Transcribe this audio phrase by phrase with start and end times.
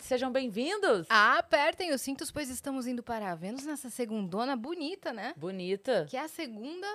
[0.00, 1.06] sejam bem-vindos.
[1.08, 5.34] Apertem os cintos, pois estamos indo para a Vênus nessa segundona bonita, né?
[5.36, 6.06] Bonita.
[6.08, 6.86] Que é a segunda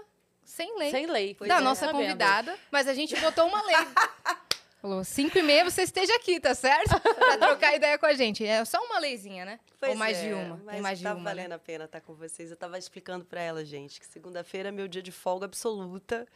[0.43, 0.91] sem lei.
[0.91, 1.35] Sem lei.
[1.47, 2.01] da é, nossa tá vendo?
[2.01, 3.75] convidada, mas a gente botou uma lei.
[4.81, 6.99] Falou, 5 e meia você esteja aqui, tá certo?
[7.01, 8.45] Pra trocar ideia com a gente.
[8.45, 9.59] É só uma leizinha, né?
[9.79, 10.61] Pois Ou mais é, de uma.
[10.63, 11.17] Mas mais de tá uma.
[11.17, 11.23] né?
[11.23, 12.51] valendo a pena estar com vocês.
[12.51, 16.27] Eu tava explicando para ela, gente, que segunda-feira é meu dia de folga absoluta.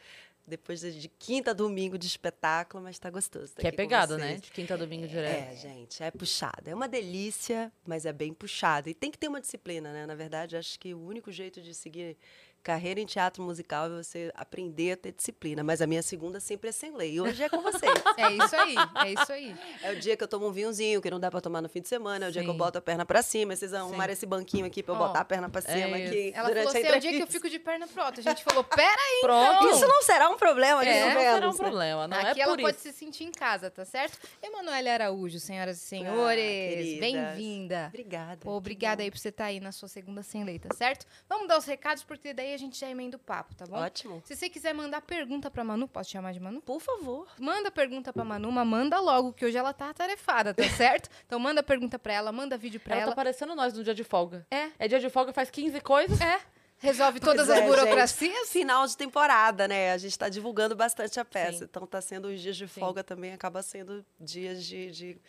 [0.46, 3.54] Depois de quinta a domingo de espetáculo, mas tá gostoso.
[3.54, 4.36] tá Que é pegado, né?
[4.36, 5.52] De quinta a domingo direto.
[5.52, 6.68] É, gente, é puxado.
[6.68, 8.88] É uma delícia, mas é bem puxado.
[8.88, 10.06] E tem que ter uma disciplina, né?
[10.06, 12.16] Na verdade, acho que o único jeito de seguir
[12.62, 15.62] carreira em teatro musical é você aprender a ter disciplina.
[15.64, 17.14] Mas a minha segunda sempre é sem lei.
[17.14, 17.80] E hoje é com vocês.
[18.16, 18.74] É isso aí,
[19.06, 19.56] é isso aí.
[19.82, 21.80] É o dia que eu tomo um vinhozinho, que não dá pra tomar no fim
[21.80, 22.26] de semana.
[22.26, 22.58] É o dia que eu Sim.
[22.58, 23.56] boto a perna pra cima.
[23.56, 26.32] Vocês arrumaram esse banquinho aqui pra eu Ó, botar a perna pra cima é aqui
[26.34, 28.20] Ela durante falou a assim, é o dia que eu fico de perna pro alto.
[28.20, 29.68] A gente falou, peraí, Pronto.
[29.70, 32.56] Isso não será um problema aqui É, não será um problema, não Aqui é ela
[32.58, 32.82] pode isso.
[32.88, 34.18] se sentir em casa, tá certo?
[34.42, 37.00] Emanuele Araújo, senhoras e senhores, queridas.
[37.00, 37.86] bem-vinda.
[37.88, 38.40] Obrigada.
[38.42, 41.06] Pô, obrigada aí por você estar aí na sua segunda sem lei, tá certo?
[41.28, 43.76] Vamos dar os recados, porque daí a gente já emenda o papo, tá bom?
[43.76, 44.22] Ótimo.
[44.24, 46.60] Se você quiser mandar pergunta pra Manu, posso te chamar de Manu?
[46.60, 47.28] Por favor.
[47.38, 51.08] Manda pergunta pra Manu, mas manda logo, que hoje ela tá atarefada, tá certo?
[51.26, 53.10] Então manda pergunta pra ela, manda vídeo pra Ela ela.
[53.12, 54.46] tá parecendo nós no dia de folga.
[54.50, 56.20] É, É dia de folga, faz 15 coisas.
[56.20, 56.40] é.
[56.82, 58.48] Resolve todas Pois as é, burocracias.
[58.50, 59.92] Final de temporada, né?
[59.92, 61.58] A gente tá divulgando bastante a peça.
[61.58, 61.64] Sim.
[61.64, 62.80] Então tá sendo os dias de Sim.
[62.80, 65.20] folga também, acaba sendo dias de, de,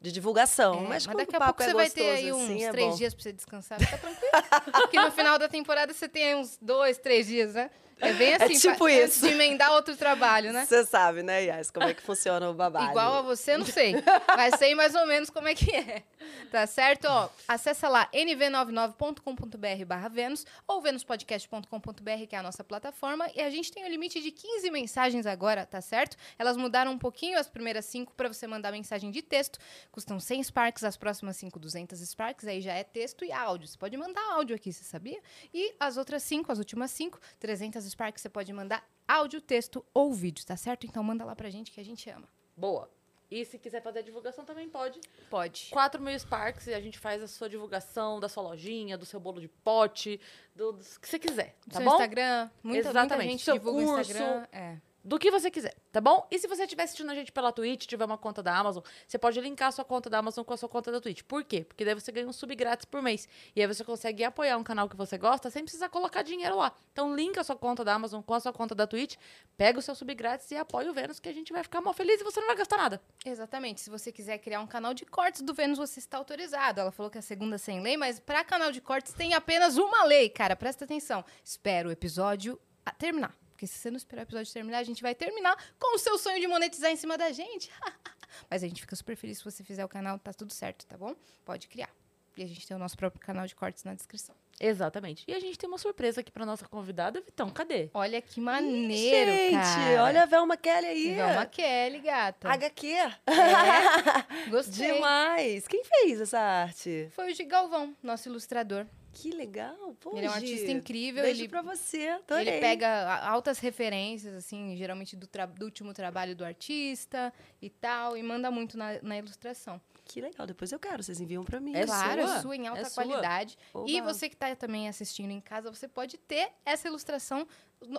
[0.00, 0.74] de divulgação.
[0.84, 3.14] É, mas, mas daqui a pouco é você vai ter aí uns assim, três dias
[3.14, 4.30] pra você descansar, fica tranquilo.
[4.72, 7.70] Porque no final da temporada você tem aí uns dois, três dias, né?
[8.00, 9.26] É bem assim, tipo pa- antes isso.
[9.26, 10.64] de emendar outro trabalho, né?
[10.64, 12.90] Você sabe, né, Yas, como é que funciona o babado.
[12.90, 13.94] Igual a você, não sei.
[14.36, 16.02] Mas sei mais ou menos como é que é.
[16.50, 17.06] Tá certo?
[17.06, 23.28] Ó, acessa lá nv99.com.br barra Vênus ou venuspodcast.com.br, que é a nossa plataforma.
[23.34, 26.16] E a gente tem o limite de 15 mensagens agora, tá certo?
[26.38, 29.58] Elas mudaram um pouquinho as primeiras cinco para você mandar mensagem de texto.
[29.90, 32.46] Custam 100 Sparks, as próximas cinco 200 Sparks.
[32.46, 33.66] Aí já é texto e áudio.
[33.68, 35.20] Você pode mandar áudio aqui, você sabia?
[35.52, 40.12] E as outras cinco, as últimas cinco, 300 Sparks, você pode mandar áudio, texto ou
[40.12, 40.86] vídeo, tá certo?
[40.86, 42.28] Então manda lá pra gente que a gente ama.
[42.56, 42.90] Boa.
[43.30, 45.00] E se quiser fazer a divulgação também pode.
[45.30, 45.68] Pode.
[45.70, 49.20] 4 mil Sparks e a gente faz a sua divulgação da sua lojinha, do seu
[49.20, 50.20] bolo de pote,
[50.54, 51.92] do, do que você quiser, tá seu bom?
[51.92, 52.50] Instagram.
[52.62, 53.30] Muita, muita Exatamente.
[53.30, 54.10] gente Seu divulga o curso.
[54.10, 54.46] Instagram.
[54.50, 54.78] É.
[55.02, 56.26] Do que você quiser, tá bom?
[56.30, 59.18] E se você estiver assistindo a gente pela Twitch, tiver uma conta da Amazon, você
[59.18, 61.22] pode linkar a sua conta da Amazon com a sua conta da Twitch.
[61.22, 61.64] Por quê?
[61.64, 63.26] Porque daí você ganha um sub grátis por mês.
[63.56, 66.76] E aí você consegue apoiar um canal que você gosta sem precisar colocar dinheiro lá.
[66.92, 69.16] Então linka a sua conta da Amazon com a sua conta da Twitch,
[69.56, 71.94] pega o seu sub grátis e apoia o Vênus, que a gente vai ficar mal
[71.94, 73.00] feliz e você não vai gastar nada.
[73.24, 73.80] Exatamente.
[73.80, 76.78] Se você quiser criar um canal de cortes do Vênus, você está autorizado.
[76.78, 79.78] Ela falou que a segunda é sem lei, mas para canal de cortes tem apenas
[79.78, 80.54] uma lei, cara.
[80.54, 81.24] Presta atenção.
[81.42, 82.60] Espera o episódio
[82.98, 83.39] terminar.
[83.60, 86.16] Porque se você não esperar o episódio terminar, a gente vai terminar com o seu
[86.16, 87.70] sonho de monetizar em cima da gente.
[88.48, 90.96] mas a gente fica super feliz se você fizer o canal, tá tudo certo, tá
[90.96, 91.14] bom?
[91.44, 91.90] Pode criar.
[92.38, 94.34] E a gente tem o nosso próprio canal de cortes na descrição.
[94.58, 95.24] Exatamente.
[95.28, 97.50] E a gente tem uma surpresa aqui pra nossa convidada, Vitão.
[97.50, 97.90] Cadê?
[97.92, 100.04] Olha que maneiro, Gente, cara.
[100.04, 101.14] olha a Velma Kelly aí.
[101.16, 102.48] Velma Kelly, gata.
[102.48, 102.86] HQ.
[102.86, 103.10] É,
[104.48, 104.94] gostei.
[104.94, 105.68] Demais.
[105.68, 107.10] Quem fez essa arte?
[107.12, 108.86] Foi o Gi Galvão, nosso ilustrador.
[109.12, 109.94] Que legal.
[110.00, 112.08] Pô, Ele é um artista incrível, Beijo ele- pra você.
[112.08, 112.46] Adorei.
[112.48, 118.22] Ele pega altas referências, assim, geralmente do, do último trabalho do artista e tal, e
[118.22, 119.80] manda muito na, na ilustração.
[120.04, 120.46] Que legal.
[120.46, 121.02] Depois eu quero.
[121.02, 121.74] Vocês enviam pra mim.
[121.74, 122.36] É claro, sua?
[122.36, 123.04] é sua em alta É sua?
[123.04, 123.58] qualidade.
[123.86, 124.12] E Oba.
[124.12, 127.46] você que está também assistindo em casa, você pode ter essa ilustração,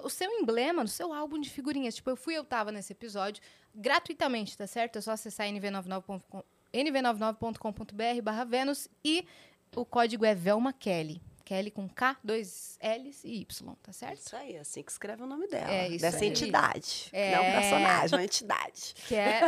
[0.04, 1.96] o seu emblema, no seu álbum de figurinhas.
[1.96, 3.42] Tipo, eu fui, eu tava nesse episódio,
[3.76, 4.98] gratuitamente, tá certo?
[4.98, 6.44] É só acessar nv99.com
[6.74, 9.26] nv99.com.br barra Vênus e
[9.76, 11.22] o código é Velma Kelly.
[11.44, 14.20] Kelly com K, dois L's e Y, tá certo?
[14.20, 15.70] Isso aí, é assim que escreve o nome dela.
[15.70, 16.30] É isso Dessa aí.
[16.30, 17.09] entidade.
[17.12, 17.36] É.
[17.36, 18.94] Não é um personagem, uma entidade.
[19.08, 19.42] Que é.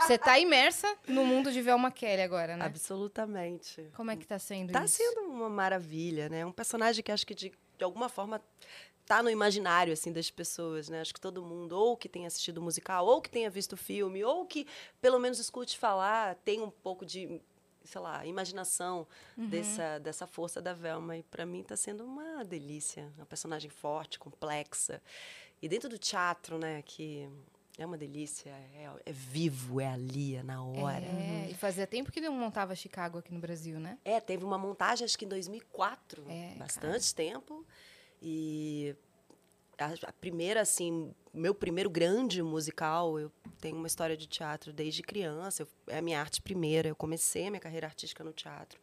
[0.00, 2.64] Você tá imersa no mundo de Velma Kelly agora, né?
[2.64, 3.88] Absolutamente.
[3.94, 4.96] Como é que tá sendo Tá isso?
[4.96, 6.44] sendo uma maravilha, né?
[6.44, 8.42] Um personagem que acho que de, de alguma forma
[9.06, 11.00] tá no imaginário assim das pessoas, né?
[11.02, 13.76] Acho que todo mundo ou que tenha assistido o musical, ou que tenha visto o
[13.76, 14.66] filme, ou que
[15.00, 17.40] pelo menos escute falar, tem um pouco de,
[17.84, 19.48] sei lá, imaginação Uhum.
[19.48, 24.18] dessa dessa força da Velma e para mim tá sendo uma delícia, uma personagem forte,
[24.18, 25.02] complexa.
[25.62, 27.28] E dentro do teatro, né, que
[27.78, 31.04] é uma delícia, é, é vivo, é ali, é na hora.
[31.04, 33.98] É, e fazia tempo que não montava Chicago aqui no Brasil, né?
[34.04, 37.64] É, teve uma montagem, acho que em 2004, É, bastante tempo.
[38.22, 38.94] E
[39.78, 45.02] a, a primeira, assim, meu primeiro grande musical, eu tenho uma história de teatro desde
[45.02, 46.88] criança, eu- é a minha arte primeira.
[46.88, 48.80] Eu comecei a minha carreira artística no teatro,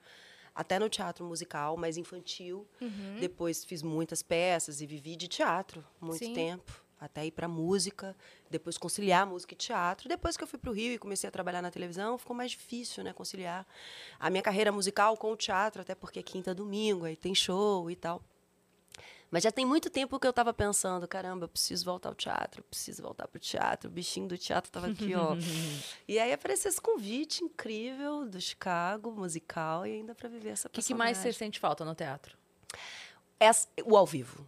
[0.53, 2.67] até no teatro musical, mais infantil.
[2.81, 3.17] Uhum.
[3.19, 6.33] Depois fiz muitas peças e vivi de teatro muito Sim.
[6.33, 6.83] tempo.
[7.03, 8.15] até ir para música,
[8.47, 10.07] depois conciliar música e teatro.
[10.07, 12.51] Depois que eu fui para o Rio e comecei a trabalhar na televisão, ficou mais
[12.51, 13.65] difícil, né, conciliar
[14.19, 17.89] a minha carreira musical com o teatro, até porque é quinta domingo, aí tem show
[17.89, 18.21] e tal.
[19.31, 22.61] Mas já tem muito tempo que eu estava pensando, caramba, eu preciso voltar ao teatro,
[22.63, 23.89] preciso voltar pro teatro.
[23.89, 25.35] O bichinho do teatro estava aqui, ó.
[26.05, 30.71] e aí apareceu esse convite incrível do Chicago, musical, e ainda para viver essa O
[30.71, 32.37] que, que mais você sente falta no teatro?
[33.39, 34.45] Essa, o ao vivo.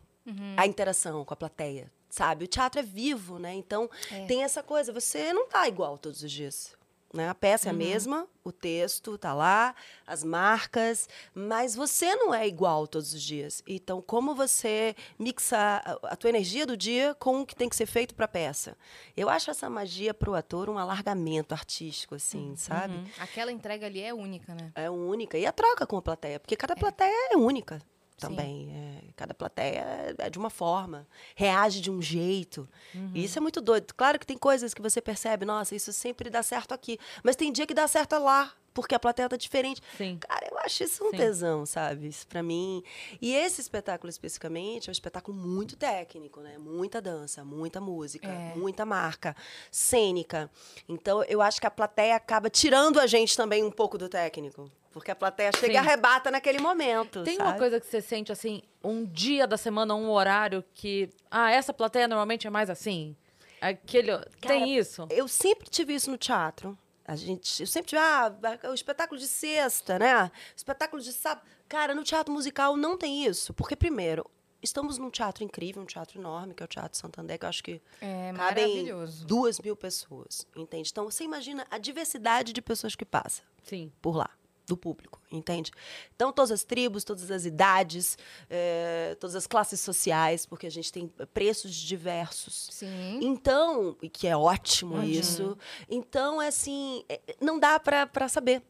[0.55, 2.45] A interação com a plateia, sabe?
[2.45, 3.53] O teatro é vivo, né?
[3.53, 4.25] Então, É.
[4.25, 6.75] tem essa coisa, você não tá igual todos os dias.
[7.13, 7.29] Né?
[7.29, 9.75] A peça é a mesma, o texto tá lá,
[10.05, 13.61] as marcas, mas você não é igual todos os dias.
[13.67, 17.75] Então, como você mixa a, a tua energia do dia com o que tem que
[17.75, 18.75] ser feito para a peça?
[19.15, 22.95] Eu acho essa magia para o ator um alargamento artístico, assim, sabe?
[23.19, 24.71] Aquela entrega ali é única, né?
[24.73, 25.37] É única.
[25.37, 27.79] E a troca com a plateia, porque cada plateia é única
[28.17, 28.69] também.
[28.71, 32.67] É, cada plateia é de uma forma, reage de um jeito.
[33.13, 33.93] E isso é muito doido.
[33.95, 36.97] Claro que tem coisas que você percebe, nossa, isso sempre dá certo aqui.
[37.23, 39.81] Mas tem dia que dá certo lá, porque a plateia tá diferente.
[39.97, 40.17] Sim.
[40.19, 41.17] Cara, eu acho isso um Sim.
[41.17, 42.07] tesão, sabe?
[42.07, 42.81] Isso pra mim.
[43.21, 46.57] E esse espetáculo especificamente é um espetáculo muito técnico, né?
[46.57, 48.55] Muita dança, muita música, É.
[48.55, 49.35] muita marca,
[49.71, 50.49] cênica.
[50.89, 54.71] Então eu acho que a plateia acaba tirando a gente também um pouco do técnico.
[54.93, 55.73] Porque a plateia chega Sim.
[55.73, 57.23] e arrebata naquele momento.
[57.23, 57.49] Tem sabe?
[57.49, 61.09] uma coisa que você sente assim, um dia da semana, um horário que.
[61.31, 63.15] Ah, essa plateia normalmente é mais assim.
[63.59, 64.11] Aquele.
[64.39, 65.07] tem isso?
[65.09, 66.77] Eu sempre tive isso no teatro.
[67.05, 68.33] A gente, eu sempre tive, ah,
[68.69, 70.31] o espetáculo de sexta, né?
[70.55, 71.45] Espetáculo de sábado.
[71.67, 73.53] Cara, no teatro musical não tem isso.
[73.53, 74.29] Porque, primeiro,
[74.61, 77.63] estamos num teatro incrível, um teatro enorme, que é o Teatro Santander, que eu acho
[77.63, 79.25] que É cabem maravilhoso.
[79.25, 80.89] duas mil pessoas, entende?
[80.91, 83.91] Então, você imagina a diversidade de pessoas que passa Sim.
[84.01, 84.29] por lá,
[84.73, 85.71] do público, entende?
[86.15, 88.17] Então, todas as tribos, todas as idades,
[88.49, 92.69] eh, todas as classes sociais, porque a gente tem preços diversos.
[92.71, 93.19] Sim.
[93.21, 95.57] Então, e que é ótimo isso.
[95.87, 98.63] Então, é assim, é, não dá pra saber.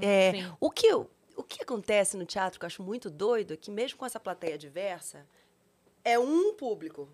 [0.00, 0.52] É, Sim.
[0.58, 3.98] o, que, o que acontece no teatro que eu acho muito doido é que, mesmo
[3.98, 5.26] com essa plateia diversa,
[6.04, 7.08] é um público.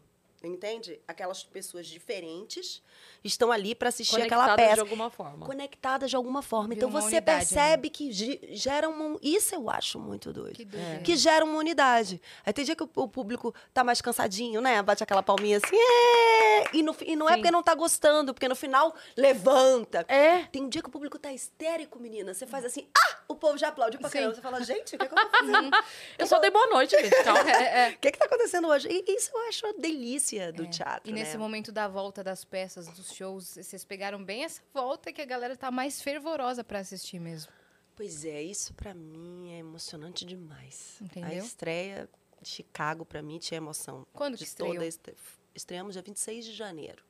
[0.47, 1.01] Entende?
[1.09, 2.83] Aquelas pessoas diferentes
[3.23, 5.47] estão ali para assistir aquela Conectadas peça de alguma forma.
[5.47, 6.69] conectadas de alguma forma.
[6.69, 9.19] Vira Então você unidade, percebe que ge- gera uma.
[9.23, 10.55] Isso eu acho muito doido.
[10.57, 11.01] Que doideira.
[11.03, 12.21] Que gera uma unidade.
[12.45, 14.83] Aí tem dia que o, o público tá mais cansadinho, né?
[14.83, 15.77] Bate aquela palminha assim.
[15.77, 17.39] "É!" E, no e não é Sim.
[17.39, 20.05] porque não tá gostando, porque no final levanta.
[20.09, 20.45] É.
[20.45, 22.33] Tem um dia que o público tá histérico, menina.
[22.35, 23.24] Você faz assim, ah!
[23.27, 24.35] O povo já aplaude pra caramba.
[24.35, 25.77] Você fala, gente, o que, é que eu tô fazendo?
[26.19, 27.23] Eu só dei boa noite, gente.
[27.25, 27.41] Calma.
[27.95, 28.89] O que, que tá acontecendo hoje?
[28.91, 31.09] E isso eu acho a delícia do teatro.
[31.09, 31.11] É.
[31.11, 31.39] E nesse né?
[31.39, 35.57] momento da volta das peças, dos shows, vocês pegaram bem essa volta que a galera
[35.57, 37.51] tá mais fervorosa pra assistir mesmo.
[37.97, 40.97] Pois é, isso pra mim é emocionante demais.
[41.01, 41.45] A Entendeu?
[41.45, 42.09] estreia
[42.43, 44.07] de Chicago pra mim tinha emoção.
[44.13, 44.85] Quando que de toda estreou?
[44.85, 45.17] a estre-
[45.55, 47.03] Estreamos dia 26 de janeiro.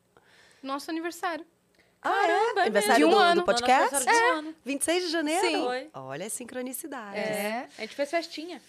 [0.63, 1.47] Nosso aniversário.
[2.05, 3.41] Caramba, é Aniversário do, De um ano.
[3.41, 3.95] do podcast?
[3.95, 4.57] Aniversário de um ano.
[4.65, 5.47] 26 de janeiro?
[5.47, 5.65] Sim.
[5.65, 5.91] Foi.
[5.95, 7.17] Olha a sincronicidade.
[7.17, 7.69] É.
[7.79, 8.63] A gente fez festinha.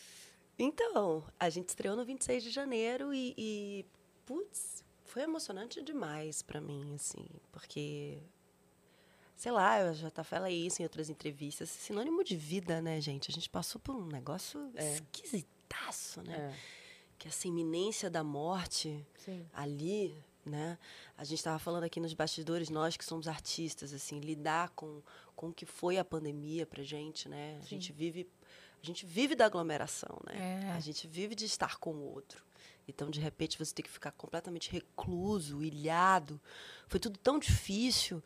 [0.58, 3.86] Então, a gente estreou no 26 de janeiro e, e
[4.26, 8.18] putz, foi emocionante demais pra mim, assim, porque
[9.36, 13.30] sei lá, eu já tá falei isso em outras entrevistas, sinônimo de vida, né, gente?
[13.30, 16.54] A gente passou por um negócio esquisitaço, né?
[16.54, 16.86] É.
[17.18, 19.46] Que essa iminência da morte Sim.
[19.54, 20.78] ali, né?
[21.18, 25.02] A gente estava falando aqui nos bastidores, nós que somos artistas, assim, lidar com,
[25.36, 27.60] com o que foi a pandemia pra gente, né?
[27.62, 28.28] A gente vive
[28.82, 30.68] a gente vive da aglomeração, né?
[30.68, 30.72] É.
[30.74, 32.44] A gente vive de estar com o outro.
[32.88, 36.40] Então, de repente, você tem que ficar completamente recluso, ilhado.
[36.88, 38.22] Foi tudo tão difícil.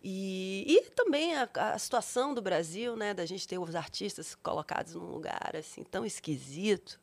[0.00, 3.12] E, e também a, a situação do Brasil, né?
[3.12, 7.00] Da gente ter os artistas colocados num lugar assim tão esquisito.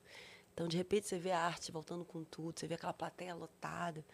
[0.54, 4.06] Então, de repente, você vê a arte voltando com tudo, você vê aquela plateia lotada.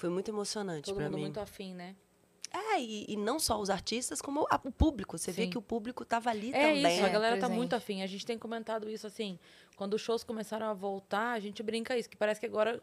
[0.00, 1.20] Foi muito emocionante Todo para mundo mim.
[1.24, 1.94] muito afim, né?
[2.52, 5.16] É, e, e não só os artistas, como a- o público.
[5.16, 5.50] Você vê Sim.
[5.50, 6.78] que o público estava ali É também.
[6.96, 7.56] isso, a É, galera tá presente.
[7.56, 8.02] muito afim.
[8.02, 9.38] A gente tem comentado isso assim.
[9.76, 12.82] Quando os shows começaram a voltar, a gente brinca isso, que parece que agora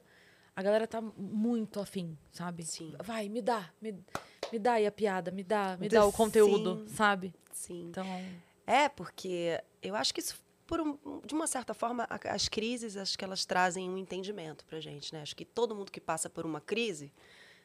[0.55, 2.63] a galera tá muito afim, sabe?
[2.63, 2.93] Sim.
[3.03, 3.93] Vai, me dá, me,
[4.53, 5.95] me dá aí a piada, me dá, me Sim.
[5.95, 7.33] dá o conteúdo, sabe?
[7.51, 7.87] Sim.
[7.89, 8.05] Então,
[8.65, 10.35] É, porque eu acho que isso,
[10.67, 14.65] por um- de uma certa forma, a- as crises, acho que elas trazem um entendimento
[14.65, 15.21] pra gente, né?
[15.21, 17.11] Acho que todo mundo que passa por uma crise,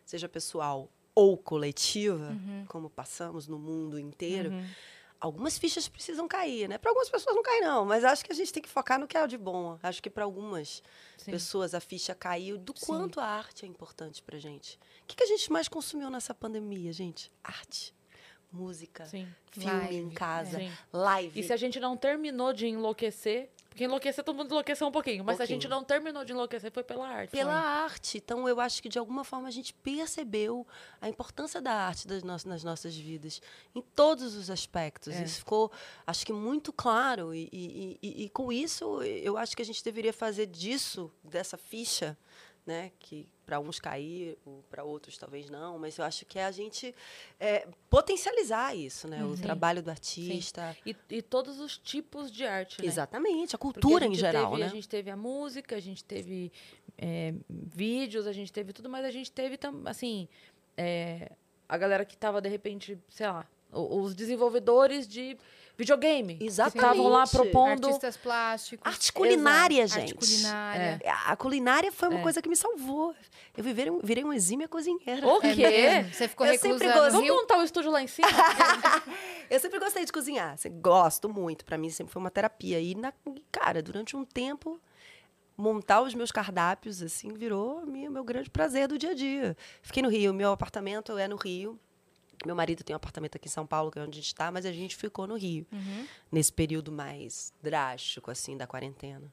[0.04, 2.64] seja pessoal ou coletiva, Uhum.
[2.68, 4.50] como passamos no mundo inteiro,
[5.20, 6.78] algumas fichas precisam cair, né?
[6.78, 9.06] Para algumas pessoas não cai não, mas acho que a gente tem que focar no
[9.06, 9.78] que é de bom.
[9.82, 10.82] Acho que para algumas
[11.18, 11.30] sim.
[11.30, 12.86] pessoas a ficha caiu do Sim.
[12.86, 14.76] quanto a arte é importante pra gente.
[15.02, 17.30] O que, que a gente mais consumiu nessa pandemia, gente?
[17.44, 17.94] Arte.
[18.52, 19.26] Música, Sim.
[19.50, 20.70] filme Live, em casa, Sim.
[20.92, 21.40] live.
[21.40, 25.24] E se a gente não terminou de enlouquecer, porque enlouquecer todo mundo enlouqueceu um pouquinho,
[25.24, 27.30] mas se a gente não terminou de enlouquecer foi pela arte.
[27.30, 28.18] pela arte.
[28.18, 30.66] Então, eu acho que de alguma forma a gente percebeu
[31.00, 33.40] a importância da arte das nossas, nas nossas vidas,
[33.74, 35.14] em todos os aspectos.
[35.14, 35.22] É.
[35.24, 35.72] Isso ficou,
[36.06, 37.34] acho que, muito claro.
[37.34, 41.56] E, e- e- e com isso, eu acho que a gente deveria fazer disso, dessa
[41.56, 42.16] ficha,
[42.64, 44.38] né, que para uns cair,
[44.70, 46.94] para outros talvez não, mas eu acho que é a gente
[47.40, 49.36] é, potencializar isso, né, o Uhum.
[49.36, 49.42] Sim.
[49.42, 50.76] trabalho do artista.
[50.86, 52.86] E, e todos os tipos de arte, né?
[52.86, 54.66] Exatamente, a cultura a em geral, teve, né?
[54.66, 56.52] A gente teve a música, a gente teve
[56.96, 60.28] é, vídeos, a gente teve tudo, mas a gente teve, tam- assim,
[60.76, 61.32] é,
[61.68, 65.36] a galera que tava, de repente, sei lá, o- os desenvolvedores de
[65.76, 66.36] videogame.
[66.36, 67.30] Que estavam lá Exatamente.
[67.52, 67.86] propondo...
[67.86, 68.86] Artistas plásticos.
[68.92, 70.14] Arte culinária, Arte gente.
[70.14, 71.00] culinária.
[71.02, 72.22] É, A culinária foi uma É.
[72.22, 73.14] coisa que me salvou.
[73.56, 75.26] Eu virei, um- virei uma exímia cozinheira.
[75.26, 75.62] O É quê?
[75.68, 76.14] mesmo?
[76.14, 78.28] Você ficou Eu reclusa sempre no gosto- Vamos montar o estúdio lá em cima?
[79.50, 80.52] Eu sempre gostei de cozinhar.
[80.54, 81.64] assim, Gosto muito.
[81.64, 82.80] Pra mim sempre foi uma terapia.
[82.80, 83.12] E, na,
[83.50, 84.80] cara, durante um tempo,
[85.56, 89.56] montar os meus cardápios, assim, virou minha- meu grande prazer do dia a dia.
[89.82, 90.32] Fiquei no Rio.
[90.32, 91.78] Meu apartamento é no Rio.
[92.46, 94.50] Meu marido tem um apartamento aqui em São Paulo, que é onde a gente está,
[94.50, 95.66] mas a gente ficou no Rio.
[95.72, 96.06] Uhum.
[96.30, 99.32] Nesse período mais drástico, assim, da quarentena.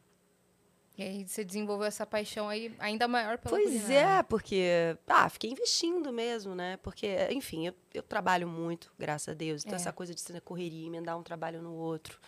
[0.98, 4.20] E aí você desenvolveu essa paixão aí ainda maior pela Pois culinária.
[4.20, 6.76] é, porque ah, fiquei investindo mesmo, né?
[6.84, 9.62] Porque, enfim, eu, eu trabalho muito, graças a Deus.
[9.64, 9.82] Então, É.
[9.82, 12.20] essa coisa de ser na correria, emendar um trabalho no outro,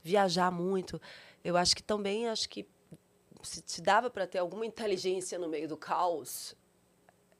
[0.00, 1.00] viajar muito.
[1.42, 2.64] Eu acho que também, acho que
[3.42, 6.54] se, se dava para ter alguma inteligência no meio do caos,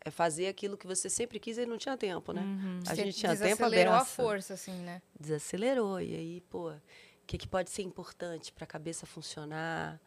[0.04, 2.42] é fazer aquilo que você sempre quis e não tinha tempo, né?
[2.86, 5.02] A Você gente tinha tempo a desacelerou a força, assim, né?
[5.18, 6.00] Desacelerou.
[6.00, 6.80] E aí, pô, o
[7.26, 10.00] que, que pode ser importante para a cabeça funcionar?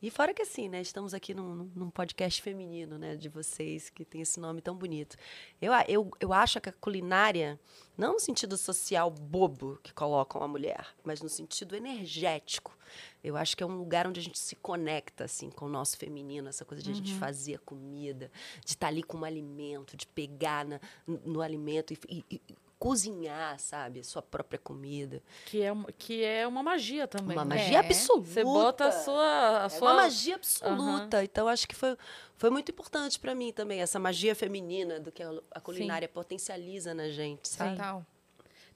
[0.00, 0.80] E fora que assim, né?
[0.80, 3.14] Estamos aqui num, num- podcast feminino, né?
[3.14, 5.16] De vocês, que tem esse nome tão bonito.
[5.60, 7.58] Eu, a- eu, eu acho que a culinária,
[7.96, 12.76] não no sentido social bobo que colocam a mulher, mas no sentido energético.
[13.24, 15.96] Eu acho que é um lugar onde a gente se conecta, assim, com o nosso
[15.96, 16.48] feminino.
[16.48, 18.30] Essa coisa de a gente fazer a comida,
[18.64, 22.54] de estar ali com um alimento, de pegar na- no, no alimento e, e- e
[22.78, 24.00] cozinhar, sabe?
[24.00, 25.22] A sua própria comida.
[25.46, 27.36] que, é, que é uma magia também.
[27.36, 27.54] Uma né?
[27.54, 27.80] magia É.
[27.80, 28.28] absoluta.
[28.28, 29.62] Você bota a sua...
[29.62, 29.88] A É sua...
[29.92, 31.22] uma magia absoluta.
[31.22, 31.96] Então, acho que foi,
[32.36, 36.92] foi muito importante para mim também, essa magia feminina do que a, a culinária potencializa
[36.92, 37.76] na gente, sabe?
[37.76, 38.04] Total.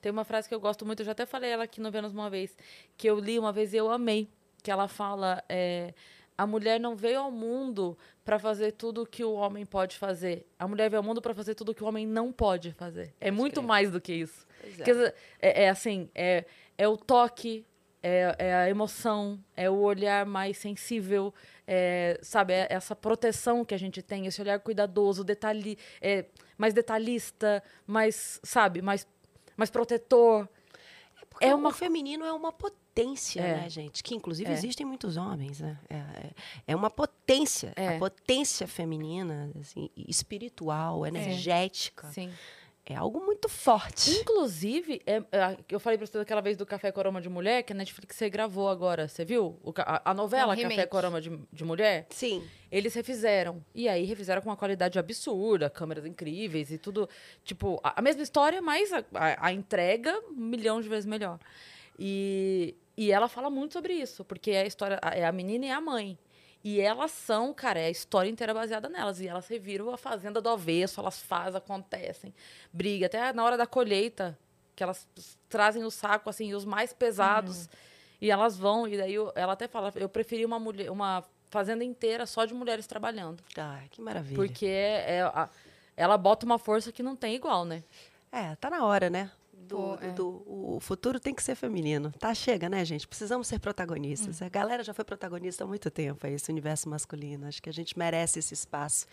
[0.01, 2.13] Tem uma frase que eu gosto muito, eu já até falei ela aqui no Vênus
[2.13, 2.57] uma vez,
[2.97, 4.29] que eu li uma vez e eu amei,
[4.63, 5.95] que ela fala, é,
[6.37, 10.47] a mulher não veio ao mundo para fazer tudo que o homem pode fazer.
[10.59, 13.15] A mulher veio ao mundo para fazer tudo que o homem não pode fazer.
[13.21, 13.67] É muito crer.
[13.67, 14.47] mais do que isso.
[14.63, 14.83] É.
[14.83, 16.45] Dizer, é, é assim, é,
[16.77, 17.65] é o toque,
[18.03, 21.33] é, é a emoção, é o olhar mais sensível,
[21.67, 26.27] é, sabe, é essa proteção que a gente tem, esse olhar cuidadoso, detalhe, é,
[26.57, 29.07] mais detalhista, mais, sabe, mais,
[29.57, 30.49] mais protetor.
[31.41, 33.57] É o uma- feminino é uma potência, É.
[33.63, 34.03] né, gente?
[34.03, 34.55] Que inclusive É.
[34.55, 35.79] existem muitos homens, né?
[35.89, 36.31] É, é,
[36.69, 37.73] é uma potência.
[37.77, 37.97] É.
[37.97, 42.09] A potência feminina, assim, espiritual, energética.
[42.11, 42.31] Sim.
[42.89, 44.11] É algo muito forte.
[44.13, 47.65] Inclusive, é, é, eu falei pra você daquela vez do Café com Aroma de Mulher,
[47.65, 49.59] que a Netflix gravou agora, você viu?
[49.65, 52.07] O a, a novela É um Café Aroma de, de Mulher.
[52.11, 52.45] Sim.
[52.71, 53.61] Eles refizeram.
[53.75, 57.09] E aí refizeram com uma qualidade absurda, câmeras incríveis e tudo.
[57.45, 61.41] Tipo, a, a mesma história, mas a, a- entrega um milhão de vezes melhor.
[61.99, 65.71] E, e ela fala muito sobre isso, porque é a história, é a menina e
[65.71, 66.17] a mãe.
[66.69, 69.21] E elas são, cara, é a história inteira baseada nelas.
[69.21, 72.35] E elas reviram a fazenda do avesso, elas fazem, acontecem,
[72.73, 73.07] briga.
[73.07, 74.37] Até na hora da colheita,
[74.75, 75.07] que elas
[75.49, 77.69] trazem o saco, assim, os mais pesados.
[78.21, 81.85] E elas vão, e daí eu- ela até fala, eu preferi uma mulher, uma fazenda
[81.85, 83.41] inteira só de mulheres trabalhando.
[83.57, 84.35] Ai, que maravilha.
[84.35, 85.49] Porque é, é a-
[85.97, 87.85] ela bota uma força que não tem igual, né?
[88.33, 89.31] É, tá na hora, né?
[89.59, 90.13] Do, Pô, é.
[90.13, 92.13] do- o futuro tem que ser feminino.
[92.21, 93.09] Tá, chega, né, gente?
[93.09, 94.41] Precisamos ser protagonistas.
[94.41, 97.47] A galera já foi protagonista há muito tempo, é esse universo masculino.
[97.47, 99.07] Acho que a gente merece esse espaço.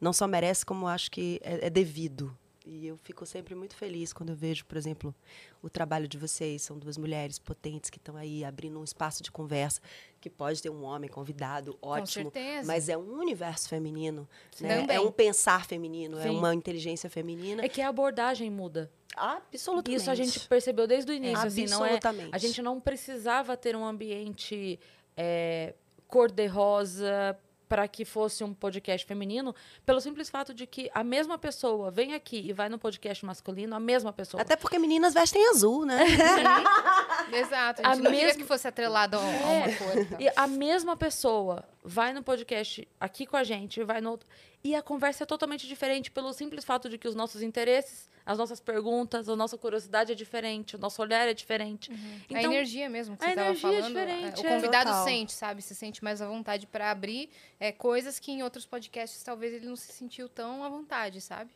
[0.00, 2.36] Não só merece, como acho que é, é devido.
[2.66, 5.14] E eu fico sempre muito feliz quando eu vejo, por exemplo,
[5.62, 6.62] o trabalho de vocês.
[6.62, 9.82] São duas mulheres potentes que estão aí abrindo um espaço de conversa,
[10.18, 12.30] que pode ter um homem convidado, ótimo.
[12.30, 12.66] certeza.
[12.66, 14.26] Mas é um universo feminino.
[14.58, 14.86] Né?
[14.88, 16.30] É um pensar feminino, é Sim.
[16.30, 17.62] uma inteligência feminina.
[17.62, 18.90] É que a abordagem muda.
[19.14, 20.00] Absolutamente.
[20.00, 21.46] Isso a gente percebeu desde o início.
[21.46, 22.30] assim, não é, Absolutamente.
[22.32, 24.80] a gente não precisava ter um ambiente
[25.16, 25.74] é,
[26.08, 29.54] cor-de-rosa para que fosse um podcast feminino,
[29.86, 33.74] pelo simples fato de que a mesma pessoa vem aqui e vai no podcast masculino,
[33.74, 34.40] a mesma pessoa.
[34.42, 36.04] Até porque meninas vestem azul, né?
[37.32, 37.82] Exato.
[37.84, 39.74] A A mesma- que fosse atrelado a, a uma É.
[39.76, 39.98] cor.
[39.98, 40.20] e tal.
[40.20, 44.26] E a mesma pessoa vai no podcast aqui com a gente, vai no outro.
[44.62, 48.38] E a conversa é totalmente diferente pelo simples fato de que os nossos interesses, as
[48.38, 51.92] nossas perguntas, a nossa curiosidade é diferente, o nosso olhar é diferente.
[52.32, 53.88] a energia mesmo que a você tava energia é falando.
[53.88, 54.54] diferente, o é.
[54.54, 55.04] convidado Total.
[55.04, 55.60] sente, sabe?
[55.60, 57.28] Se sente mais à vontade pra abrir
[57.60, 61.50] é, coisas que em outros podcasts talvez ele não se sentiu tão à vontade, sabe?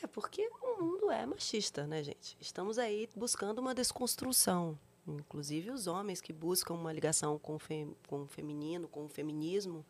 [0.00, 2.36] É porque o mundo é machista, né, gente?
[2.40, 4.78] Estamos aí buscando uma desconstrução.
[5.06, 9.08] Inclusive os homens que buscam uma ligação com o, fe- com o feminino, com o
[9.08, 9.84] feminismo,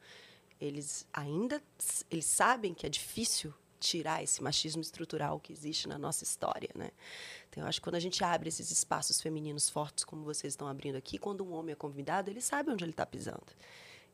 [0.60, 1.62] eles ainda
[2.10, 6.90] eles sabem que é difícil tirar esse machismo estrutural que existe na nossa história, né?
[7.48, 10.66] Então, eu acho que quando a gente abre esses espaços femininos fortes, como vocês estão
[10.66, 13.46] abrindo aqui, quando um homem é convidado, ele sabe onde ele está pisando.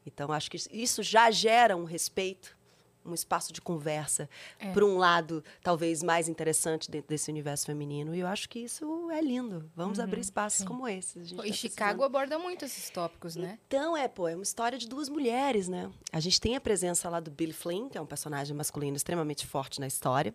[0.04, 2.56] Então, acho que isso já gera um respeito,
[3.04, 4.28] um espaço de conversa,
[4.58, 4.72] É.
[4.72, 8.14] por um lado, talvez mais interessante dentro desse universo feminino.
[8.14, 9.70] E eu acho que isso é lindo.
[9.74, 11.22] Vamos abrir espaços como esse.
[11.24, 13.58] gente E tá Chicago aborda muito esses tópicos, né?
[13.66, 15.90] Então, é, pô, é uma história de duas mulheres, né?
[16.12, 19.46] A gente tem a presença lá do Billy Flynn, que é um personagem masculino extremamente
[19.46, 20.34] forte na história.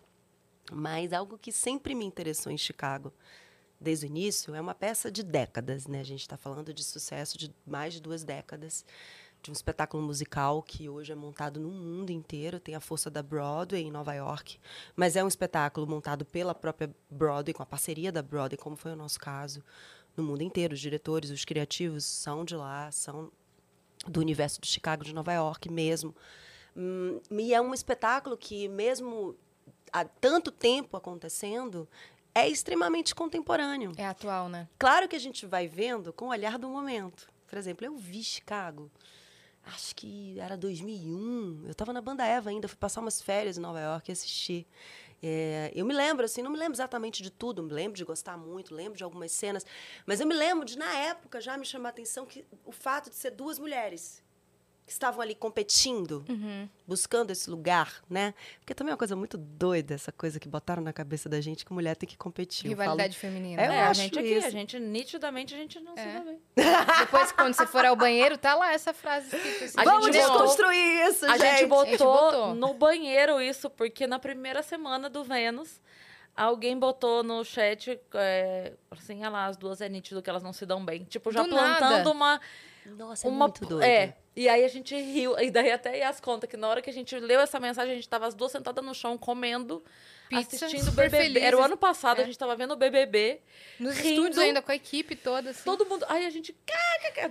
[0.72, 3.14] Mas algo que sempre me interessou em Chicago,
[3.80, 6.02] desde o início, é uma peça de décadas, né?
[6.02, 8.84] A gente está falando de sucesso de mais de duas décadas,
[9.48, 13.24] de um espetáculo musical que hoje é montado no mundo inteiro, tem a força da
[13.24, 14.60] Broadway em Nova York,
[14.94, 18.92] mas é um espetáculo montado pela própria Broadway, com a parceria da Broadway, como foi
[18.92, 19.64] o nosso caso,
[20.18, 20.74] no mundo inteiro.
[20.74, 23.32] Os diretores, os criativos são de lá, são
[24.06, 26.14] do universo de Chicago, de Nova York mesmo.
[26.76, 29.34] Hum, e é um espetáculo que, mesmo
[29.94, 31.88] há tanto tempo acontecendo,
[32.36, 33.94] é extremamente contemporâneo.
[33.96, 34.68] É atual, né?
[34.78, 37.30] Claro que a gente vai vendo com o olhar do momento.
[37.48, 38.92] Por exemplo, eu vi Chicago,
[39.68, 41.64] acho que era 2001.
[41.66, 44.68] Eu estava na banda Eva ainda, fui passar umas férias em Nova York e assisti.
[45.22, 48.38] É, eu me lembro, assim, não me lembro exatamente de tudo, me lembro de gostar
[48.38, 49.66] muito, lembro de algumas cenas,
[50.06, 53.10] mas eu me lembro de, na época, já me chamar a atenção que o fato
[53.10, 54.24] de ser duas mulheres
[54.88, 56.24] que estavam ali competindo,
[56.88, 58.34] buscando esse lugar, né?
[58.62, 61.66] Porque também é uma coisa muito doida, essa coisa que botaram na cabeça da gente
[61.66, 62.72] que mulher tem que competir.
[62.72, 63.62] Eu falo- Rivalidade feminina.
[63.62, 64.48] É, É, eu a acho gente aqui, isso.
[64.48, 66.14] a gente, nitidamente, a gente não se É.
[66.14, 66.40] dá bem.
[67.00, 69.74] Depois, quando você for ao banheiro, tá lá essa frase escrita assim.
[69.78, 71.66] A Vamos gente botou- desconstruir isso, A gente, gente.
[71.68, 72.56] botou A gente botou.
[72.56, 75.82] no banheiro isso, porque na primeira semana do Vênus,
[76.34, 80.54] alguém botou no chat, é, assim, ah lá, as duas é nítido que elas não
[80.54, 81.04] se dão bem.
[81.04, 82.10] Tipo, já Do plantando nada.
[82.10, 82.40] uma...
[82.86, 83.84] Nossa, é uma muito doido.
[83.84, 86.80] É, e aí a gente riu, e daí até ia as contas, que na hora
[86.82, 89.84] que a gente leu essa mensagem, a gente tava as duas sentadas no chão, comendo,
[90.30, 91.40] Pizza, assistindo o BBB.
[91.40, 91.66] Era o felizes.
[91.66, 92.22] ano passado, É.
[92.22, 93.42] a gente tava vendo o BBB,
[93.80, 94.10] Nos rindo.
[94.10, 95.64] estúdios ainda com a equipe toda, assim.
[95.64, 96.06] todo mundo...
[96.08, 96.56] Aí a gente...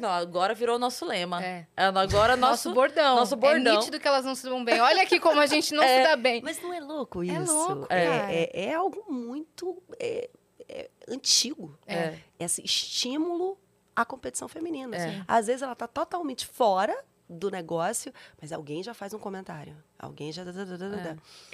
[0.00, 1.44] Não, agora virou nosso lema.
[1.44, 1.66] É.
[1.76, 2.74] Agora Nosso nosso...
[2.74, 3.14] bordão.
[3.16, 3.76] nosso É bordão.
[3.78, 4.80] nítido que elas não se dão bem.
[4.80, 6.40] Olha aqui como a gente não se dá bem.
[6.42, 7.52] Mas não é louco É isso?
[7.54, 8.32] louco, é, cara.
[8.32, 10.28] é, é algo muito é,
[10.68, 11.78] é, antigo.
[11.86, 12.14] É.
[12.40, 13.58] Esse estímulo
[13.96, 14.96] à competição feminina.
[14.96, 15.24] É.
[15.26, 16.96] Às vezes ela está totalmente fora
[17.28, 19.76] do negócio, mas alguém já faz um comentário.
[19.98, 20.44] Alguém já...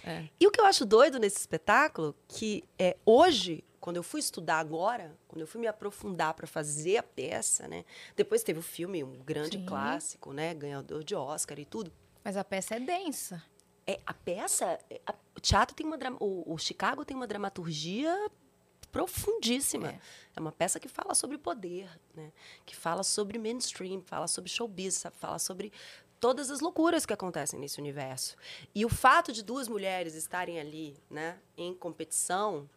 [0.05, 0.29] É.
[0.39, 4.59] E o que eu acho doido nesse espetáculo, que é hoje, quando eu fui estudar
[4.59, 7.85] agora, quando eu fui me aprofundar para fazer a peça, né?
[8.15, 9.65] Depois teve o filme, um grande Sim.
[9.65, 10.53] clássico, né?
[10.53, 11.91] Ganhador de Oscar e tudo.
[12.23, 13.43] Mas a peça é densa.
[13.87, 18.31] É, a peça, é, a- o teatro tem uma o, o Chicago tem uma dramaturgia
[18.93, 19.89] profundíssima.
[19.91, 20.01] É.
[20.37, 20.41] É.
[20.41, 22.31] uma peça que fala sobre poder, né?
[22.65, 25.73] Que fala sobre mainstream, fala sobre showbiz, fala sobre
[26.21, 28.37] todas as loucuras que acontecem nesse universo.
[28.73, 32.71] E o fato de duas mulheres estarem ali, né, em competição,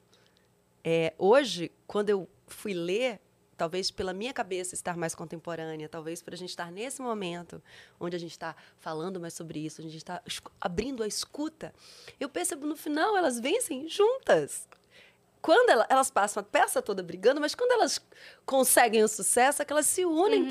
[0.83, 3.19] é, hoje, quando eu fui ler,
[3.55, 7.61] talvez pela minha cabeça estar mais contemporânea, talvez por a gente estar nesse momento
[7.99, 10.23] onde a gente está falando mais sobre isso, onde a gente está
[10.59, 11.73] abrindo a escuta,
[12.19, 14.67] eu percebo no final elas vencem juntas.
[15.45, 18.03] Quando ela- elas passam a peça toda brigando, mas quando elas
[18.47, 20.49] conseguem o sucesso, é que elas se unem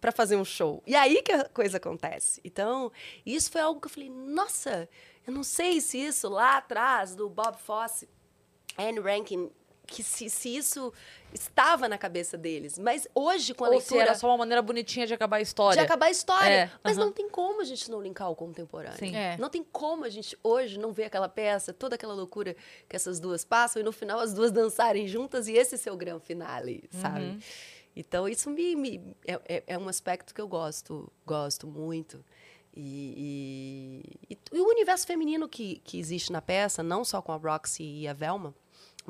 [0.00, 0.80] para fazer um show.
[0.86, 2.40] E aí que a coisa acontece.
[2.44, 2.92] Então,
[3.26, 4.88] isso foi algo que eu falei, nossa,
[5.26, 8.08] eu não sei se isso lá atrás, do Bob Fosse,
[8.78, 9.50] Anne Rankin,
[9.90, 10.92] que se, se isso
[11.34, 12.78] estava na cabeça deles.
[12.78, 15.40] Mas hoje, com a Ou se leitura era só uma maneira bonitinha de acabar a
[15.40, 15.76] história.
[15.78, 16.48] de acabar a história.
[16.48, 18.96] É, Mas não tem como a gente não linkar o contemporâneo.
[18.98, 19.14] Sim.
[19.14, 19.36] É.
[19.36, 22.54] Não tem como a gente hoje não ver aquela peça, toda aquela loucura
[22.88, 25.96] que essas duas passam e no final as duas dançarem juntas e esse ser o
[25.96, 27.24] grande finale, sabe?
[27.24, 27.38] Uhum.
[27.96, 32.24] Então isso me, me- é, é- é um aspecto que eu gosto, gosto muito.
[32.72, 37.32] E, e- e- e o universo feminino que, que existe na peça, não só com
[37.32, 38.54] a Roxy e a Velma,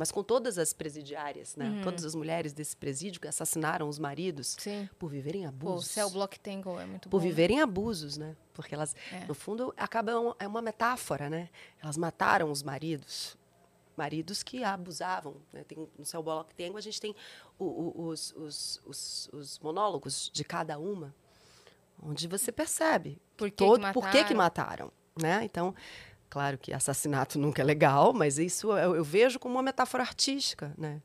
[0.00, 1.68] mas com todas as presidiárias, né?
[1.68, 1.82] Uhum.
[1.82, 4.88] Todas as mulheres desse presídio que assassinaram os maridos Sim.
[4.98, 7.26] por viverem Pô, o abusos Cell Block Tangle é muito por bom.
[7.26, 8.34] viverem abusos, né?
[8.54, 9.26] Porque elas, É.
[9.26, 11.50] no fundo, acabam é uma metáfora, né?
[11.82, 13.36] Elas mataram os maridos,
[13.96, 15.36] maridos que abusavam.
[15.52, 15.62] Né?
[15.64, 17.14] Tem, no Céu Bloco Tengo a gente tem
[17.58, 21.14] o- o- os, os, os, os monólogos de cada uma,
[22.02, 24.86] onde você percebe Por que, todo, que por que que mataram?
[24.86, 25.44] mataram, né?
[25.44, 25.74] Então,
[26.30, 30.72] claro que assassinato nunca é legal, mas isso eu, eu vejo como uma metáfora artística,
[30.78, 31.02] né?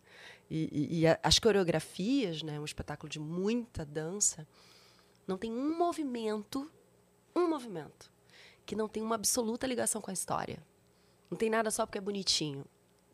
[0.49, 2.59] E, e- e as coreografias, né?
[2.59, 4.47] Um espetáculo de muita dança,
[5.27, 6.71] não tem um movimento,
[7.35, 8.11] um movimento
[8.65, 10.59] que não tem uma absoluta ligação com a história.
[11.29, 12.63] Não tem nada só porque é bonitinho,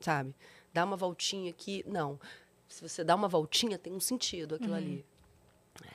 [0.02, 0.36] sabe?
[0.74, 2.20] Dá uma voltinha aqui, não.
[2.68, 5.06] Se você dá uma voltinha, tem um sentido aquilo ali.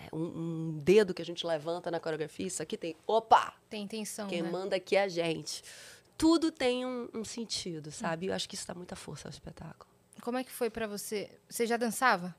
[0.01, 2.97] É, um, um dedo que a gente levanta na coreografia, isso aqui tem.
[3.07, 3.55] Opa!
[3.69, 4.51] Tem intenção, Quem né?
[4.51, 5.63] manda aqui é a gente.
[6.17, 8.27] Tudo tem um, um sentido, sabe?
[8.27, 9.91] Eu acho que isso dá muita força ao espetáculo.
[10.23, 11.31] Como é que foi pra você?
[11.49, 12.35] Você já dançava?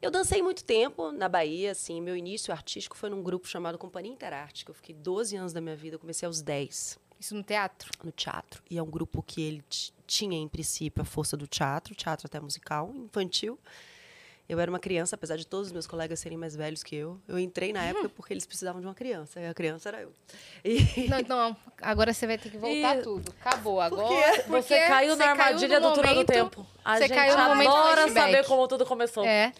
[0.00, 2.00] Eu dancei muito tempo na Bahia, assim.
[2.00, 5.60] Meu início artístico foi num grupo chamado Companhia Interarte, que eu fiquei 12 anos da
[5.60, 5.96] minha vida.
[5.96, 7.90] Eu comecei aos 10 Isso no teatro?
[8.04, 8.62] no teatro.
[8.70, 9.64] E é um grupo que ele
[10.06, 13.58] tinha, em princípio, a força do teatro, teatro até musical, infantil.
[14.48, 17.20] Eu era uma criança, apesar de todos os meus colegas serem mais velhos que eu.
[17.28, 20.12] Eu entrei na época porque eles precisavam de uma criança, e a criança era eu.
[20.64, 23.34] E Não, não, agora você vai ter que voltar E- tudo.
[23.40, 24.42] Acabou agora.
[24.46, 26.66] porque Você caiu na você caiu armadilha no do túnel do momento- tempo.
[26.84, 29.24] A você gente caiu no momento adora saber como tudo começou.
[29.24, 29.52] É.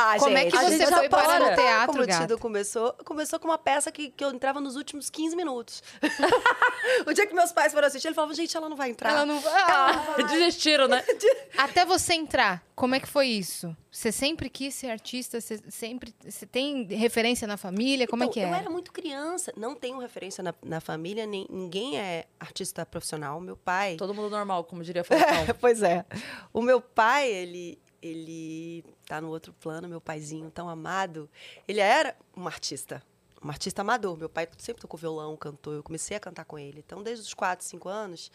[0.00, 2.38] Ah, Como é gente, que a você gente foi parar no teatro, Como gata?
[2.38, 2.92] começou?
[3.04, 5.82] Começou com uma peça que, que eu entrava nos últimos 15 minutos.
[7.04, 9.10] o dia que meus pais foram assistir, eles falavam, gente, ela não vai entrar.
[9.10, 11.04] Ela não ah, Desistiram, né?
[11.58, 13.76] Até você entrar, como é que foi isso?
[13.90, 15.40] Você sempre quis ser artista?
[15.40, 18.06] Você sempre você tem referência na família?
[18.06, 18.44] Como Então, é que é?
[18.48, 23.40] Eu era muito criança, não tenho referência na, na família, nem, ninguém é artista profissional.
[23.40, 23.96] Meu pai.
[23.96, 25.56] Todo mundo normal, como diria Faustão.
[25.60, 26.04] pois é.
[26.52, 31.28] O meu pai, ele, ele tá no outro plano, meu paizinho tão amado.
[31.66, 33.02] Ele era um artista,
[33.42, 34.16] um artista amador.
[34.18, 35.72] Meu pai sempre tocou violão, cantou.
[35.72, 36.84] Eu comecei a cantar com ele.
[36.86, 38.30] Então, desde os 4, 5 anos,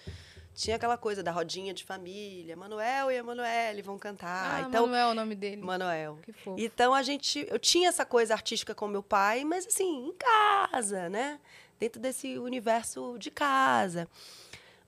[0.55, 2.55] tinha aquela coisa da rodinha de família.
[2.55, 4.63] Manuel e Emanuele vão cantar.
[4.63, 5.61] Ah, então, Manuel é o nome dele.
[5.61, 6.17] Manuel.
[6.23, 6.59] Que fofo.
[6.59, 11.07] Então a gente, eu tinha essa coisa artística com meu pai, mas assim, em casa,
[11.07, 11.39] né?
[11.79, 14.07] Dentro desse universo de casa.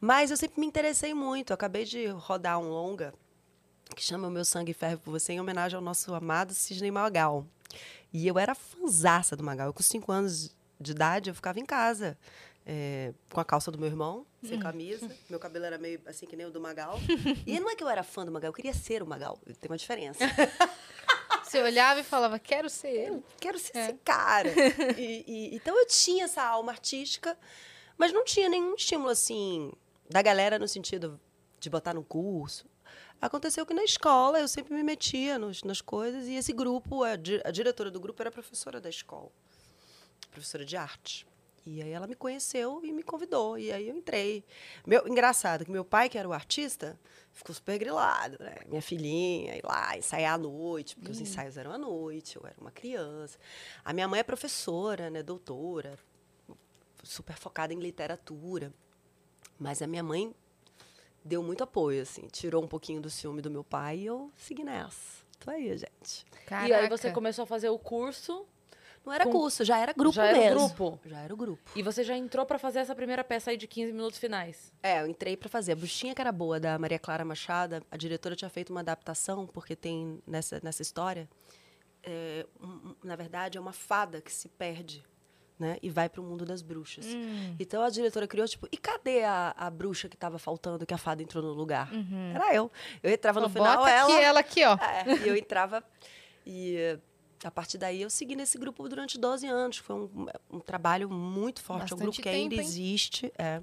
[0.01, 1.51] Mas eu sempre me interessei muito.
[1.51, 3.13] Eu acabei de rodar um longa
[3.95, 7.45] que chama O Meu Sangue Ferve por Você, em homenagem ao nosso amado Sidney Magal.
[8.13, 9.67] E eu era fanzaça do Magal.
[9.67, 12.17] Eu, com cinco anos de idade, eu ficava em casa.
[12.67, 15.07] é, com a calça do meu irmão, sem camisa.
[15.29, 16.99] Meu cabelo era meio assim que nem o do Magal.
[17.45, 19.37] E não é que eu era fã do Magal, eu queria ser o Magal.
[19.61, 20.19] Tem uma diferença.
[21.43, 23.23] Você olhava e falava, quero ser ele.
[23.39, 23.83] quero ser É.
[23.85, 24.49] esse cara.
[24.97, 27.37] E- e- então eu tinha essa alma artística,
[27.97, 29.71] mas não tinha nenhum estímulo assim
[30.09, 31.19] da galera no sentido
[31.59, 32.65] de botar no curso.
[33.21, 37.15] Aconteceu que na escola eu sempre me metia nos- nas coisas e esse grupo, a,
[37.15, 39.31] di- a diretora do grupo era professora da escola,
[40.31, 41.25] professora de arte.
[41.65, 43.57] E aí ela me conheceu e me convidou.
[43.57, 44.43] E aí eu entrei.
[44.85, 46.99] Meu, engraçado que meu pai, que era o artista,
[47.31, 48.57] ficou super grilado, né?
[48.67, 52.53] Minha filhinha, ir lá, ensaiar à noite, porque os ensaios eram à noite, eu era
[52.61, 53.39] uma criança.
[53.83, 55.23] A minha mãe é professora, né?
[55.23, 55.97] Doutora,
[57.01, 58.71] super focada em literatura.
[59.57, 60.35] Mas a minha mãe
[61.25, 62.27] deu muito apoio, assim.
[62.31, 65.25] Tirou um pouquinho do ciúme do meu pai e eu segui nessa.
[65.39, 66.25] Tô aí, gente.
[66.45, 66.69] Caraca.
[66.69, 68.45] E aí você começou a fazer o curso
[69.05, 70.59] Não era Com- curso, já era grupo Já era mesmo.
[70.67, 70.99] grupo?
[71.05, 71.61] Já era o grupo.
[71.75, 74.71] e você já entrou pra fazer essa primeira peça aí de 15 minutos finais.
[74.81, 75.73] É, eu entrei pra fazer.
[75.73, 79.45] A Bruxinha que era boa, da Maria Clara Machado, a diretora tinha feito uma adaptação,
[79.45, 81.29] porque tem nessa, nessa história,
[82.03, 85.03] é, um- na verdade, é uma fada que se perde,
[85.57, 85.77] né?
[85.81, 87.05] E vai pro mundo das bruxas.
[87.05, 87.55] Hum.
[87.59, 90.97] Então a diretora criou, tipo, e cadê a, a bruxa que tava faltando, que a
[90.97, 91.89] fada entrou no lugar?
[92.33, 92.71] Era eu.
[93.01, 93.53] Eu entrava no Uhum.
[93.53, 94.13] Final, Bota ela...
[94.13, 94.75] aqui ela aqui, ó.
[94.75, 95.83] É, e eu entrava
[96.45, 96.99] e
[97.43, 99.77] a partir daí eu segui nesse grupo durante 12 anos.
[99.77, 101.93] Foi um, um trabalho muito forte.
[101.93, 102.67] é um Bastante grupo que ainda tempo, hein?
[102.67, 103.31] existe.
[103.37, 103.61] É.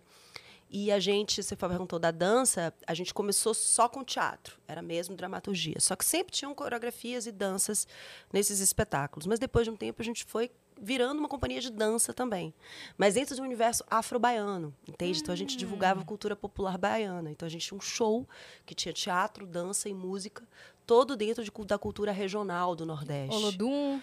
[0.75, 5.15] E a gente, você perguntou da dança, a gente começou só com teatro, era mesmo
[5.15, 5.79] dramaturgia.
[5.79, 7.87] Só que sempre tinham coreografias e danças
[8.33, 9.27] nesses espetáculos.
[9.27, 10.51] Mas depois de um tempo a gente foi
[10.83, 12.53] virando uma companhia de dança também.
[12.99, 15.21] Mas dentro do universo afro-baiano, entende?
[15.21, 17.31] Então a gente divulgava a cultura popular baiana.
[17.31, 18.29] Então a gente tinha um show
[18.67, 20.43] que tinha teatro, dança e música,
[20.85, 24.01] todo dentro de da cultura regional do Nordeste Olodum.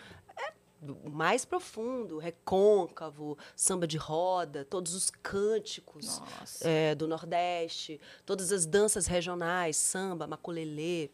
[0.81, 6.21] o mais profundo, recôncavo, samba de roda, todos os cânticos
[6.61, 11.09] é, do Nordeste, todas as danças regionais, samba, maculelê.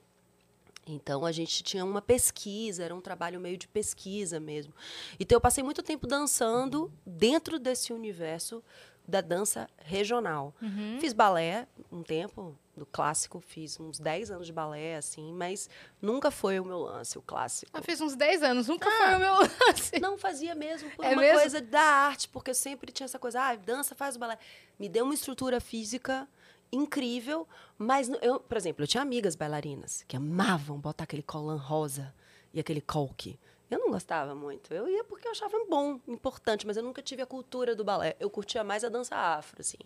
[0.87, 4.73] Então a gente tinha uma pesquisa, era um trabalho meio de pesquisa mesmo.
[5.19, 8.63] Então eu passei muito tempo dançando dentro desse universo
[9.07, 10.53] da dança regional.
[10.99, 15.69] Fiz balé um tempo, do clássico, fiz uns 10 anos de balé, assim, mas
[16.01, 17.71] nunca foi o meu lance, o clássico.
[17.77, 19.99] Eu fiz uns 10 anos, nunca foi o meu lance.
[19.99, 21.39] Não fazia mesmo por É uma mesmo?
[21.39, 24.37] coisa da arte, porque eu sempre tinha essa coisa, ah, dança, faz o balé.
[24.77, 26.27] Me deu uma estrutura física
[26.75, 32.13] incrível, mas eu, por exemplo, eu tinha amigas bailarinas que amavam botar aquele colã rosa
[32.53, 33.39] e aquele coque.
[33.69, 34.73] Eu não gostava muito.
[34.73, 38.15] Eu ia porque eu achava bom, importante, mas eu nunca tive a cultura do balé.
[38.19, 39.77] Eu curtia mais a dança afro, assim.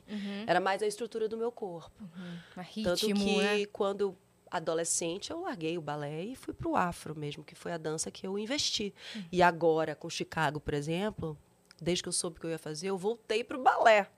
[0.46, 2.04] Era mais a estrutura do meu corpo.
[2.58, 3.66] Um Tanto ritmo, que né?
[3.68, 4.18] quando
[4.52, 8.28] adolescente eu larguei o balé e fui pro afro mesmo, que foi a dança que
[8.28, 8.94] eu investi.
[9.16, 9.24] Uhum.
[9.32, 11.38] E agora com Chicago, por exemplo,
[11.82, 14.10] desde que eu soube o que eu ia fazer, eu voltei pro balé.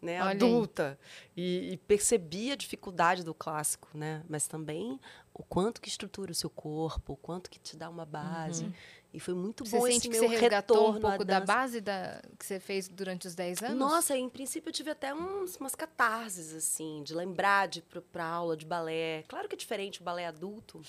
[0.00, 0.96] Né, Olha adulta
[1.36, 4.22] e, e percebi a dificuldade do clássico, né?
[4.28, 5.00] Mas também
[5.34, 8.72] o quanto que estrutura o seu corpo, o quanto que te dá uma base.
[9.12, 9.66] E foi muito Uhum.
[9.66, 12.44] Você bom sente esse que meu você um retorno à pouco da base da, que
[12.44, 13.78] você fez durante os 10 anos?
[13.78, 17.82] Nossa, em princípio eu tive até uns, umas catarses, assim, de lembrar de
[18.12, 19.24] pra aula de balé.
[19.26, 20.80] Claro que é diferente o balé adulto.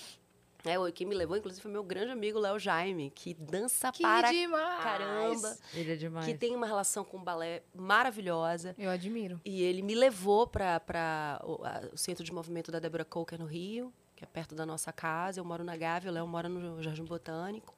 [0.64, 4.02] É, o que me levou, inclusive, foi meu grande amigo Léo Jaime, que dança Que
[4.02, 4.82] para demais!
[4.82, 6.26] caramba, Ele é demais.
[6.26, 8.74] que tem uma relação com o balé maravilhosa.
[8.78, 9.40] Eu admiro.
[9.44, 11.60] E ele me levou para o,
[11.94, 15.40] o centro de movimento da Débora Coker no Rio, que é perto da nossa casa.
[15.40, 17.74] Eu moro na Gávea, o Léo mora no Jardim Botânico.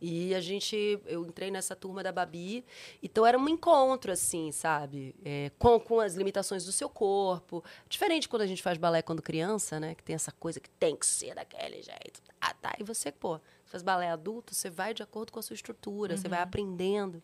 [0.00, 2.64] E a gente, eu entrei nessa turma da Babi,
[3.02, 5.14] então era um encontro, assim, sabe?
[5.24, 7.64] É, com, com as limitações do seu corpo.
[7.88, 9.94] Diferente quando a gente faz balé quando criança, né?
[9.94, 12.22] Que tem essa coisa que tem que ser daquele jeito.
[12.40, 12.74] Ah, tá.
[12.78, 16.28] E você, pô, faz balé adulto, você vai de acordo com a sua estrutura, você
[16.28, 17.20] vai aprendendo.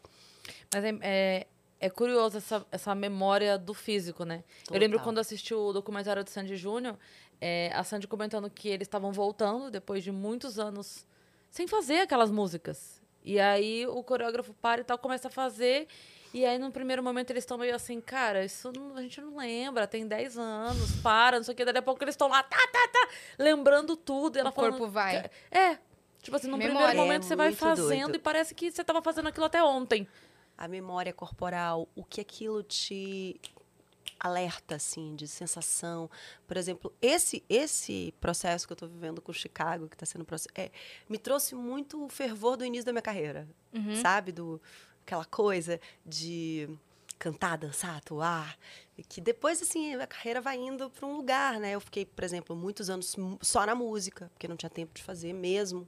[0.72, 1.46] Mas é, é,
[1.78, 4.42] é curioso essa, essa memória do físico, né?
[4.68, 5.04] Eu lembro Total.
[5.04, 6.98] quando assisti o documentário do Sandy Júnior,
[7.40, 11.06] é, a Sandy comentando que eles estavam voltando depois de muitos anos
[11.54, 13.00] sem fazer aquelas músicas.
[13.22, 15.86] E aí o coreógrafo para e tal, começa a fazer.
[16.34, 19.36] E aí, no primeiro momento, eles estão meio assim, cara, isso não- a gente não
[19.36, 21.64] lembra, tem 10 anos, para, não sei o que.
[21.64, 24.36] Daí a pouco eles estão lá, tá, tá, tá, lembrando tudo.
[24.36, 25.30] E ela O corpo falando, vai.
[25.48, 25.78] É.
[26.20, 26.76] Tipo assim, no Memória.
[26.88, 28.16] primeiro momento É você vai fazendo doido.
[28.16, 30.08] e parece que você tava fazendo aquilo até ontem.
[30.58, 33.40] a memória corporal, o que aquilo te
[34.24, 36.10] alerta assim de sensação.
[36.46, 40.48] Por exemplo, esse esse processo que eu estou vivendo com Chicago, que está sendo processo,
[40.54, 40.70] é,
[41.08, 43.46] me trouxe muito o fervor do início da minha carreira,
[44.00, 44.60] sabe, do
[45.02, 46.68] aquela coisa de
[47.18, 48.58] cantar, dançar, atuar,
[48.96, 51.72] e que depois assim a carreira vai indo para um lugar, né?
[51.72, 55.32] Eu fiquei, por exemplo, muitos anos só na música, porque não tinha tempo de fazer
[55.32, 55.86] mesmo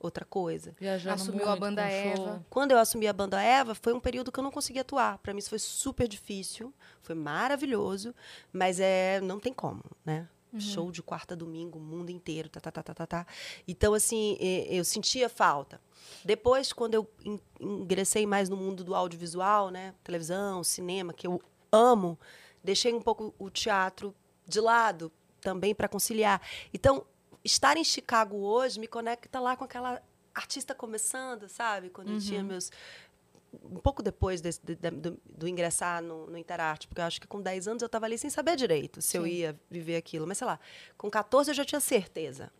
[0.00, 0.74] outra coisa.
[0.78, 2.26] Viajando Assumiu a muito, banda com show.
[2.26, 2.46] Eva.
[2.48, 5.18] Quando eu assumi a banda Eva, foi um período que eu não conseguia atuar.
[5.18, 8.14] Para mim isso foi super difícil, foi maravilhoso,
[8.52, 10.28] mas é não tem como, né?
[10.58, 13.26] Show de quarta a domingo, o mundo inteiro, tá, tá, tá, tá, tá, tá.
[13.66, 15.78] Então, assim, eu sentia falta.
[16.24, 19.94] Depois, quando eu in- ingressei mais no mundo do audiovisual, né?
[20.02, 21.38] Televisão, cinema, que eu
[21.70, 22.18] amo,
[22.64, 24.14] deixei um pouco o teatro
[24.46, 26.40] de lado também para conciliar.
[26.72, 27.04] Então,
[27.44, 30.02] estar em Chicago hoje me conecta lá com aquela
[30.34, 31.90] artista começando, sabe?
[31.90, 32.70] Quando eu tinha meus
[33.64, 37.18] um pouco depois desse- de- de- do, do ingressar no, no Interarte, porque eu acho
[37.18, 39.30] que com 10 anos eu estava ali sem saber direito se eu Sim.
[39.30, 40.26] ia viver aquilo.
[40.26, 40.60] Mas sei lá,
[40.98, 42.52] com 14 eu já tinha certeza.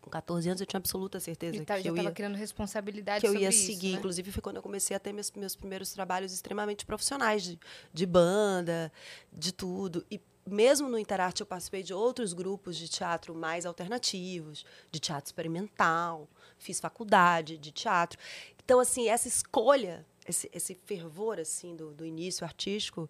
[0.00, 3.20] Com 14 anos eu tinha absoluta certeza Ele tá- que eu estava ia criando responsabilidade
[3.20, 3.92] que eu ia isso, seguir.
[3.92, 3.98] né?
[3.98, 7.58] Inclusive, foi quando eu comecei a ter meus, meus primeiros trabalhos extremamente profissionais, de,
[7.92, 8.90] de banda,
[9.30, 10.02] de tudo.
[10.10, 15.26] E mesmo no Interarte, eu participei de outros grupos de teatro mais alternativos, de teatro
[15.28, 18.18] experimental, fiz faculdade de teatro.
[18.64, 23.08] Então, assim, essa escolha, esse, esse fervor assim do, do início artístico,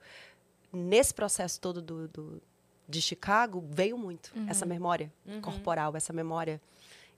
[0.73, 2.43] nesse processo todo do, do-
[2.89, 6.61] de Chicago, veio muito essa memória corporal, essa memória.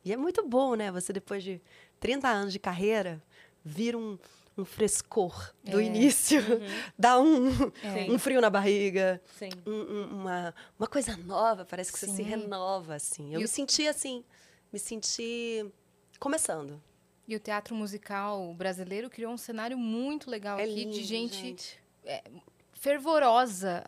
[0.04, 0.90] E é muito bom, né?
[0.92, 1.60] Você, depois de
[1.98, 3.22] 30 anos de carreira,
[3.64, 4.18] vir um,
[4.56, 5.84] um frescor do É.
[5.84, 6.40] início,
[6.98, 8.10] dá um, Sim.
[8.10, 9.48] um frio na barriga, Sim.
[9.66, 12.22] um- um- uma, uma coisa nova, parece que você se Sim.
[12.22, 13.28] renova, assim.
[13.32, 14.24] Eu E me o- senti assim,
[14.72, 15.64] me senti
[16.18, 16.82] começando.
[17.26, 21.78] E o teatro musical brasileiro criou um cenário muito legal É aqui lindo, de gente,
[22.82, 23.84] fervorosa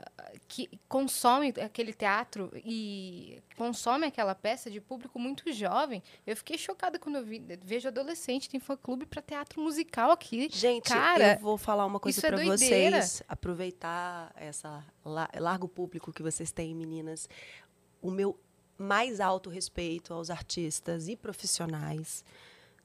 [0.46, 6.00] que consome aquele teatro e consome aquela peça de público muito jovem.
[6.24, 10.48] Eu fiquei chocada quando eu vi, vejo adolescente tem fã clube para teatro musical aqui.
[10.48, 13.02] Gente, Cara, eu vou falar uma coisa é para doideira.
[13.02, 17.28] vocês, aproveitar essa la- largo público que vocês têm, meninas.
[18.00, 18.38] O meu
[18.78, 22.24] mais alto respeito aos artistas e profissionais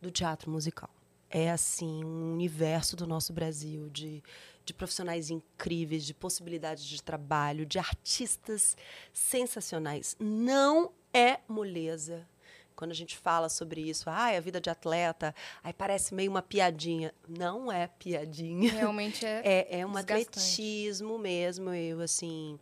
[0.02, 0.90] do teatro musical.
[1.30, 4.24] É assim um universo do nosso Brasil de,
[4.66, 8.76] de profissionais incríveis, de possibilidades de trabalho, de artistas
[9.14, 10.16] sensacionais.
[10.20, 12.28] Não é moleza.
[12.76, 16.42] Quando a gente fala sobre isso, ah, a vida de atleta, aí parece meio uma
[16.42, 17.14] piadinha.
[17.28, 18.72] Não é piadinha.
[18.72, 21.74] Realmente é, É, é um atletismo mesmo.
[21.74, 22.58] Eu, assim,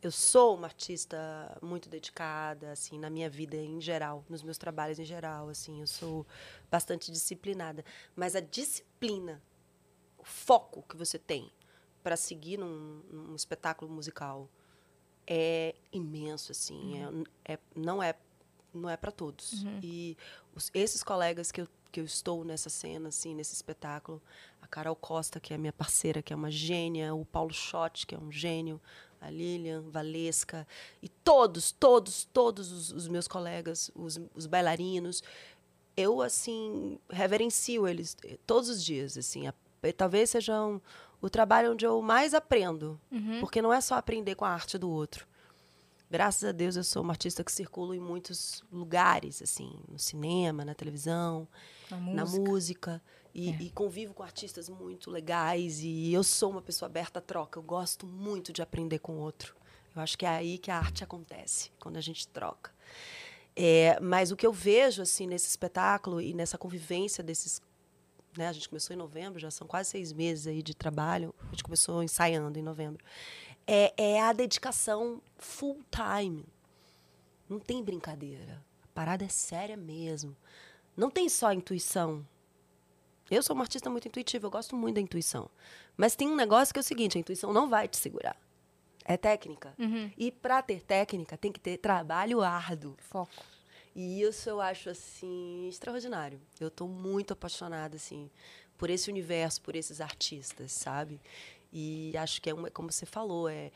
[0.00, 1.18] eu sou uma artista
[1.60, 5.86] muito dedicada, assim, na minha vida em geral, nos meus trabalhos em geral, assim, eu
[5.86, 6.26] sou
[6.70, 7.84] bastante disciplinada.
[8.14, 9.42] Mas a disciplina,
[10.16, 11.50] o foco que você tem
[12.02, 14.48] para seguir num, num espetáculo musical
[15.26, 16.94] é imenso, assim,
[17.46, 18.14] é- é, não é
[18.74, 19.64] não é para todos.
[19.82, 20.16] E
[20.54, 24.22] os- esses colegas que eu que eu estou nessa cena, assim, nesse espetáculo.
[24.60, 28.14] A Carol Costa, que é minha parceira, que é uma gênia, o Paulo Schott, que
[28.14, 28.78] é um gênio,
[29.20, 30.66] a Lilian Valesca,
[31.02, 35.22] e todos, todos, todos os, os meus colegas, os, os bailarinos,
[35.96, 39.46] eu, assim, reverencio eles todos os dias, assim.
[39.48, 39.54] A,
[39.96, 40.80] talvez sejam
[41.20, 43.40] o trabalho onde eu mais aprendo, Uhum.
[43.40, 45.26] porque não é só aprender com a arte do outro.
[46.10, 50.64] Graças a Deus eu sou uma artista que circula em muitos lugares, assim, no cinema,
[50.64, 51.46] na televisão,
[51.90, 53.02] Na na música.
[53.38, 55.80] E, e convivo com artistas muito legais.
[55.80, 57.58] E eu sou uma pessoa aberta à troca.
[57.58, 59.54] Eu gosto muito de aprender com o outro.
[59.94, 62.72] Eu acho que é aí que a arte acontece, quando a gente troca.
[63.54, 67.60] É, mas o que eu vejo assim nesse espetáculo e nessa convivência desses.
[68.36, 71.34] Né, a gente começou em novembro, já são quase seis meses aí de trabalho.
[71.40, 73.04] A gente começou ensaiando em novembro.
[73.66, 76.44] É, é a dedicação full time.
[77.48, 78.62] Não tem brincadeira.
[78.84, 80.36] A parada é séria mesmo.
[80.96, 82.24] Não tem só intuição.
[83.30, 85.50] Eu sou uma artista muito intuitiva, eu gosto muito da intuição.
[85.96, 88.36] Mas tem um negócio que é o seguinte: a intuição não vai te segurar.
[89.04, 89.74] É técnica.
[89.78, 90.10] Uhum.
[90.16, 92.94] E para ter técnica, tem que ter trabalho árduo.
[92.98, 93.44] Foco.
[93.94, 96.40] E isso eu acho assim extraordinário.
[96.60, 98.30] Eu estou muito apaixonada assim
[98.76, 101.20] por esse universo, por esses artistas, sabe?
[101.72, 103.70] E acho que é uma, como você falou, é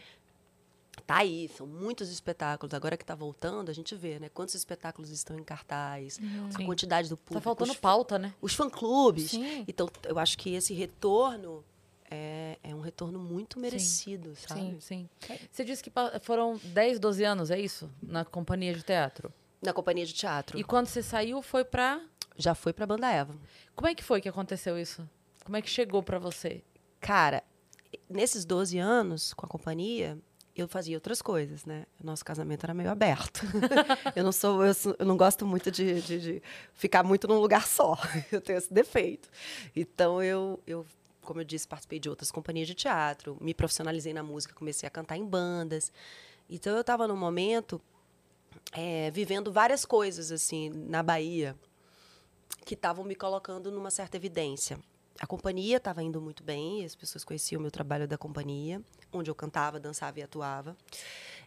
[1.06, 2.74] tá aí, são muitos espetáculos.
[2.74, 4.28] Agora que está voltando, a gente vê, né?
[4.28, 6.66] Quantos espetáculos estão em cartaz, a Sim.
[6.66, 8.34] quantidade do público, Tá faltando os, pauta, né?
[8.40, 9.30] os fã-clubes.
[9.30, 9.64] Sim.
[9.66, 11.64] Então, eu acho que esse retorno
[12.10, 14.60] é, é um retorno muito merecido, sabe?
[14.60, 15.08] Sim, sim.
[15.50, 17.90] Você disse que foram 10, 12 anos, é isso?
[18.02, 19.32] Na companhia de teatro.
[19.62, 20.58] Na companhia de teatro.
[20.58, 22.00] E quando você saiu, foi pra.
[22.36, 23.34] Já foi para Banda Eva.
[23.74, 25.08] Como é que foi que aconteceu isso?
[25.44, 26.62] Como é que chegou pra você?
[27.00, 27.42] Cara,
[28.08, 30.18] nesses 12 anos com a companhia,
[30.54, 31.86] eu fazia outras coisas, né?
[32.02, 33.40] Nosso casamento era meio aberto.
[34.14, 36.42] eu não sou, eu, sou- eu não gosto muito de, de- de
[36.74, 37.96] ficar muito num lugar só.
[38.30, 39.28] Eu tenho esse defeito.
[39.74, 40.84] Então eu, eu,
[41.22, 44.90] como eu disse, participei de outras companhias de teatro, me profissionalizei na música, comecei a
[44.90, 45.90] cantar em bandas.
[46.50, 47.80] Então eu estava num momento
[48.72, 51.56] é, vivendo várias coisas assim na Bahia
[52.66, 54.78] que estavam me colocando numa certa evidência.
[55.20, 58.80] A companhia estava indo muito bem, as pessoas conheciam o meu trabalho da companhia,
[59.12, 60.76] onde eu cantava, dançava e atuava.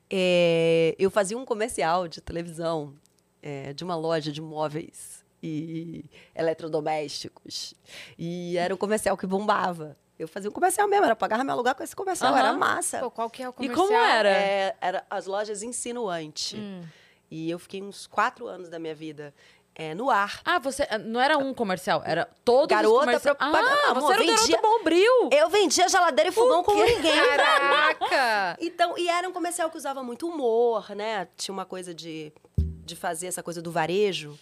[0.09, 2.93] É, eu fazia um comercial de televisão
[3.41, 7.73] é, de uma loja de móveis e eletrodomésticos.
[8.17, 9.97] E era um comercial que bombava.
[10.17, 12.39] Eu fazia um comercial mesmo, era pagar meu lugar com esse comercial, Aham.
[12.39, 12.99] era massa.
[12.99, 13.87] Pô, qual que é o E comercial?
[13.87, 14.29] como era?
[14.29, 16.55] É, era as lojas Insinuante.
[16.55, 16.83] Hum.
[17.29, 19.33] E eu fiquei uns quatro anos da minha vida
[19.75, 20.41] é, no ar.
[20.45, 20.87] Ah, você.
[21.03, 23.35] Não era um comercial, era todo Garota comercial.
[23.35, 23.69] propaganda.
[23.85, 25.29] Ah, Amor, você era o vendia- garoto bombril.
[25.31, 27.13] Eu vendia geladeira e fogão como ninguém.
[27.15, 28.57] Caraca!
[28.61, 31.27] Então, e era um comercial que usava muito humor, né?
[31.35, 34.37] Tinha uma coisa de, de fazer essa coisa do varejo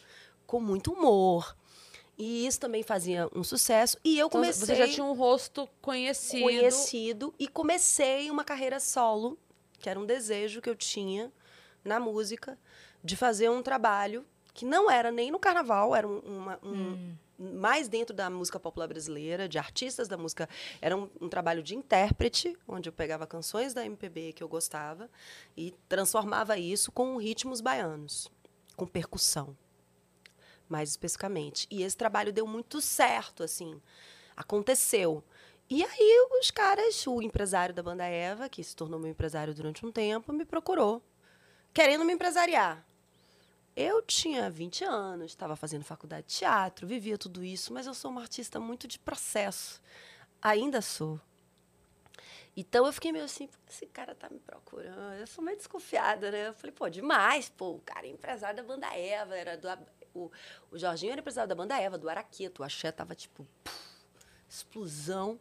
[0.46, 1.56] com muito humor.
[2.18, 3.98] E isso também fazia um sucesso.
[4.04, 6.44] E eu Então, comecei Você já tinha um rosto conhecido.
[6.44, 9.38] conhecido e comecei uma carreira solo,
[9.80, 11.32] que era um desejo que eu tinha
[11.84, 12.58] na música,
[13.04, 17.88] de fazer um trabalho que não era nem no carnaval, era um, uma- um- mais
[17.88, 20.48] dentro da música popular brasileira, de artistas da música.
[20.82, 25.10] Era um, um trabalho de intérprete, onde eu pegava canções da MPB que eu gostava
[25.58, 28.30] e transformava isso com ritmos baianos,
[28.76, 29.58] com percussão,
[30.70, 31.68] mais especificamente.
[31.72, 33.82] E esse trabalho deu muito certo, assim,
[34.38, 35.24] aconteceu.
[35.70, 39.86] E aí os caras, o empresário da banda Eva, que se tornou meu empresário durante
[39.86, 41.02] um tempo, me procurou,
[41.74, 42.86] querendo me empresariar.
[43.76, 48.12] Eu tinha 20 anos, estava fazendo faculdade de teatro, vivia tudo isso, mas eu sou
[48.12, 49.82] uma artista muito de processo.
[50.42, 51.20] Ainda sou.
[52.56, 55.16] Então eu fiquei meio assim, "Pô, esse cara tá me procurando.
[55.16, 56.50] Eu sou meio desconfiada, né?
[56.50, 59.68] Eu falei, pô, demais, pô, o cara é empresário da banda Eva, era do
[60.14, 60.32] o,
[60.72, 63.80] o Jorginho era empresário da banda Eva, do Araqueto, o Axé tava tipo puf,
[64.48, 65.40] explosão.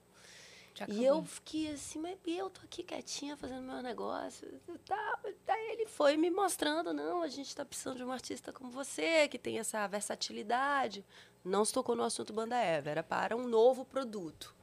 [0.88, 4.48] E eu fiquei assim, mas eu tô aqui quietinha fazendo meu negócio
[4.86, 5.18] tal.
[5.46, 9.28] Daí ele foi me mostrando, não, a gente tá precisando de um artista como você,
[9.28, 11.04] que tem essa versatilidade.
[11.44, 14.54] Não se tocou no assunto Banda Eva, era para um novo produto.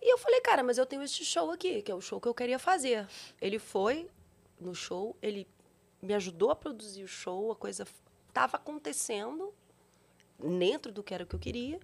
[0.00, 2.28] E eu falei, cara, mas eu tenho este show aqui, que é o show que
[2.28, 3.06] eu queria fazer.
[3.40, 4.08] Ele foi
[4.60, 5.46] no show, ele
[6.00, 7.86] me ajudou a produzir o show, a coisa
[8.28, 9.52] estava acontecendo
[10.38, 11.80] dentro do que era o que eu queria.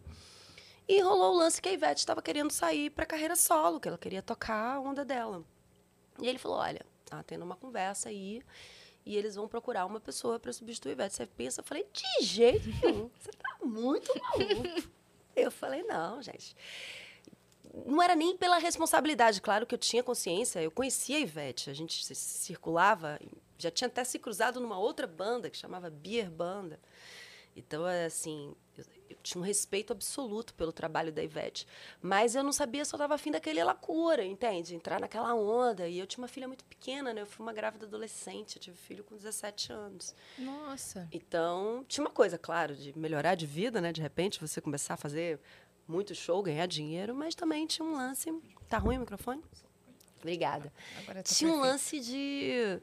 [0.88, 3.98] E rolou o lance que a Ivete estava querendo sair para carreira solo, que ela
[3.98, 5.44] queria tocar a onda dela.
[6.20, 8.42] E ele falou: Olha, tá tendo uma conversa aí
[9.04, 11.14] e eles vão procurar uma pessoa para substituir a Ivete.
[11.14, 11.60] Você pensa?
[11.60, 14.90] Eu falei: De jeito nenhum, você tá muito maluco.
[15.34, 16.56] Eu falei: Não, gente.
[17.86, 21.72] Não era nem pela responsabilidade, claro que eu tinha consciência, eu conhecia a Ivete, a
[21.72, 23.18] gente circulava,
[23.56, 26.78] já tinha até se cruzado numa outra banda que chamava Beer Banda.
[27.56, 28.54] Então, é assim,
[29.12, 31.66] eu tinha um respeito absoluto pelo trabalho da Ivete.
[32.00, 34.74] Mas eu não sabia se eu estava afim daquele lacura, entende?
[34.74, 35.88] Entrar naquela onda.
[35.88, 37.22] E eu tinha uma filha muito pequena, né?
[37.22, 40.14] Eu fui uma grávida adolescente, eu tive filho com 17 anos.
[40.38, 41.08] Nossa.
[41.12, 43.92] Então, tinha uma coisa, claro, de melhorar de vida, né?
[43.92, 45.38] De repente, você começar a fazer
[45.86, 48.32] muito show, ganhar dinheiro, mas também tinha um lance.
[48.68, 49.42] Tá ruim o microfone?
[50.20, 50.72] Obrigada.
[51.02, 51.72] Agora tá Tinha um perfeito.
[51.72, 52.80] lance de,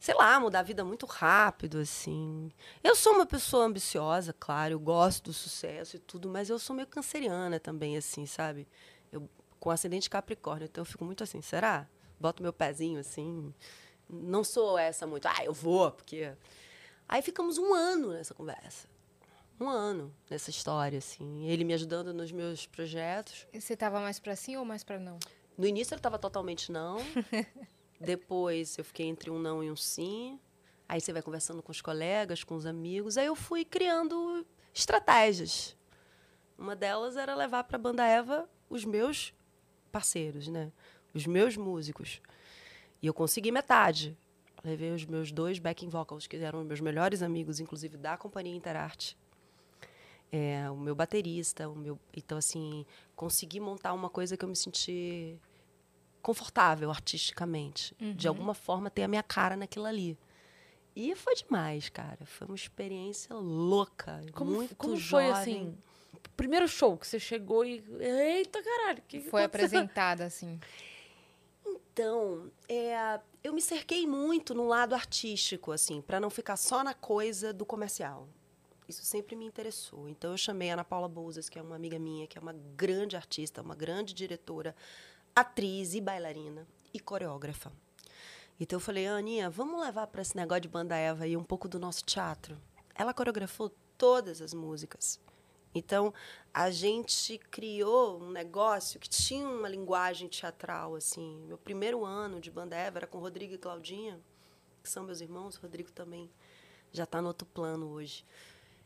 [0.00, 2.50] sei lá, mudar a vida muito rápido, assim.
[2.82, 6.74] Eu sou uma pessoa ambiciosa, claro, eu gosto do sucesso e tudo, mas eu sou
[6.74, 8.66] meio canceriana também, assim, sabe?
[9.12, 9.28] Eu,
[9.60, 11.86] com ascendente Capricórnio, então eu fico muito assim, será?
[12.18, 13.54] Boto meu pezinho assim.
[14.08, 16.32] Não sou essa muito, ah, eu vou, porque.
[17.06, 18.88] Aí ficamos um ano nessa conversa.
[19.60, 21.44] Um ano nessa história, assim.
[21.46, 23.46] Ele me ajudando nos meus projetos.
[23.52, 25.18] E Você tava mais pra sim ou mais pra não?
[25.58, 26.96] No início ele estava totalmente não.
[28.00, 30.40] Depois eu fiquei entre um não e um sim.
[30.88, 33.18] Aí você vai conversando com os colegas, com os amigos.
[33.18, 34.44] Aí eu fui criando
[34.74, 35.76] estratégias.
[36.58, 39.34] Uma delas era levar para a banda Eva os meus
[39.92, 40.72] parceiros, né?
[41.12, 42.22] Os meus músicos.
[43.02, 44.16] E eu consegui metade.
[44.64, 49.16] Levei os meus dois backing vocals, que eram meus melhores amigos, inclusive da companhia Interarte.
[50.32, 51.98] É, o meu baterista, o meu.
[52.16, 52.86] Então, assim,
[53.16, 55.38] consegui montar uma coisa que eu me senti
[56.22, 57.94] confortável artisticamente.
[58.14, 60.18] De alguma forma, ter a minha cara naquilo ali.
[60.94, 62.24] E foi demais, cara.
[62.26, 64.20] Foi uma experiência louca.
[64.32, 65.30] Como, muito como jovem.
[65.32, 65.78] foi assim?
[66.12, 67.82] o Primeiro show que você chegou e.
[68.00, 69.66] Eita caralho, que que Foi aconteceu?
[69.66, 70.58] apresentada, assim.
[71.66, 76.94] Então, é, eu me cerquei muito no lado artístico, assim, para não ficar só na
[76.94, 78.28] coisa do comercial.
[78.88, 80.08] Isso sempre me interessou.
[80.08, 82.52] Então, eu chamei a Ana Paula Bouzas, que é uma amiga minha, que é uma
[82.52, 84.74] grande artista, uma grande diretora,
[85.34, 87.72] atriz e bailarina e coreógrafa.
[88.58, 91.66] Então, eu falei, Aninha, vamos levar para esse negócio de banda Eva aí um pouco
[91.66, 92.58] do nosso teatro.
[92.94, 95.18] Ela coreografou todas as músicas.
[95.74, 96.12] Então,
[96.52, 101.42] a gente criou um negócio que tinha uma linguagem teatral, assim.
[101.46, 104.20] Meu primeiro ano de banda Eva era com Rodrigo e Claudinha,
[104.82, 105.56] que são meus irmãos.
[105.56, 106.30] Rodrigo também
[106.92, 108.26] já está no outro plano hoje.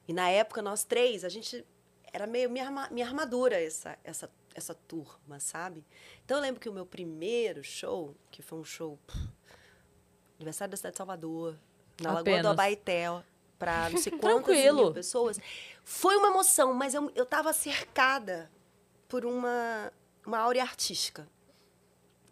[0.06, 1.64] E na época, nós três, a gente...
[2.12, 5.84] Era meio minha, minha armadura essa, essa, essa turma, sabe?
[6.24, 8.98] Então, eu lembro que o meu primeiro show, que foi um show...
[9.06, 9.28] pff,
[10.36, 11.58] aniversário da cidade de Salvador,
[12.00, 12.52] na Lagoa do Apenas.
[12.52, 13.06] Abaeté,
[13.58, 15.38] para não sei quantas mil pessoas.
[15.84, 18.50] Foi uma emoção, mas eu, eu tava cercada
[19.08, 19.92] por uma,
[20.26, 21.28] uma áurea artística.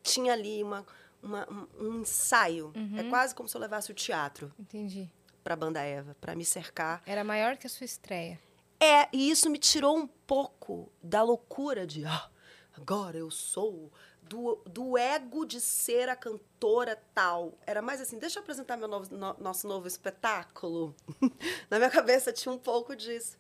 [0.03, 0.85] Tinha ali uma,
[1.23, 1.49] uma-
[1.79, 2.73] um, ensaio.
[2.97, 5.09] É quase como se eu levasse o teatro Entendi.
[5.45, 7.03] para a banda Eva, para me cercar.
[7.07, 8.41] Era maior que a sua estreia.
[8.83, 12.29] É, e isso me tirou um pouco da loucura de ah,
[12.77, 17.57] agora eu sou do, do ego de ser a cantora tal.
[17.67, 20.95] Era mais assim, deixa eu apresentar meu novo, no- nosso novo espetáculo.
[21.71, 23.37] Na minha cabeça tinha um pouco disso.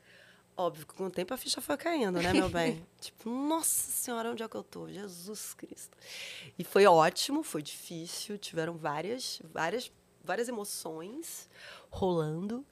[0.57, 2.86] Óbvio que com o tempo a ficha foi caindo, né, meu bem?
[3.01, 4.86] tipo, nossa senhora, onde é que eu tô?
[4.86, 5.97] Jesus Cristo.
[6.59, 9.90] E foi ótimo, foi difícil, tiveram várias, várias,
[10.22, 11.49] várias emoções
[11.90, 12.64] rolando,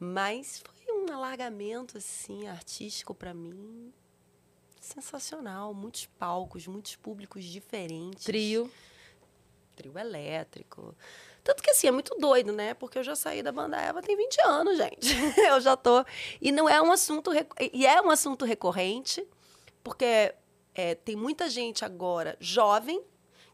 [0.00, 0.74] mas foi
[1.10, 3.92] um alargamento assim artístico para mim
[4.80, 8.24] sensacional, muitos palcos, muitos públicos diferentes.
[8.24, 8.70] Trio.
[9.74, 10.94] Trio elétrico.
[11.42, 12.74] Tanto que assim, é muito doido, né?
[12.74, 15.12] Porque eu já saí da banda Eva tem 20 anos, gente.
[15.48, 16.04] eu já tô.
[16.40, 17.30] E não é um assunto.
[17.30, 19.26] rec- E é um assunto recorrente,
[19.82, 20.34] porque
[20.74, 23.02] é, tem muita gente agora jovem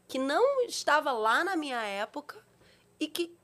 [0.07, 2.43] que não estava lá na minha época
[2.99, 3.35] e que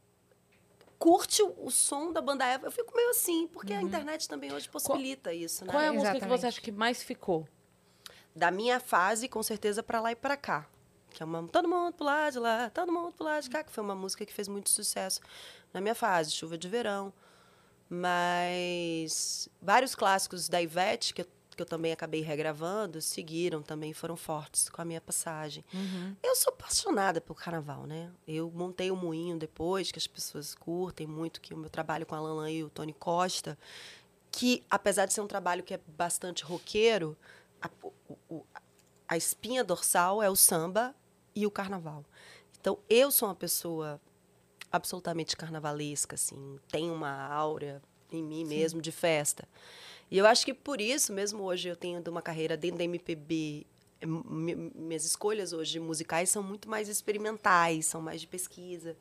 [0.99, 2.67] curte o, som da banda Eva.
[2.67, 5.71] Eu fico meio assim, porque a internet também hoje possibilita isso, né?
[5.71, 6.41] Qual é a música que Exatamente.
[6.41, 7.47] você acha que mais ficou?
[8.35, 10.65] da minha fase, com certeza, para lá e para cá.
[11.11, 13.63] Que é uma Todo mundo pro lado de lá, todo mundo pro lado de cá,
[13.63, 15.19] que foi uma música que fez muito sucesso
[15.73, 17.11] na minha fase, Chuva de Verão.
[17.89, 21.27] Mas vários clássicos da Ivete, que eu,
[21.59, 25.61] que eu também acabei regravando, seguiram também, foram fortes com a minha passagem.
[26.23, 28.09] Eu sou apaixonada pelo carnaval, né?
[28.25, 32.15] Eu montei o moinho depois, que as pessoas curtem muito, que o meu trabalho com
[32.15, 33.57] a Lanlan e o Tony Costa,
[34.31, 37.17] que apesar de ser um trabalho que é bastante roqueiro,
[37.61, 37.69] a,
[38.29, 38.45] o-
[39.05, 40.95] a espinha dorsal é o samba
[41.35, 42.05] e o carnaval.
[42.61, 43.99] Então, eu sou uma pessoa
[44.71, 47.81] absolutamente carnavalesca, assim, tem uma aura
[48.11, 49.45] em mim mesmo de festa.
[50.11, 53.65] E eu acho que por isso, mesmo hoje eu tendo uma carreira dentro da MPB,
[54.05, 58.95] mi- minhas escolhas hoje musicais são muito mais experimentais, são mais de pesquisa.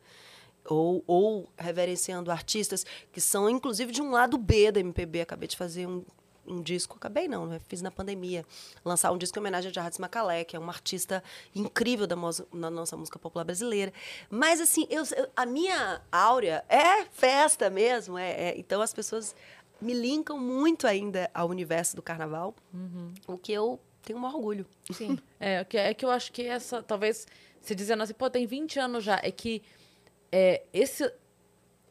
[0.66, 5.22] Ou, ou reverenciando artistas que são, inclusive, de um lado B da MPB.
[5.22, 6.04] Acabei de fazer um,
[6.46, 7.58] um disco, acabei não, né?
[7.68, 8.44] fiz na pandemia,
[8.84, 11.22] lançar um disco em homenagem a Jardim Macalé, que é uma artista
[11.54, 13.94] incrível da, nossa música popular brasileira.
[14.28, 15.04] Mas, assim, eu-
[15.34, 18.18] a minha áurea é festa mesmo.
[18.18, 19.34] É, é- então, as pessoas
[19.80, 23.12] me linkam muito ainda ao universo do carnaval, Uhum.
[23.26, 24.66] o que eu tenho um orgulho.
[24.92, 25.18] Sim.
[25.40, 27.26] É, que, é que eu acho que essa, talvez,
[27.60, 29.62] se dizendo assim, pô, tem 20 anos já, é que
[30.32, 31.04] é, esse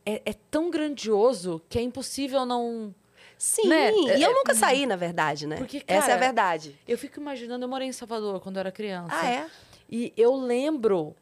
[0.05, 2.93] é, é tão grandioso que é impossível não.
[3.37, 3.91] Sim, Né?
[3.93, 5.57] e É- eu nunca saí, na verdade, né?
[5.57, 6.75] Porque, Essa é a cara, verdade.
[6.87, 9.13] Eu fico imaginando, eu morei em Salvador quando eu era criança.
[9.15, 9.47] Ah, é?
[9.89, 11.15] E eu lembro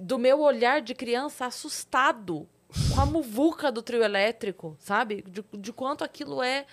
[0.00, 2.48] do meu olhar de criança assustado
[2.94, 5.22] com a muvuca do trio elétrico, sabe?
[5.22, 6.64] De, de quanto aquilo é.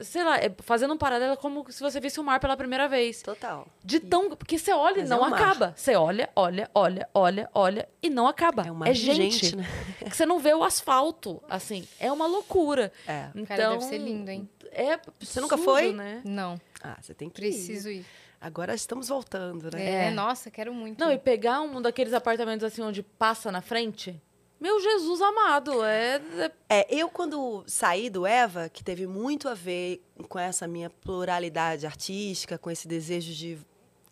[0.00, 2.88] Sei lá, é- fazendo um paralelo é como se você visse o mar pela primeira
[2.88, 3.22] vez.
[3.22, 3.68] Total.
[3.84, 4.34] De tão.
[4.34, 5.40] Porque você olha e Mas não é um mar.
[5.40, 5.74] acaba.
[5.76, 8.66] Você olha, olha, olha, olha, olha e não acaba.
[8.66, 9.30] É um mar é gente.
[9.46, 9.64] gente, né?
[10.00, 11.40] É que você não vê o asfalto.
[11.48, 12.92] Assim, é uma loucura.
[13.06, 13.28] É.
[13.32, 14.48] Então, Cara, deve ser lindo, hein?
[14.72, 15.92] É Você nunca absurdo, foi?
[15.92, 16.20] Né?
[16.24, 17.52] Não, Ah, você tem que ir.
[17.52, 18.04] preciso ir.
[18.40, 19.82] Agora estamos voltando, né?
[19.82, 20.10] É, É.
[20.10, 20.98] nossa, quero muito.
[21.02, 24.20] Não, e pegar um daqueles apartamentos assim onde passa na frente.
[24.60, 26.16] Meu Jesus amado, é.
[26.38, 30.88] é- É, eu quando saí do Eva, que teve muito a ver com essa minha
[30.90, 33.58] pluralidade artística, com esse desejo de,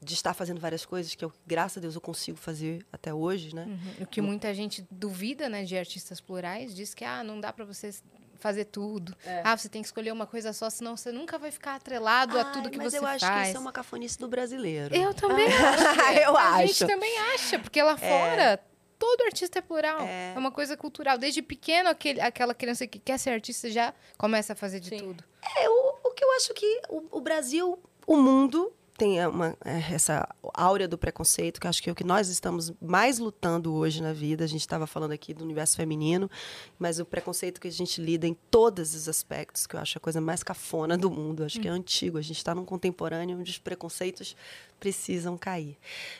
[0.02, 3.54] de estar fazendo várias coisas que eu, graças a Deus, eu consigo fazer até hoje,
[3.54, 3.64] né?
[3.66, 4.04] Uhum.
[4.04, 7.64] O que muita gente duvida, né, de artistas plurais, diz que ah, não dá pra
[7.64, 7.90] você
[8.38, 9.16] fazer tudo.
[9.24, 9.40] É.
[9.42, 12.42] Ah, você tem que escolher uma coisa só, senão você nunca vai ficar atrelado a
[12.42, 13.42] Ai, tudo que mas você eu acho faz.
[13.44, 14.94] que isso é uma cafonice do brasileiro.
[14.94, 16.20] Eu também acho.
[16.20, 16.66] Eu a acho.
[16.66, 18.60] gente também acha, porque lá fora
[19.04, 20.00] todo artista é plural.
[20.00, 20.32] É.
[20.34, 21.18] É, uma coisa cultural.
[21.18, 24.96] Desde pequeno, aquele, aquela criança que quer ser artista já começa a fazer de Sim.
[24.96, 25.22] tudo.
[25.58, 29.92] É, o, o que eu acho que o, o Brasil, o mundo tem uma, é,
[29.92, 33.74] essa áurea do preconceito, que eu acho que é o que nós estamos mais lutando
[33.74, 34.44] hoje na vida.
[34.44, 36.30] A gente estava falando aqui do universo feminino,
[36.78, 40.00] mas o preconceito que a gente lida em todos os aspectos, que eu acho a
[40.00, 41.44] coisa mais cafona do mundo.
[41.44, 42.18] Acho que é antigo.
[42.18, 44.36] A gente está num contemporâneo onde os preconceitos
[44.78, 45.76] precisam cair.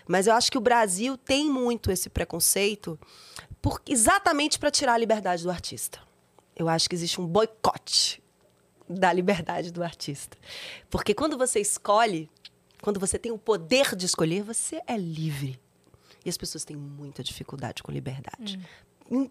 [0.06, 2.98] Mas eu acho que o Brasil tem muito esse preconceito
[3.62, 6.00] por, exatamente para tirar a liberdade do artista.
[6.56, 8.22] Eu acho que existe um boicote
[8.88, 10.36] da liberdade do artista.
[10.90, 12.28] Porque quando você escolhe,
[12.84, 15.58] quando você tem o poder de escolher, você é livre.
[16.24, 18.60] E as pessoas têm muita dificuldade com liberdade.
[19.10, 19.30] Im-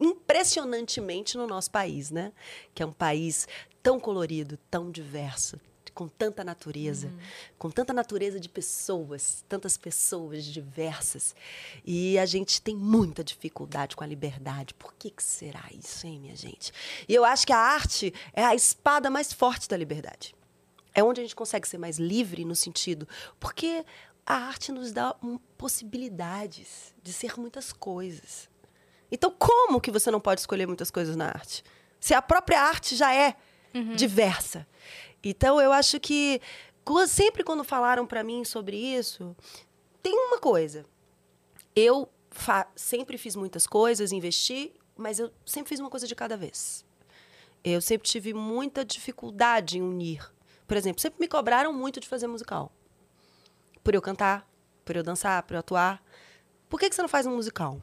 [0.00, 2.32] Impressionantemente no nosso país, né?
[2.74, 3.46] Que é um país
[3.82, 5.60] tão colorido, tão diverso,
[5.92, 7.12] com tanta natureza,
[7.58, 11.34] com tanta natureza de pessoas, tantas pessoas diversas.
[11.84, 14.72] E a gente tem muita dificuldade com a liberdade.
[14.74, 16.72] Por que, que será isso, hein, minha gente?
[17.08, 20.34] E eu acho que a arte é a espada mais forte da liberdade.
[20.94, 23.06] É onde a gente consegue ser mais livre no sentido.
[23.38, 23.84] Porque
[24.26, 28.48] a arte nos dá hum, possibilidades de ser muitas coisas.
[29.10, 31.62] Então, como que você não pode escolher muitas coisas na arte?
[31.98, 33.36] Se a própria arte já é
[33.96, 34.66] diversa.
[35.22, 36.40] Então, eu acho que
[37.06, 39.36] sempre quando falaram para mim sobre isso,
[40.02, 40.86] tem uma coisa.
[41.74, 42.08] Eu
[42.74, 46.84] sempre fiz muitas coisas, investi, mas eu sempre fiz uma coisa de cada vez.
[47.62, 50.32] Eu sempre tive muita dificuldade em unir.
[50.68, 52.70] Por exemplo, sempre me cobraram muito de fazer musical.
[53.82, 54.46] Por eu cantar,
[54.84, 56.04] por eu dançar, por eu atuar.
[56.68, 57.82] Por que, que você não faz um musical?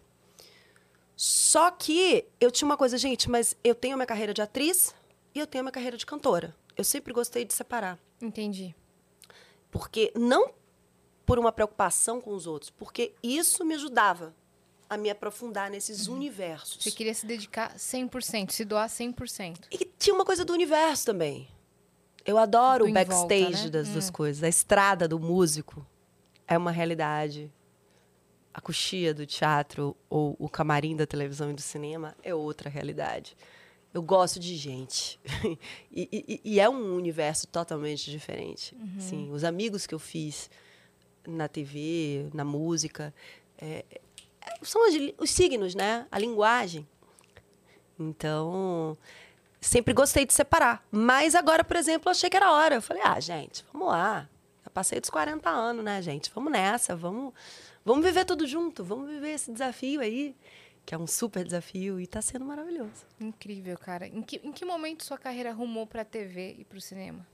[1.15, 4.93] Só que eu tinha uma coisa, gente, mas eu tenho minha carreira de atriz
[5.33, 6.55] e eu tenho a minha carreira de cantora.
[6.77, 7.97] Eu sempre gostei de separar.
[8.21, 8.75] Entendi.
[9.71, 10.53] Porque não
[11.25, 14.35] por uma preocupação com os outros, porque isso me ajudava
[14.87, 16.83] a me aprofundar nesses universos.
[16.83, 19.65] Você queria se dedicar 100%, se doar 100%.
[19.71, 21.49] E tinha uma coisa do universo também.
[22.25, 23.69] Eu adoro Do o em volta, backstage né?
[23.69, 24.43] das duas coisas.
[24.43, 25.85] A estrada do músico
[26.47, 27.51] é uma realidade.
[28.53, 33.35] A coxia do teatro ou o camarim da televisão e do cinema é outra realidade.
[33.93, 35.19] Eu gosto de gente.
[35.91, 38.75] e, e- e é um universo totalmente diferente.
[38.99, 40.49] Sim, os amigos que eu fiz
[41.27, 43.13] na TV, na música,
[43.57, 44.01] é- é-
[44.63, 46.07] são os, os signos, né?
[46.11, 46.87] A linguagem.
[47.99, 48.97] Então,
[49.67, 50.85] sempre gostei de separar.
[50.91, 52.75] Mas agora, por exemplo, achei que era hora.
[52.75, 54.29] Eu falei, ah, gente, vamos lá.
[54.63, 56.31] Já passei dos 40 anos, né, gente?
[56.33, 57.33] Vamos nessa, vamos,
[57.83, 60.35] vamos viver tudo junto, vamos viver esse desafio aí,
[60.85, 63.05] que é um super desafio e tá sendo maravilhoso.
[63.19, 64.07] Incrível, cara.
[64.07, 67.25] Em que, em que momento sua carreira rumou pra TV e pro cinema?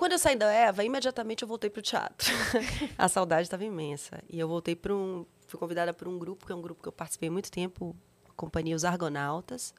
[0.00, 2.26] Quando eu saí da Eva, imediatamente eu voltei pro teatro.
[2.96, 4.24] a saudade estava imensa.
[4.30, 5.26] E eu voltei para um.
[5.46, 7.94] Fui convidada por um grupo, que é um grupo que eu participei há muito tempo,
[8.26, 9.74] a Companhia Os Argonautas.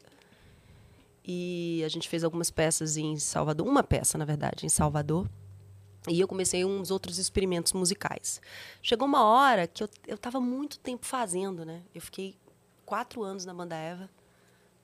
[1.24, 5.30] E a gente fez algumas peças em Salvador, uma peça, na verdade, em Salvador.
[6.08, 8.42] E eu comecei uns outros experimentos musicais.
[8.82, 11.84] Chegou uma hora que eu estava muito tempo fazendo, né?
[11.94, 12.36] Eu fiquei
[12.86, 14.10] quatro anos na banda Eva.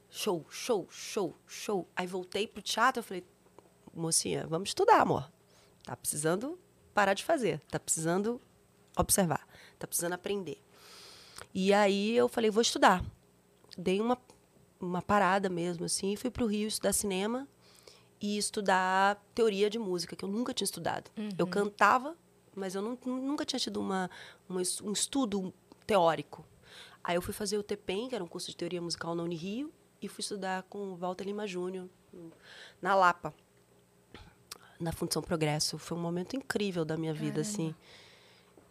[0.09, 1.87] Show, show, show, show.
[1.95, 3.25] Aí voltei pro teatro, eu falei,
[3.93, 5.29] mocinha, vamos estudar, amor.
[5.83, 6.59] Tá precisando
[6.93, 8.39] parar de fazer, tá precisando
[8.97, 9.45] observar,
[9.77, 10.61] tá precisando aprender.
[11.53, 13.03] E aí eu falei, vou estudar.
[13.77, 14.17] Dei uma
[14.79, 16.15] uma parada mesmo, assim.
[16.15, 17.47] Fui pro Rio estudar cinema
[18.21, 21.09] e estudar teoria de música, que eu nunca tinha estudado.
[21.37, 22.15] Eu cantava,
[22.55, 24.09] mas eu nu- nunca tinha tido uma,
[24.49, 25.53] uma um estudo
[25.85, 26.45] teórico.
[27.03, 29.71] Aí eu fui fazer o TPEM, que era um curso de teoria musical na Unirio,
[30.01, 31.87] e fui estudar com o Walter Lima Júnior,
[32.81, 33.33] na Lapa,
[34.79, 35.77] na Fundação Progresso.
[35.77, 37.73] Foi um momento incrível da minha vida, assim,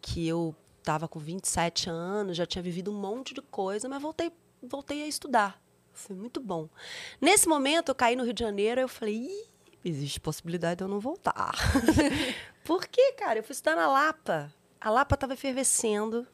[0.01, 4.31] que eu estava com 27 anos, já tinha vivido um monte de coisa, mas voltei,
[4.63, 5.61] voltei a estudar.
[5.97, 6.69] Foi muito bom.
[7.21, 9.49] Nesse momento, eu caí no Rio de Janeiro, eu falei, Ih,
[9.85, 11.55] existe possibilidade de eu não voltar.
[12.65, 13.39] Por quê, cara?
[13.39, 14.53] Eu fui estudar na Lapa.
[14.81, 16.27] A Lapa estava efervescendo.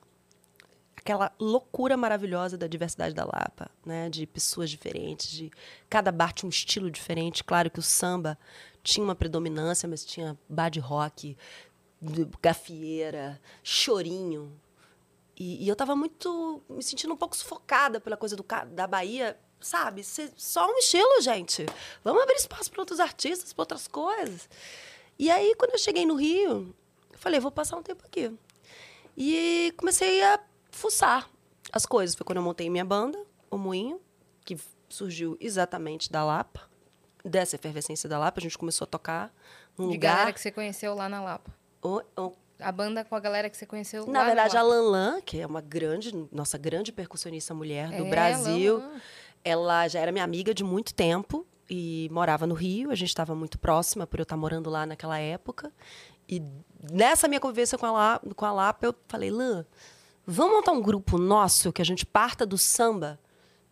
[0.97, 4.09] Aquela loucura maravilhosa da diversidade da Lapa, né?
[4.09, 5.51] De pessoas diferentes, de
[5.89, 7.43] cada bar tinha um estilo diferente.
[7.45, 8.39] Claro que o samba
[8.83, 11.37] tinha uma predominância, mas tinha bar de rock,
[12.41, 14.53] gafieira, chorinho.
[15.37, 19.37] E, e eu tava muito me sentindo um pouco sufocada pela coisa do, da Bahia,
[19.63, 20.03] sabe?
[20.37, 21.65] Só um estilo, gente.
[22.05, 24.49] Vamos abrir espaço para outros artistas, para outras coisas.
[25.19, 26.75] E aí, quando eu cheguei no Rio,
[27.13, 28.31] eu falei, vou passar um tempo aqui.
[29.17, 30.41] E comecei a
[30.71, 31.29] fuçar
[31.73, 32.15] as coisas.
[32.17, 33.19] Foi quando eu montei minha banda,
[33.51, 34.01] O Moinho,
[34.45, 34.59] que
[34.89, 36.63] surgiu exatamente da Lapa,
[37.25, 38.41] dessa efervescência da Lapa.
[38.41, 39.33] A gente começou a tocar
[39.77, 40.15] num De lugar...
[40.17, 41.51] galera que você conheceu lá na Lapa.
[41.83, 44.63] o- o- A banda com a galera que você conheceu lá na verdade, na a
[44.63, 44.75] Lapa.
[44.77, 49.01] Lanlan, que é uma grande, nossa grande percussionista mulher do É, Brasil, Lanlan.
[49.45, 52.91] Ela já era minha amiga de muito tempo e morava no Rio.
[52.91, 55.73] A gente estava muito próxima por eu estar morando lá naquela época.
[56.29, 56.43] E
[56.91, 59.65] nessa minha convivência com a, com a Lapa, eu falei, Lan,
[60.27, 63.19] vamos montar um grupo nosso que a gente parta do samba,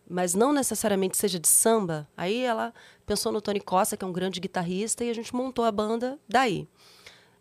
[0.09, 2.07] mas não necessariamente seja de samba.
[2.15, 2.73] Aí ela
[3.05, 6.19] pensou no Tony Costa, que é um grande guitarrista, e a gente montou a banda
[6.27, 6.67] daí.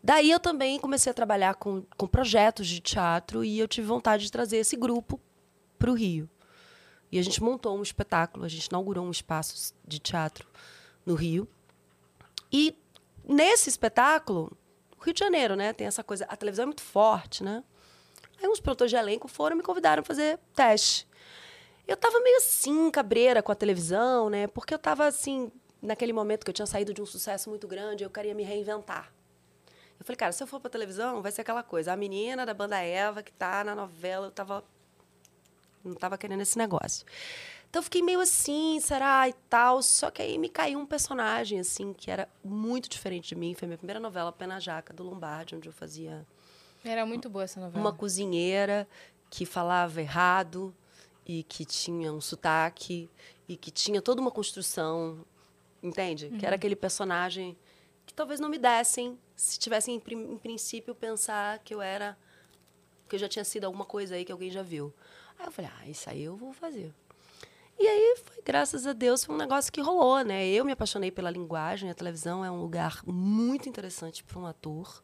[0.02, 4.24] Daí eu também comecei a trabalhar com, com projetos de teatro e eu tive vontade
[4.24, 5.20] de trazer esse grupo
[5.78, 6.28] para o Rio.
[7.10, 10.48] E a gente montou um espetáculo, a gente inaugurou um espaço de teatro
[11.04, 11.48] no Rio.
[12.52, 12.76] E
[13.24, 14.56] nesse espetáculo,
[15.00, 15.72] Rio de Janeiro, né?
[15.72, 17.64] Tem essa coisa, a televisão é muito forte, né?
[18.40, 21.06] Aí uns produtores de elenco foram e me convidaram a fazer teste.
[21.86, 24.46] Eu tava meio assim, cabreira com a televisão, né?
[24.46, 25.50] Porque eu tava assim,
[25.82, 29.12] naquele momento que eu tinha saído de um sucesso muito grande, eu queria me reinventar.
[29.98, 31.92] Eu falei, cara, se eu for pra televisão, vai ser aquela coisa.
[31.92, 34.64] A menina da banda Eva, que tá na novela, eu tava.
[35.84, 37.06] Não tava querendo esse negócio.
[37.68, 39.82] Então eu fiquei meio assim, será e tal.
[39.82, 43.54] Só que aí me caiu um personagem, assim, que era muito diferente de mim.
[43.54, 46.26] Foi a minha primeira novela, Pena Jaca, do Lombardi, onde eu fazia
[46.84, 47.80] Era muito boa essa novela.
[47.82, 48.86] uma cozinheira
[49.30, 50.74] que falava errado
[51.24, 53.08] e que tinha um sotaque
[53.48, 55.24] e que tinha toda uma construção,
[55.82, 56.30] entende?
[56.38, 57.56] Que era aquele personagem
[58.04, 62.18] que talvez não me dessem se tivessem, em, prin- em princípio, pensar que eu era.
[63.08, 64.92] que eu já tinha sido alguma coisa aí que alguém já viu.
[65.40, 66.92] Aí eu falei, ah, isso aí eu vou fazer.
[67.78, 70.46] E aí, foi, graças a Deus, foi um negócio que rolou, né?
[70.46, 75.02] Eu me apaixonei pela linguagem, a televisão é um lugar muito interessante para um ator.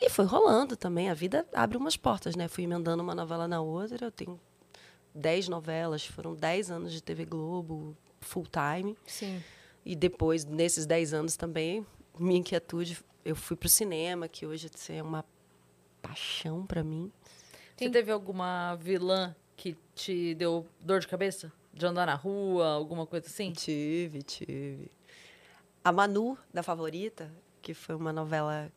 [0.00, 2.46] E foi rolando também, a vida abre umas portas, né?
[2.46, 4.40] Fui emendando uma novela na outra, eu tenho
[5.12, 8.96] dez novelas, foram dez anos de TV Globo, full time.
[9.04, 9.42] Sim.
[9.84, 11.84] E depois, nesses 10 anos também,
[12.18, 15.24] minha inquietude, eu fui pro cinema, que hoje assim, é uma
[16.00, 17.10] paixão para mim.
[17.70, 21.52] Você Tem- teve alguma vilã que te deu dor de cabeça?
[21.70, 23.52] De andar na rua, alguma coisa assim?
[23.52, 24.90] Tive, tive.
[25.84, 27.30] A Manu, da Favorita,
[27.60, 28.72] que foi uma novela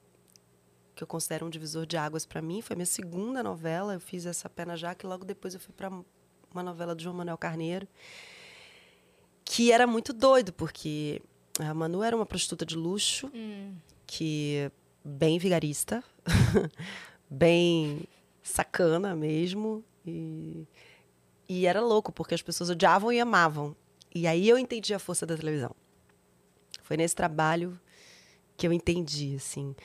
[0.94, 3.94] que eu considero um divisor de águas para mim, foi minha segunda novela.
[3.94, 7.16] Eu fiz essa Pena Jaca e logo depois eu fui para uma novela do João
[7.16, 7.88] Manuel Carneiro,
[9.46, 11.22] que era muito doido, porque
[11.60, 13.74] a Manu era uma prostituta de luxo, Hum.
[14.06, 14.70] que
[15.04, 16.04] bem vigarista,
[17.30, 18.04] bem
[18.44, 19.84] sacana mesmo.
[20.06, 20.68] E,
[21.48, 23.76] e era louco, porque as pessoas odiavam e amavam.
[24.14, 25.76] E aí eu entendi a força da televisão.
[26.84, 27.80] Foi nesse trabalho
[28.56, 29.76] que eu entendi, assim,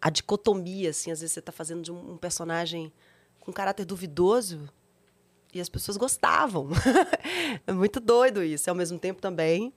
[0.00, 2.92] a dicotomia, assim, às vezes você está fazendo de um, personagem
[3.40, 4.68] com caráter duvidoso
[5.52, 6.68] e as pessoas gostavam.
[7.66, 8.68] é muito doido isso.
[8.68, 9.72] E, ao mesmo tempo também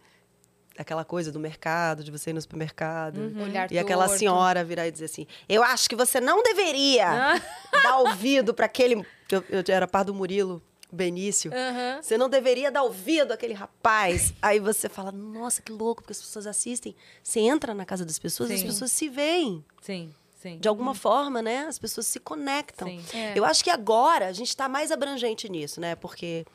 [0.78, 3.20] aquela coisa do mercado, de você ir no supermercado.
[3.42, 4.20] Olhar E aquela torto.
[4.20, 7.42] senhora virar e dizer assim: Eu acho que você não deveria
[7.84, 8.96] dar ouvido para aquele.
[9.32, 10.62] Eu, eu era par do Murilo
[10.92, 11.52] Benício.
[11.54, 12.02] Aham.
[12.02, 14.34] Você não deveria dar ouvido àquele rapaz.
[14.42, 16.96] Aí você fala: Nossa, que louco, porque as pessoas assistem.
[17.24, 18.68] Você entra na casa das pessoas e as Sim.
[18.68, 19.64] pessoas se veem.
[19.82, 20.58] Sim, sim.
[20.60, 21.66] De alguma forma, né?
[21.68, 22.88] As pessoas se conectam.
[22.88, 23.04] Sim.
[23.14, 23.34] É.
[23.38, 25.96] Eu acho que agora a gente está mais abrangente nisso, né?
[25.96, 26.46] Porque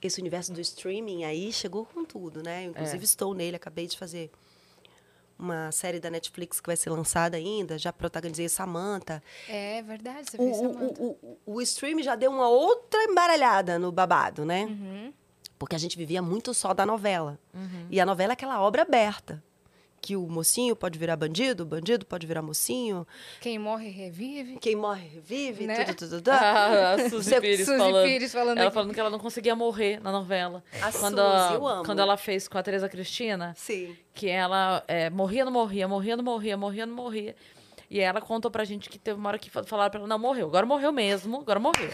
[0.00, 2.64] esse universo do streaming aí chegou com tudo, né?
[2.66, 3.04] Eu, inclusive, É.
[3.04, 4.30] estou nele, acabei de fazer
[5.38, 7.76] uma série da Netflix que vai ser lançada ainda.
[7.78, 9.22] Já protagonizei Samantha.
[9.48, 11.02] É verdade, você O, fez o, Samantha.
[11.02, 11.06] o,
[11.46, 14.64] o, o streaming já deu uma outra embaralhada no babado, né?
[14.66, 15.12] Uhum.
[15.58, 17.38] Porque a gente vivia muito só da novela.
[17.54, 17.86] Uhum.
[17.90, 19.42] E a novela é aquela obra aberta.
[20.04, 23.06] Que o mocinho pode virar bandido, o bandido pode virar mocinho,
[23.40, 24.58] Quem morre, revive.
[24.60, 25.84] quem morre revive, Né?
[25.84, 26.30] tudo, tudo, tudo.
[26.34, 28.04] Ah, a Suzy Você- Pires Suzy falando.
[28.04, 28.74] Pires falando ela aqui.
[28.74, 30.64] falando que ela não conseguia morrer na novela.
[30.82, 31.84] A quando, Suzy, eu amo.
[31.84, 33.96] quando ela fez com a Teresa Cristina, Sim.
[34.12, 37.36] que ela é, morria, não morria, morria, não morria, morria, não morria.
[37.94, 40.18] E ela contou pra gente que teve uma hora que fa- falaram pra ela, não,
[40.18, 41.90] morreu, agora morreu mesmo, agora morreu.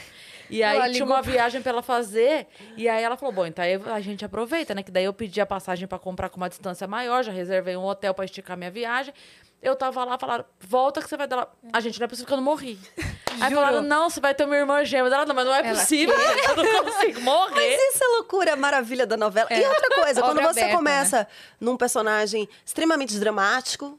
[0.48, 2.46] E aí Ela tinha uma pra- viagem pra ela fazer,
[2.76, 4.84] e aí ela falou, bom, então a gente aproveita, né?
[4.84, 7.84] Que daí eu pedi a passagem pra comprar com uma distância maior, já reservei um
[7.84, 9.12] hotel pra esticar minha viagem.
[9.60, 11.48] Eu tava lá, falaram, volta que você vai dar lá.
[11.72, 12.78] A gente, não é possível que eu não morri.
[13.40, 15.12] Aí falaram, não, você vai ter uma irmã gêmea.
[15.12, 17.54] Ela, não, mas não é Ela, possível, gente, eu não consigo morrer.
[17.56, 19.48] Mas isso é loucura, maravilha da novela.
[19.50, 19.68] E É.
[19.68, 21.26] outra coisa, quando você aberta, começa
[21.60, 23.98] num personagem extremamente dramático,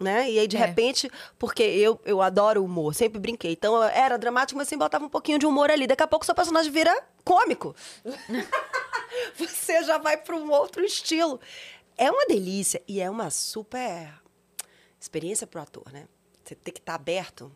[0.00, 0.30] né?
[0.30, 0.60] E aí, de É.
[0.60, 3.52] repente, porque eu, eu adoro humor, sempre brinquei.
[3.52, 5.86] Então, eu era dramático, mas sempre botava um pouquinho de humor ali.
[5.86, 6.92] Daqui a pouco, seu personagem vira
[7.24, 7.76] cômico.
[9.36, 11.40] você já vai para um outro estilo.
[11.96, 14.12] É uma delícia e é uma super
[14.98, 16.06] experiência pro ator, né?
[16.44, 17.52] Você tem que estar aberto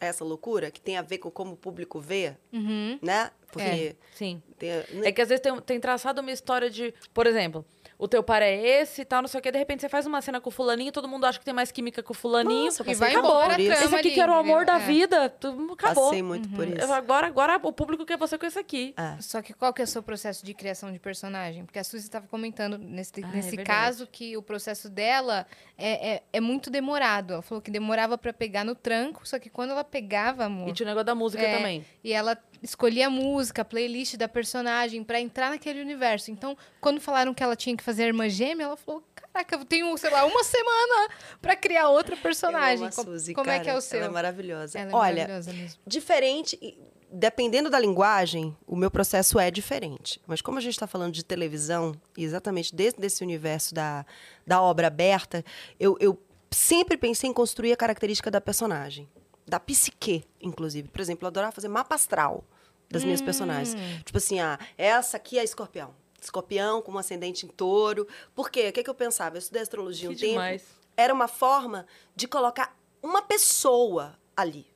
[0.00, 2.98] a essa loucura que tem a ver com como o público vê, Uhum.
[3.00, 3.30] né?
[3.50, 4.42] Porque Sim.
[4.58, 4.72] tem,
[5.04, 7.64] É que às vezes tem, tem traçado uma história de, por exemplo,
[8.02, 10.06] o teu par é esse e tal, não sei o que, de repente você faz
[10.06, 12.64] uma cena com o fulaninho, todo mundo acha que tem mais química com o fulaninho.
[12.64, 14.74] Nossa, E vai embora por esse aqui ali, que era o amor da?
[14.76, 14.78] É.
[14.80, 16.06] vida, tu, acabou.
[16.06, 16.92] Passei muito por Eu- isso.
[16.92, 18.92] Agora, agora o público quer você com esse aqui.
[18.96, 19.20] É.
[19.20, 21.64] Só que qual que é o seu processo de criação de personagem?
[21.64, 23.68] Porque a Suzy estava comentando nesse, Ah, é nesse verdade.
[23.68, 25.46] caso que o processo dela
[25.78, 27.34] é, é, é muito demorado.
[27.34, 30.72] Ela falou que demorava para pegar no tranco, só que quando ela pegava, amor, E
[30.72, 31.56] tinha o negócio da música É.
[31.56, 31.84] também.
[32.02, 36.30] e ela escolhia a música, a playlist da personagem para entrar naquele universo.
[36.30, 39.64] Então, quando falaram que ela tinha que fazer a irmã gêmea, ela falou: Caraca, eu
[39.64, 41.08] tenho, sei lá, uma semana
[41.40, 42.84] para criar outra personagem.
[42.84, 43.64] Eu a Suzy, como é cara.
[43.64, 43.98] que é o seu?
[43.98, 44.78] Ela é maravilhosa.
[44.78, 45.80] Ela é Olha, maravilhosa mesmo.
[45.86, 46.76] diferente,
[47.10, 50.20] dependendo da linguagem, o meu processo é diferente.
[50.26, 54.06] Mas como a gente está falando de televisão, e exatamente dentro desse universo da,
[54.46, 55.44] da obra aberta,
[55.78, 56.18] eu, eu
[56.50, 59.08] sempre pensei em construir a característica da personagem.
[59.46, 60.88] Da psique, inclusive.
[60.88, 62.44] Por exemplo, eu adorava fazer mapa astral
[62.90, 63.74] das minhas personagens.
[64.04, 65.94] Tipo assim, ah, essa aqui é escorpião.
[66.26, 68.06] Escorpião com um ascendente em touro.
[68.34, 68.68] Por quê?
[68.68, 69.36] O que, que eu pensava?
[69.36, 70.30] Eu estudei astrologia Que um tempo.
[70.32, 70.64] demais.
[70.96, 74.66] Era uma forma de colocar uma pessoa ali.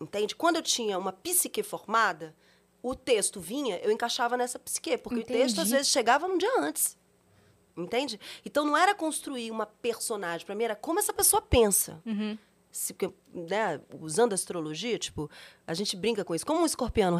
[0.00, 0.34] Entende?
[0.34, 2.34] Quando eu tinha uma psique formada,
[2.82, 5.70] o texto vinha, eu encaixava nessa psique, porque o texto às Entendi.
[5.76, 6.96] vezes chegava num dia antes.
[7.76, 8.18] Entende?
[8.44, 12.02] Então não era construir uma personagem, para mim era como essa pessoa pensa.
[12.04, 12.36] Uhum.
[12.72, 12.96] Se,
[13.34, 15.30] né, usando a astrologia, tipo,
[15.66, 16.46] a gente brinca com isso.
[16.46, 17.18] Como um escorpiano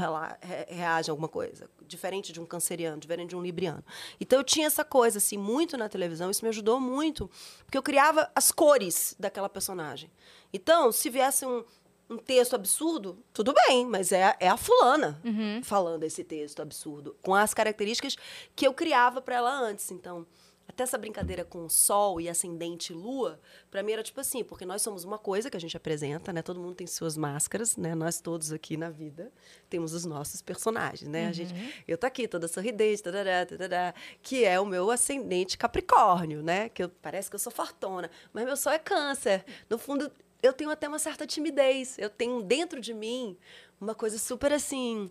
[0.66, 1.68] reage a alguma coisa?
[1.86, 3.84] Diferente de um canceriano, diferente de um libriano.
[4.18, 6.30] Então, eu tinha essa coisa, assim, muito na televisão.
[6.30, 7.30] Isso me ajudou muito.
[7.66, 10.10] Porque eu criava as cores daquela personagem.
[10.54, 11.62] Então, se viesse um,
[12.08, 15.20] um texto absurdo, tudo bem, mas é, é a fulana
[15.62, 17.14] falando esse texto absurdo.
[17.20, 18.16] Com as características
[18.56, 19.90] que eu criava para ela antes.
[19.90, 20.26] Então...
[20.72, 23.38] Até essa brincadeira com Sol e Ascendente e Lua,
[23.70, 26.40] pra mim era tipo assim, porque nós somos uma coisa que a gente apresenta, né?
[26.40, 27.94] Todo mundo tem suas máscaras, né?
[27.94, 29.30] Nós todos aqui na vida
[29.68, 31.26] temos os nossos personagens, né?
[31.28, 31.54] A gente,
[31.86, 36.70] eu tô aqui toda sorridente, tarará, tarará, que é o meu ascendente Capricórnio, né?
[36.70, 39.44] Que eu, parece que eu sou fortuna, mas meu sol é Câncer.
[39.68, 40.10] No fundo,
[40.42, 41.98] eu tenho até uma certa timidez.
[41.98, 43.36] Eu tenho dentro de mim
[43.78, 45.10] uma coisa super assim,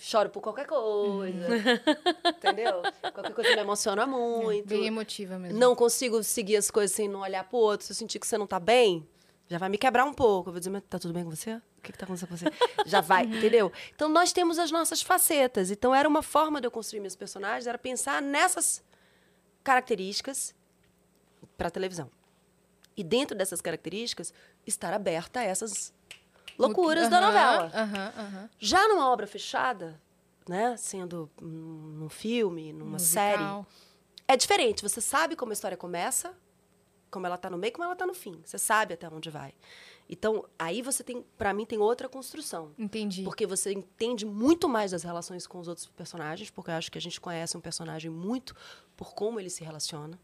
[0.00, 1.46] choro por qualquer coisa.
[2.26, 2.82] entendeu?
[3.12, 4.66] Qualquer coisa me emociona muito.
[4.66, 5.58] Bem emotiva mesmo.
[5.58, 7.86] Não consigo seguir as coisas sem não olhar pro outro.
[7.86, 9.06] Se eu sentir que você não tá bem,
[9.46, 10.48] já vai me quebrar um pouco.
[10.48, 11.54] Eu vou dizer, mas tá tudo bem com você?
[11.54, 12.46] O que, que tá acontecendo com você?
[12.86, 13.70] já vai, entendeu?
[13.94, 15.70] Então nós temos as nossas facetas.
[15.70, 18.82] Então era uma forma de eu construir meus personagens, era pensar nessas
[19.62, 20.54] características
[21.58, 22.10] para televisão.
[22.96, 24.32] E dentro dessas características,
[24.66, 25.92] estar aberta a essas
[26.58, 28.50] loucuras da novela.
[28.58, 30.00] Já numa obra fechada,
[30.48, 33.66] né, sendo num filme, numa série, Musical.
[34.26, 34.82] é diferente.
[34.82, 36.34] Você sabe como a história começa,
[37.10, 38.40] como ela tá no meio, como ela tá no fim.
[38.44, 39.54] Você sabe até onde vai.
[40.12, 42.72] Então, aí você tem, para mim, tem outra construção.
[42.76, 43.22] Entendi.
[43.22, 46.98] Porque você entende muito mais das relações com os outros personagens, porque eu acho que
[46.98, 48.54] a gente conhece um personagem muito
[48.96, 50.18] por como ele se relaciona.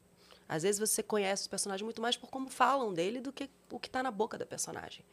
[0.48, 3.78] Às vezes você conhece os personagens muito mais por como falam dele do que o
[3.78, 5.04] que está na boca da personagem.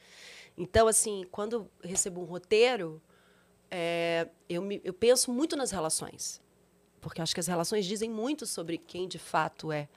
[0.57, 3.01] Então, assim, quando recebo um roteiro,
[3.71, 6.41] é, eu, me- eu penso muito nas relações.
[7.01, 9.89] Porque acho que as relações dizem muito sobre quem de fato é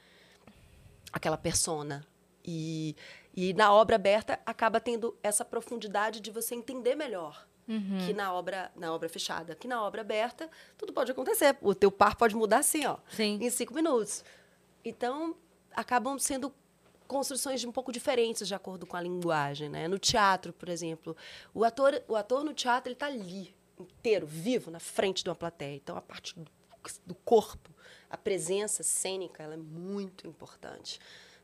[1.13, 2.05] aquela persona.
[2.45, 2.97] E,
[3.35, 7.47] e na obra aberta acaba tendo essa profundidade de você entender melhor
[8.07, 9.57] que na obra, na obra fechada.
[9.57, 10.49] Que na obra aberta,
[10.79, 11.57] tudo pode acontecer.
[11.61, 13.39] O teu par pode mudar assim, ó, Sim.
[13.43, 14.25] em cinco minutos.
[14.85, 15.35] Então,
[15.75, 16.55] acabam sendo
[17.07, 19.89] construções um pouco diferentes de acordo com a linguagem, né?
[19.89, 21.17] No teatro, por exemplo,
[21.55, 25.37] o ator, o ator no teatro ele está ali inteiro, vivo, na frente de uma
[25.37, 25.77] plateia.
[25.77, 26.51] Então, a parte do
[27.05, 27.71] do corpo,
[28.09, 31.01] a presença cênica, ela é muito importante.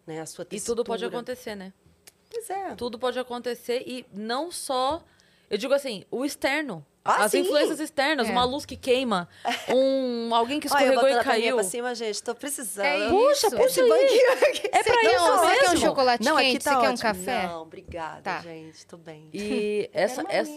[0.07, 0.21] Né?
[0.21, 1.73] A sua E tudo pode acontecer, né?
[2.31, 2.75] Pois é.
[2.75, 5.03] Tudo pode acontecer e não só.
[5.53, 6.85] Eu digo assim, o externo.
[7.05, 7.41] Ah, as sim.
[7.41, 8.31] influências externas, É.
[8.33, 9.29] uma luz que queima,
[9.69, 11.57] um alguém que Olha, eu escorregou e caiu.
[11.57, 12.87] pra cima, gente, tô precisando.
[12.87, 13.51] É Puxa, isso.
[13.57, 13.89] puxa Esse aí.
[13.89, 14.67] banquinho aqui.
[14.69, 15.87] É pra Você quer isso um- Você quer um mesmo.
[15.87, 16.65] chocolate Não, aqui quente?
[16.65, 17.03] tá você quer um ótimo.
[17.03, 17.47] café?
[17.49, 18.41] Não, obrigada, Tá.
[18.41, 18.87] gente.
[18.87, 19.29] Tô bem.
[19.35, 20.51] E essa, uma essa,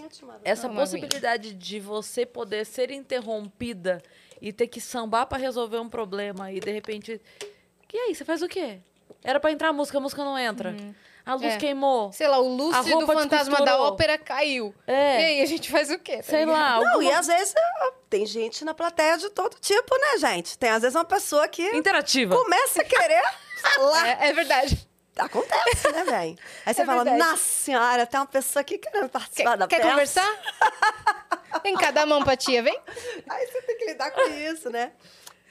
[0.44, 0.82] essa Não, aguinha.
[0.86, 4.02] possibilidade de você poder ser interrompida
[4.42, 7.20] e ter que sambar pra resolver um problema e de repente.
[7.92, 8.80] E aí, você faz o quê?
[9.24, 10.76] Era pra entrar a música, a música não entra.
[11.26, 11.58] A luz É.
[11.58, 12.12] queimou.
[12.14, 14.74] Sei lá, o lustre do fantasma da ópera caiu.
[14.86, 15.22] É.
[15.22, 16.18] E aí, a gente faz o quê?
[16.18, 16.56] tá Sei ligado?
[16.56, 17.04] lá, Não, alguma...
[17.04, 17.54] e às vezes
[18.10, 20.56] tem gente na plateia de todo tipo, né, gente?
[20.58, 22.36] Tem às vezes uma pessoa que interativa.
[22.36, 23.24] começa a querer
[23.62, 24.06] falar.
[24.22, 24.88] É, é verdade.
[25.18, 26.38] Acontece, né, velho?
[26.66, 27.32] Aí você É fala, verdade.
[27.32, 29.90] nossa senhora, tem uma pessoa aqui querendo participar Quer, da quer peça.
[29.90, 30.40] conversar?
[31.64, 32.78] Vem cá, dá a mão pra tia, vem.
[33.30, 34.92] Aí você tem que lidar com isso, né?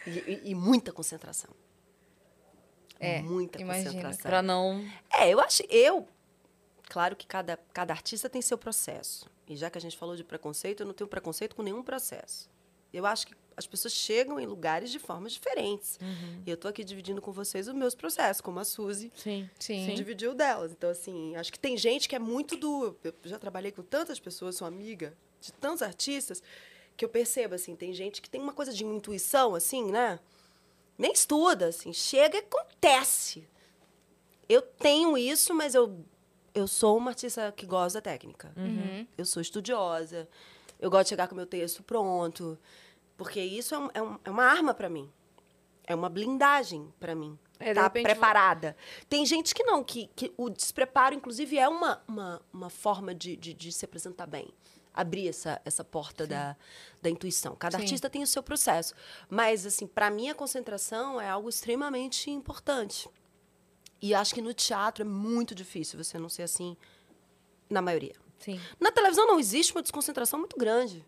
[0.07, 1.51] E, e- e muita concentração.
[3.01, 3.87] É, muita imagino.
[3.87, 4.23] concentração.
[4.23, 4.85] Pra não.
[5.21, 5.63] É, eu acho.
[5.69, 6.09] Eu.
[6.89, 9.29] Claro que cada, cada artista tem seu processo.
[9.49, 12.49] E já que a gente falou de preconceito, eu não tenho preconceito com nenhum processo.
[12.93, 15.99] Eu acho que as pessoas chegam em lugares de formas diferentes.
[16.47, 19.49] E eu tô aqui dividindo com vocês os meus processos, como a Suzy Sim.
[19.59, 19.95] Sim.
[19.95, 20.73] dividiu o delas.
[20.73, 22.97] Então, assim, acho que tem gente que é muito do.
[23.03, 26.43] Eu já trabalhei com tantas pessoas, sou amiga de tantos artistas,
[26.97, 30.19] que eu percebo, assim, tem gente que tem uma coisa de intuição, assim, né?
[30.97, 33.47] Nem estuda, assim, chega e acontece.
[34.49, 36.05] Eu tenho isso, mas eu,
[36.55, 38.53] eu sou uma artista que gosta da técnica.
[38.57, 39.07] Uhum.
[39.17, 40.29] Eu sou estudiosa.
[40.79, 42.59] Eu gosto de chegar com o meu texto pronto.
[43.17, 45.11] Porque isso é, um- é um- é uma arma para mim.
[45.87, 47.39] É uma blindagem para mim.
[47.61, 48.77] É, tá preparada.
[49.09, 53.37] Tem gente que não, que, que o despreparo, inclusive, é uma, uma, uma forma de,
[53.37, 54.49] de, de se apresentar bem.
[54.93, 56.57] Abrir essa, essa porta da,
[57.03, 57.55] da intuição.
[57.57, 57.85] Cada Sim.
[57.85, 58.95] artista tem o seu processo.
[59.29, 63.09] Mas, assim, para mim, a concentração é algo extremamente importante.
[64.07, 66.77] E acho que no teatro é muito difícil você não ser assim,
[67.71, 68.15] na maioria.
[68.39, 68.61] Sim.
[68.79, 71.03] Na televisão não existe uma desconcentração muito grande.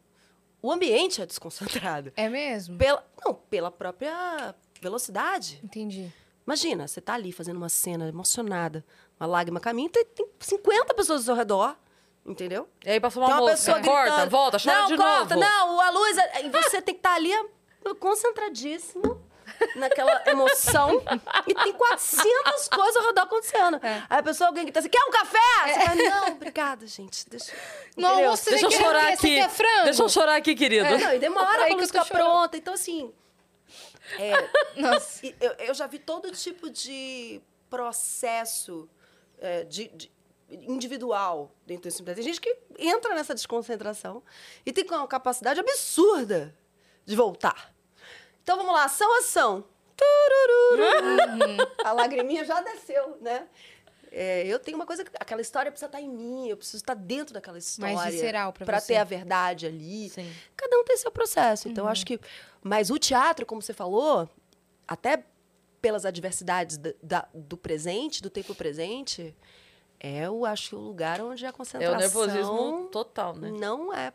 [0.62, 2.10] O ambiente é desconcentrado.
[2.16, 2.78] É mesmo?
[2.78, 5.60] Pela, não, pela própria velocidade.
[5.62, 6.10] Entendi.
[6.46, 8.82] Imagina, você tá ali fazendo uma cena emocionada,
[9.20, 11.76] uma lágrima caminha, tem, tem 50 pessoas ao seu redor,
[12.24, 12.66] entendeu?
[12.82, 13.74] E aí passou uma Tem uma moça.
[13.74, 15.46] pessoa Corta, volta, chora não, de corta, novo.
[15.46, 16.16] Não, a luz...
[16.16, 17.30] é- E você tem que estar ali
[17.84, 19.20] ó, concentradíssimo
[19.76, 21.02] naquela emoção
[21.46, 23.76] e tem 400 coisas ao redor acontecendo.
[23.82, 24.02] É.
[24.08, 25.38] Aí a pessoa, alguém grita assim, quer um café?
[25.66, 27.52] Você fala, não, obrigada, gente, deixa...
[27.92, 28.10] Entendeu?
[28.10, 29.16] almoço, Deixa eu Você chorar?
[29.16, 29.84] Você aqui.
[29.84, 30.98] Deixa eu chorar aqui, querido.
[30.98, 32.56] Não, e demora pra que tô ficar pronta.
[32.56, 33.12] Então, assim...
[34.18, 34.48] é,
[34.80, 35.26] Nossa.
[35.40, 38.88] eu, eu já vi todo tipo de processo
[39.38, 40.12] é, de, de-
[40.50, 44.22] individual dentro desse Tem gente que entra nessa desconcentração
[44.64, 46.54] e tem uma capacidade absurda
[47.04, 47.74] de voltar.
[48.46, 48.84] Então, vamos lá.
[48.84, 49.64] Ação, ação.
[49.96, 51.68] Turururu.
[51.84, 53.48] A lagriminha já desceu, né?
[54.12, 55.04] É, eu tenho uma coisa...
[55.04, 56.48] que- Aquela história precisa estar em mim.
[56.48, 57.96] Eu preciso estar dentro daquela história.
[58.08, 58.92] visceral pra Pra você.
[58.94, 60.08] ter a verdade ali.
[60.10, 60.32] Sim.
[60.56, 61.68] Cada um tem seu processo.
[61.68, 62.20] Então, acho que.
[62.62, 64.28] Mas o teatro, como você falou,
[64.86, 65.24] até
[65.82, 69.34] pelas adversidades da- da- do presente, do tempo presente,
[69.98, 71.96] é, eu acho, o lugar onde a É concentração.
[71.96, 73.50] o nervosismo total, né?
[73.50, 74.12] Não é.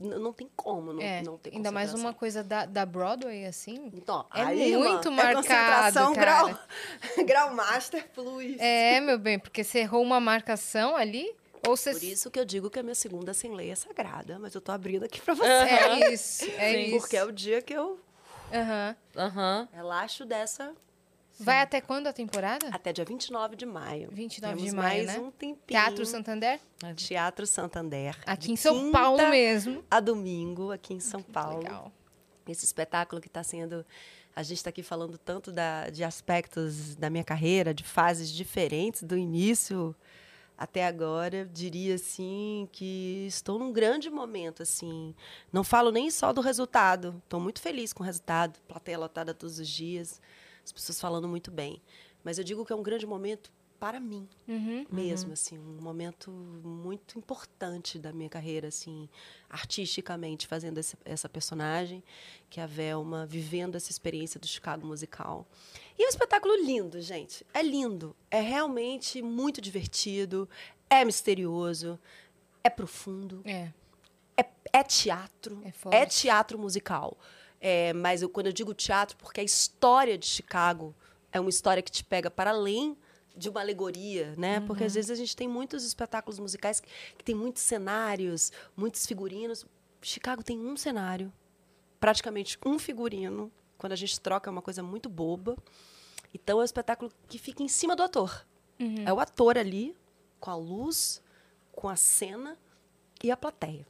[0.00, 3.90] Não tem como não, É, não ter ainda mais uma coisa da, da Broadway, assim.
[3.94, 6.44] Então, é aí, muito mano, é concentração cara.
[6.44, 6.58] grau,
[7.26, 8.56] grau master plus.
[8.58, 11.34] É, meu bem, porque você errou uma marcação ali,
[11.66, 11.92] ou você...
[11.92, 14.60] Por isso que eu digo que a minha segunda sem lei é sagrada, mas eu
[14.60, 15.48] tô abrindo aqui pra você.
[15.48, 16.84] É isso, é Sim.
[16.86, 17.00] isso.
[17.00, 18.00] Porque é o dia que eu
[18.52, 18.96] Aham.
[19.16, 19.68] Aham.
[19.72, 20.74] relaxo dessa
[21.38, 22.68] Vai até quando a temporada?
[22.68, 24.08] até dia 29 de maio.
[24.10, 25.24] 29 de Temos maio, mais né?
[25.24, 25.58] um tempinho.
[25.66, 26.60] Teatro Santander?
[26.96, 28.18] Teatro Santander.
[28.26, 29.84] Aqui de em São Paulo mesmo.
[29.90, 31.58] A domingo, aqui em São Paulo.
[31.58, 31.92] Legal.
[32.46, 33.86] Esse espetáculo que está sendo.
[34.34, 39.02] A gente está aqui falando tanto da, de aspectos da minha carreira, de fases diferentes,
[39.02, 39.94] do início
[40.56, 41.44] até agora.
[41.46, 44.62] Diria assim que estou num grande momento.
[44.62, 45.14] assim.
[45.52, 47.20] Não falo nem só do resultado.
[47.24, 48.58] Estou muito feliz com o resultado.
[48.66, 50.20] Plateia lotada todos os dias.
[50.68, 51.80] As pessoas falando muito bem.
[52.22, 53.50] Mas eu digo que é um grande momento
[53.80, 54.84] para mim Uhum.
[54.90, 59.08] mesmo, assim, um momento muito importante da minha carreira, assim,
[59.48, 62.02] artisticamente, fazendo esse- essa personagem,
[62.50, 65.46] que é a Velma, vivendo essa experiência do Chicago musical.
[65.98, 67.46] E é um espetáculo lindo, gente.
[67.54, 68.14] É lindo.
[68.30, 70.48] É realmente muito divertido,
[70.90, 71.98] é misterioso,
[72.62, 73.72] é profundo, É.
[74.36, 77.16] é, é teatro, É é, teatro musical.
[77.60, 80.94] É, mas eu, quando eu digo teatro, porque a história de Chicago
[81.32, 82.96] é uma história que te pega para além
[83.36, 84.60] de uma alegoria, né?
[84.66, 89.06] Porque às vezes a gente tem muitos espetáculos musicais que, que tem muitos cenários, muitos
[89.06, 89.64] figurinos.
[90.02, 91.32] Chicago tem um cenário
[92.00, 93.50] praticamente um figurino.
[93.76, 95.56] Quando a gente troca é uma coisa muito boba.
[96.34, 98.44] Então é um espetáculo que fica em cima do ator.
[99.06, 99.96] É o ator ali,
[100.40, 101.22] com a luz,
[101.72, 102.56] com a cena
[103.22, 103.86] e a plateia.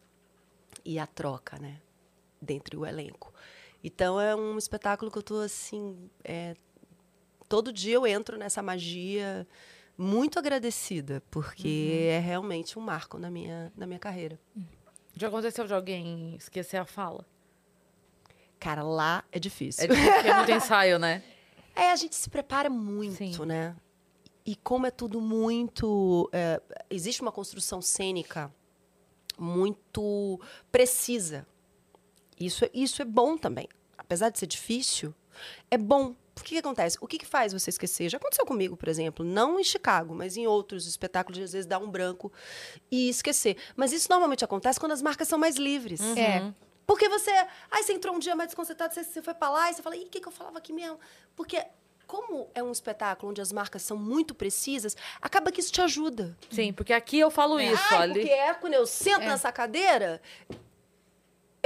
[0.85, 1.81] E a troca, né?
[2.41, 3.33] Dentre o elenco.
[3.83, 6.11] Então é um espetáculo que eu tô assim.
[6.25, 6.55] é,
[7.49, 9.47] todo dia eu entro nessa magia
[9.97, 14.39] muito agradecida, porque é realmente um marco na minha, na minha carreira.
[15.15, 17.27] Já aconteceu de alguém esquecer a fala?
[18.61, 19.85] Cara, lá é difícil.
[19.85, 21.23] É difícil porque é muito ensaio, né?
[21.75, 23.47] É, a gente se prepara muito, Sim.
[23.47, 23.77] né?
[24.45, 26.29] E como é tudo muito.
[26.33, 26.61] é,
[26.91, 28.53] existe uma construção cênica
[29.39, 30.41] muito
[30.73, 31.47] precisa.
[32.41, 33.69] Isso, é- isso é bom também.
[33.97, 35.15] Apesar de ser difícil,
[35.71, 36.15] é bom.
[36.35, 36.97] Por que, que acontece?
[37.01, 38.09] O que, que faz você esquecer?
[38.09, 41.79] Já aconteceu comigo, por exemplo, não em Chicago, mas em outros espetáculos, às vezes dá
[41.79, 42.33] um branco
[42.91, 43.57] e esquecer.
[43.75, 46.01] Mas isso normalmente acontece quando as marcas são mais livres.
[46.17, 46.53] É.
[46.87, 47.31] Porque você.
[47.71, 49.97] Aí você entrou um dia mais desconcertado, você, você foi pra lá e você fala,
[49.97, 50.99] ih, o que, que eu falava aqui mesmo?
[51.37, 51.63] Porque,
[52.07, 56.35] como é um espetáculo onde as marcas são muito precisas, acaba que isso te ajuda.
[56.51, 58.13] Sim, porque aqui eu falo isso, Ai, ali.
[58.15, 60.23] porque é quando eu sento nessa cadeira,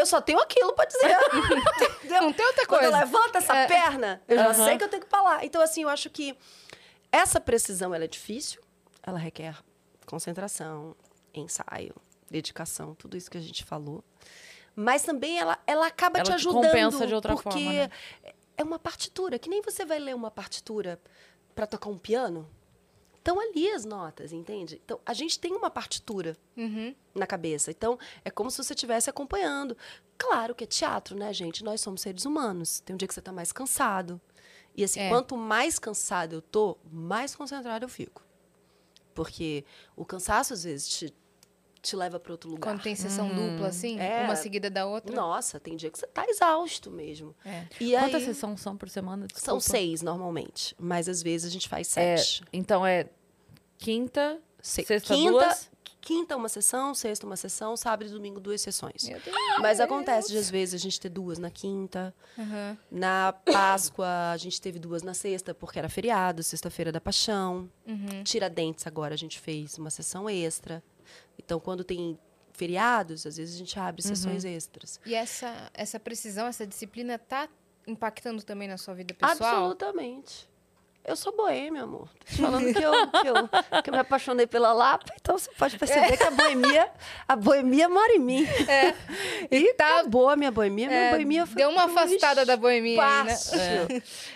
[0.02, 1.16] eu só tenho aquilo pra dizer.
[2.04, 2.22] Entendeu?
[2.22, 3.04] Não tem outra Quando eu coisa.
[3.04, 5.44] levanto essa perna, eu já sei que eu tenho que falar.
[5.44, 6.36] Então, assim, eu acho que
[7.10, 8.60] essa precisão ela é difícil,
[9.02, 9.56] ela requer
[10.06, 10.94] concentração,
[11.32, 11.94] ensaio,
[12.30, 14.04] dedicação, tudo isso que a gente falou.
[14.74, 16.64] Mas também ela, ela acaba Ela te te ajudando.
[16.64, 17.90] compensa de outra porque forma, né?
[18.56, 21.00] é uma partitura, que nem você vai ler uma partitura
[21.54, 22.48] para tocar um piano.
[23.22, 24.80] Estão ali as notas, entende?
[24.84, 26.92] Então, a gente tem uma partitura Uhum.
[27.14, 27.70] na cabeça.
[27.70, 29.76] Então, é como se você estivesse acompanhando.
[30.18, 31.62] Claro que é teatro, né, gente?
[31.62, 32.80] Nós somos seres humanos.
[32.80, 34.20] Tem um dia que você está mais cansado.
[34.76, 35.08] E assim, É.
[35.08, 38.24] quanto mais cansado eu tô, mais concentrado eu fico.
[39.14, 39.64] Porque
[39.94, 41.14] o cansaço, às vezes, te,
[41.82, 42.62] te leva para outro lugar.
[42.72, 44.22] Quando tem sessão dupla, assim, É.
[44.24, 45.14] uma seguida da outra.
[45.14, 47.34] Nossa, tem dia que você tá exausto mesmo.
[47.44, 47.64] É.
[47.80, 49.26] E Quantas aí, sessões são por semana?
[49.34, 49.78] São Desculpa.
[49.78, 50.74] seis, normalmente.
[50.78, 52.42] Mas, às vezes, a gente faz É, sete.
[52.52, 53.06] então é
[53.78, 55.70] quinta, Se- sexta quinta, duas.
[56.00, 59.04] quinta uma sessão, sexta uma sessão, sábado e domingo duas sessões.
[59.08, 59.36] Meu Deus.
[59.60, 62.14] Mas acontece de, às vezes, a gente ter duas na quinta.
[62.38, 62.78] Aham.
[62.90, 67.68] Na Páscoa, a gente teve duas na sexta, porque era feriado, sexta-feira da Paixão.
[67.86, 68.22] Uhum.
[68.24, 70.82] Tiradentes, agora a gente fez uma sessão extra.
[71.38, 72.18] Então, quando tem
[72.52, 75.00] feriados, às vezes a gente abre sessões extras.
[75.04, 77.48] E essa, essa precisão, essa disciplina tá
[77.86, 79.64] impactando também na sua vida pessoal?
[79.64, 80.48] Absolutamente.
[81.04, 82.08] Eu sou boêmia, amor.
[82.20, 85.50] Tô te falando que eu, que, eu, que eu me apaixonei pela Lapa, então você
[85.58, 86.88] pode perceber que a boemia,
[87.26, 88.46] a boemia mora em mim.
[88.68, 88.94] É.
[89.50, 90.86] E acabou a minha boemia.
[90.86, 93.32] Minha É, boemia foi deu uma pro afastada da boemia aí, né?
[93.32, 93.56] espaço.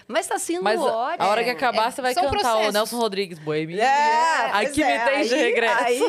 [0.09, 1.25] Mas tá sendo Mas a- ótimo.
[1.25, 2.75] a hora que acabar, É, você vai são cantar o processos.
[2.75, 3.83] Nelson Rodrigues, Boemia.
[3.85, 5.05] É, Aqui me é.
[5.05, 5.85] tem de regresso.
[5.85, 6.01] Aí,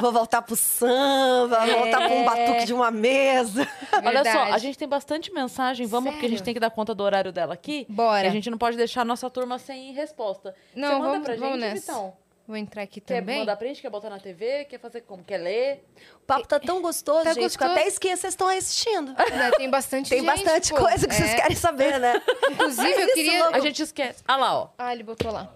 [0.00, 3.68] vou voltar pro samba, vou voltar pra um batuque de uma mesa.
[3.92, 4.52] Olha só, Verdade.
[4.52, 5.86] a gente tem bastante mensagem.
[5.86, 6.44] Vamos, porque a gente Sério?
[6.46, 7.84] tem que dar conta do horário dela aqui.
[7.90, 8.24] Bora.
[8.24, 10.54] E a gente não pode deixar a nossa turma sem resposta.
[10.74, 11.92] Não, Você manda vamos- pra gente, vamos nessa.
[11.92, 12.16] Vitão?
[12.46, 13.40] Vou entrar aqui Quer também.
[13.40, 13.82] mandar print?
[13.82, 14.66] Quer botar na TV?
[14.66, 15.24] Quer fazer como?
[15.24, 15.84] Quer ler?
[16.14, 17.72] O papo tá tão gostoso, Tá gente, que eu gostoso.
[17.72, 19.12] até esqueço que vocês estão assistindo.
[19.14, 19.16] Né,
[19.58, 20.76] Tem bastante Tem gente, bastante pô.
[20.78, 21.36] coisa que vocês É.
[21.40, 22.22] querem saber, né?
[22.52, 23.42] Inclusive, É eu queria...
[23.42, 23.56] louco.
[23.56, 24.22] A gente esquece.
[24.28, 24.68] Ah lá, ó.
[24.78, 25.52] Ah, ele botou lá.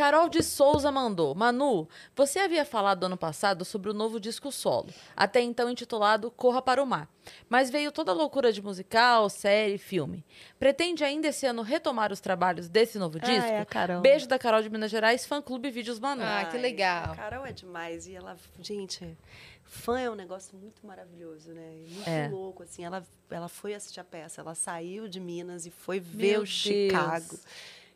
[0.00, 1.34] Carol de Souza mandou.
[1.34, 1.86] Manu,
[2.16, 6.82] você havia falado ano passado sobre o novo disco solo, até então intitulado Corra para
[6.82, 7.06] o Mar.
[7.50, 10.24] Mas veio toda a loucura de musical, série, filme.
[10.58, 13.50] Pretende ainda esse ano retomar os trabalhos desse novo Ah, disco?
[13.50, 14.00] é a Carol.
[14.00, 16.22] Beijo da Carol de Minas Gerais, fã clube Vídeos Manu.
[16.24, 17.12] Ah, que Ai, legal.
[17.12, 18.06] A Carol é demais.
[18.06, 19.18] E ela, gente,
[19.64, 21.74] fã é um negócio muito maravilhoso, né?
[21.76, 22.26] E Muito É.
[22.28, 22.82] louco, assim.
[22.86, 26.46] Ela, ela foi assistir a peça, ela saiu de Minas e foi ver Meu o
[26.46, 27.38] Chicago.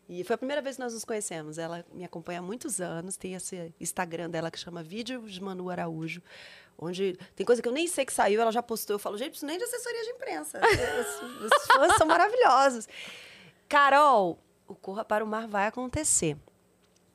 [0.09, 1.57] E foi a primeira vez que nós nos conhecemos.
[1.59, 5.71] Ela me acompanha há muitos anos, tem esse Instagram dela que chama Vídeos de Manu
[5.71, 6.23] Araújo.
[6.77, 8.95] Onde tem coisa que eu nem sei que saiu, ela já postou.
[8.95, 10.61] Eu falo, gente, isso nem de assessoria de imprensa.
[10.61, 12.89] os, os fãs são maravilhosos.
[13.69, 16.37] Carol, o Corra para o Mar vai acontecer.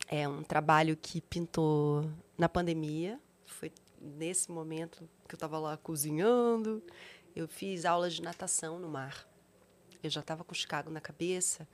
[0.08, 3.20] É um trabalho que pintou na pandemia.
[3.46, 3.72] Foi
[4.02, 6.82] nesse momento que eu estava lá cozinhando.
[7.36, 9.28] Eu fiz aulas de natação no mar.
[10.02, 11.68] Eu já estava com Chicago na cabeça.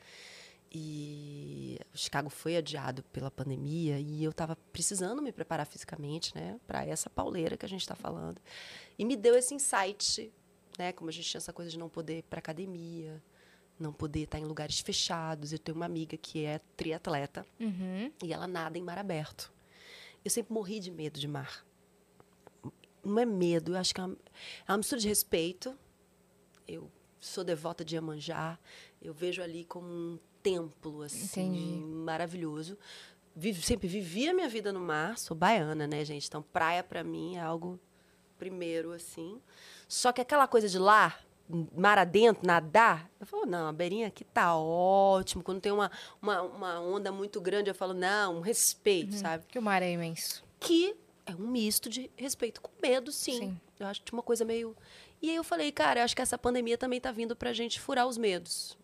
[0.77, 6.59] E o Chicago foi adiado pela pandemia e eu estava precisando me preparar fisicamente, né,
[6.67, 8.41] para essa pauleira que a gente está falando.
[8.99, 10.29] E me deu esse insight,
[10.77, 13.23] né, como a gente tinha essa coisa de não poder ir para academia,
[13.79, 15.53] não poder estar em lugares fechados.
[15.53, 18.11] Eu tenho uma amiga que é triatleta Uhum.
[18.21, 19.53] e ela nada em mar aberto.
[20.25, 21.65] Eu sempre morri de medo de mar.
[23.01, 24.17] Não é medo, eu acho que é uma,
[24.67, 25.73] é uma mistura de respeito.
[26.67, 28.59] Eu sou devota de Iemanjá,
[29.01, 31.83] eu vejo ali como um templo assim Entendi.
[31.83, 32.77] maravilhoso.
[33.35, 36.27] Vivo, sempre vivi a minha vida no mar, sou baiana, né, gente?
[36.27, 37.79] Então praia para mim é algo
[38.37, 39.41] primeiro assim.
[39.87, 41.17] Só que aquela coisa de lá
[41.75, 43.09] mar adentro, nadar?
[43.19, 45.43] Eu falo, não, a beirinha aqui tá ótimo.
[45.43, 45.91] Quando tem uma,
[46.21, 49.45] uma, uma onda muito grande, eu falo, não, um respeito, sabe?
[49.47, 50.43] Que o mar é imenso.
[50.59, 53.39] Que é um misto de respeito com medo, sim.
[53.39, 53.61] Sim.
[53.79, 54.75] Eu acho que tinha uma coisa meio.
[55.21, 57.79] E aí eu falei, cara, eu acho que essa pandemia também tá vindo pra gente
[57.79, 58.77] furar os medos.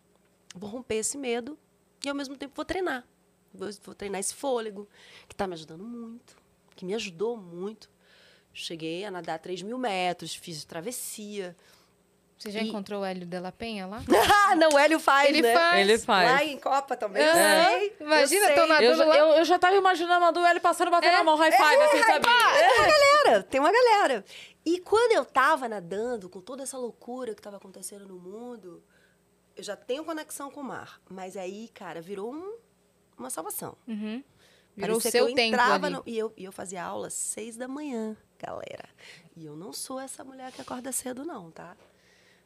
[0.55, 1.57] Vou romper esse medo
[2.03, 3.05] e ao mesmo tempo vou treinar.
[3.53, 4.87] Vou, vou treinar esse fôlego,
[5.27, 6.35] que tá me ajudando muito,
[6.75, 7.89] que me ajudou muito.
[8.53, 11.55] Cheguei a nadar 3 mil metros, fiz travessia.
[12.37, 14.01] Você já E- encontrou o Hélio de la Penha lá?
[14.49, 15.53] Ah, não, o Hélio faz, Ele né?
[15.53, 15.79] faz.
[15.79, 16.29] Ele faz.
[16.31, 17.21] Lá em Copa também.
[17.23, 19.17] Eu eu Imagina, tão nadando Eu, já- lá.
[19.17, 22.03] eu, eu já tava imaginando a do L passando, batendo a mão, high five, assim,
[22.03, 22.25] sabe?
[22.25, 24.25] galera, tem uma galera.
[24.65, 28.83] E quando eu tava nadando, com toda essa loucura que tava acontecendo no mundo,
[29.55, 31.01] eu já tenho conexão com o mar.
[31.09, 32.57] Mas aí, cara, virou um-
[33.17, 33.77] uma salvação.
[33.87, 34.23] Uhum.
[34.75, 35.95] Virou o Parecia seu que eu tempo entrava ali.
[35.95, 38.87] no- e, eu, e eu fazia aula às seis da manhã, galera.
[39.35, 41.75] E eu não sou essa mulher que acorda cedo, não, tá?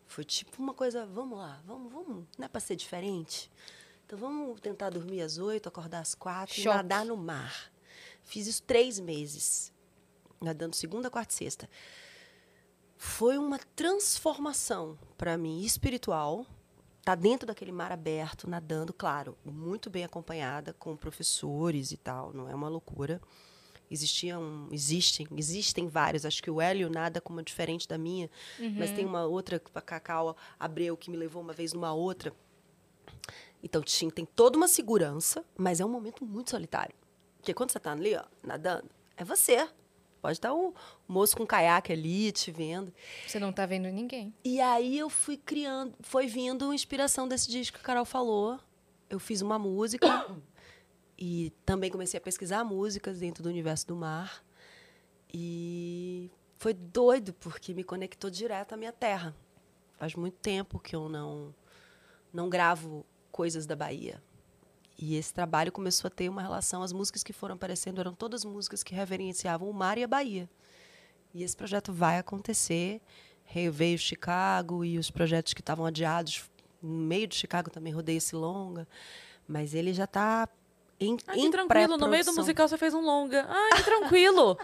[0.07, 3.49] Foi tipo uma coisa, vamos lá, vamos, vamos, não é pra ser diferente?
[4.05, 6.67] Então vamos tentar dormir às oito, acordar às quatro Choque.
[6.67, 7.71] e nadar no mar.
[8.23, 9.71] Fiz isso três meses,
[10.41, 11.69] nadando segunda, quarta e sexta.
[12.97, 16.45] Foi uma transformação para mim espiritual.
[17.05, 22.49] Tá dentro daquele mar aberto, nadando, claro, muito bem acompanhada com professores e tal, não
[22.49, 23.21] é uma loucura.
[23.91, 26.25] Existiam, existem, existem vários.
[26.25, 28.27] Acho que o Hélio nada como diferente da minha,
[28.75, 32.33] mas tem uma outra, a Cacau Abreu, que me levou uma vez numa outra.
[33.61, 36.95] Então tinha, tem toda uma segurança, mas é um momento muito solitário.
[37.37, 39.69] Porque quando você está ali, ó, nadando, é você.
[40.25, 40.73] Pode estar o
[41.07, 42.91] moço com um caiaque ali te vendo.
[43.27, 44.33] Você não tá vendo ninguém.
[44.43, 48.59] E aí eu fui criando, foi vindo inspiração desse disco que a Carol falou.
[49.07, 50.25] Eu fiz uma música
[51.15, 54.43] e também comecei a pesquisar músicas dentro do universo do mar.
[55.31, 59.35] E foi doido porque me conectou direto à minha terra.
[59.93, 61.53] Faz muito tempo que eu não
[62.33, 64.23] não gravo coisas da Bahia.
[64.97, 66.81] E esse trabalho começou a ter uma relação.
[66.81, 70.49] As músicas que foram aparecendo eram todas músicas que reverenciavam o mar e a Bahia.
[71.33, 73.01] E esse projeto vai acontecer.
[73.71, 76.49] Veio Chicago e os projetos que estavam adiados.
[76.81, 78.87] No meio de Chicago também rodei esse longa.
[79.47, 80.47] Mas ele já está
[80.99, 83.45] em, Ai, em tranquilo, no meio do musical você fez um longa.
[83.49, 84.57] Ai, que tranquilo.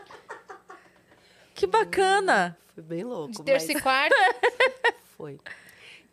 [1.53, 2.57] que bacana.
[2.73, 3.33] Foi bem louco.
[3.33, 4.15] De terça mas e quarta.
[5.17, 5.39] Foi.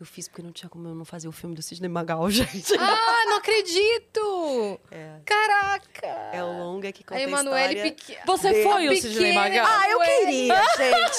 [0.01, 2.73] Eu fiz porque não tinha como eu não fazer o filme do Sidney Magal, gente.
[2.79, 4.81] ah, não acredito!
[4.93, 5.21] É.
[5.25, 6.07] Caraca!
[6.33, 8.21] É o longa que conta A a Emanuele pequena.
[8.27, 9.67] Você De- foi o Sidney Magal?
[9.69, 11.19] Ah, eu queria, gente.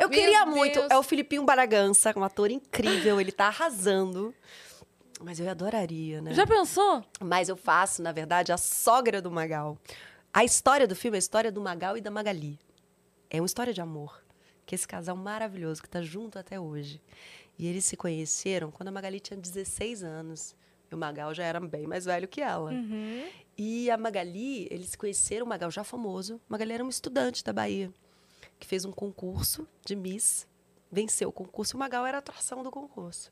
[0.00, 0.80] Eu Meu queria muito.
[0.80, 0.90] Deus.
[0.90, 3.20] É o Filipinho Baragança, um ator incrível.
[3.20, 4.34] Ele tá arrasando.
[5.20, 6.34] Mas eu adoraria, né?
[6.34, 7.04] Já pensou?
[7.20, 9.78] Mas eu faço, na verdade, a sogra do Magal.
[10.34, 12.58] A história do filme é a história do Magal e da Magali.
[13.30, 14.20] É uma história de amor.
[14.66, 17.00] Que esse casal maravilhoso que está junto até hoje.
[17.58, 20.54] E eles se conheceram quando a Magali tinha 16 anos.
[20.90, 22.70] E o Magal já era bem mais velho que ela.
[22.70, 23.24] Uhum.
[23.56, 26.36] E a Magali, eles se conheceram, o Magal já famoso.
[26.48, 27.90] A Magali era uma estudante da Bahia,
[28.58, 30.46] que fez um concurso de Miss,
[30.92, 33.30] venceu o concurso o Magal era a atração do concurso.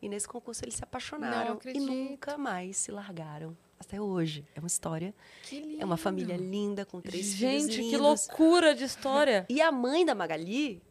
[0.00, 3.56] E nesse concurso eles se apaixonaram e nunca mais se largaram.
[3.78, 4.44] Até hoje.
[4.54, 5.14] É uma história.
[5.42, 5.82] Que lindo.
[5.82, 9.46] É uma família linda, com três filhos Gente, que loucura de história.
[9.48, 10.82] E a mãe da Magali,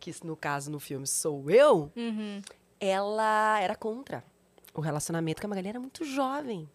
[0.00, 2.40] que no caso no filme sou eu, Uhum.
[2.80, 4.24] ela era contra
[4.74, 6.68] o relacionamento, que a Magali era muito jovem.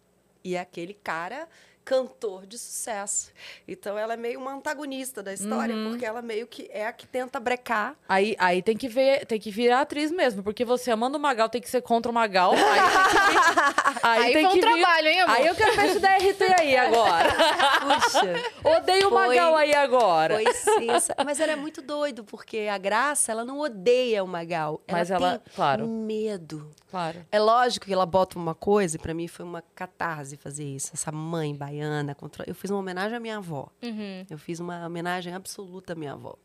[0.44, 1.48] E aquele cara
[1.86, 3.30] cantor de sucesso.
[3.66, 5.90] Então ela é meio uma antagonista da história, Uhum.
[5.90, 7.94] porque ela meio que é a que tenta brecar.
[8.08, 11.48] Aí, aí tem que ver, tem que virar atriz mesmo, porque você amando o Magal
[11.48, 12.52] tem que ser contra o Magal.
[12.52, 15.36] Aí tem que vir, aí Aí tem foi um que vir- trabalho, hein, amor?
[15.36, 17.28] Aí eu quero ver esse DRT aí agora.
[18.02, 18.34] Puxa,
[18.78, 20.34] Odeio o Magal aí agora.
[20.34, 21.14] foi sensa.
[21.24, 24.80] Mas ela é muito doido, porque a Graça, ela não odeia o Magal.
[24.88, 25.86] Ela Mas ela- tem claro.
[25.86, 26.68] medo.
[26.90, 27.24] Claro.
[27.30, 30.90] É lógico que ela bota uma coisa, e pra mim foi uma catarse fazer isso.
[30.94, 31.75] Essa mãe baiana.
[32.16, 32.44] Contra...
[32.46, 33.68] Eu fiz uma homenagem à minha avó.
[33.82, 34.26] Uhum.
[34.28, 36.36] Eu fiz uma homenagem absoluta à minha avó.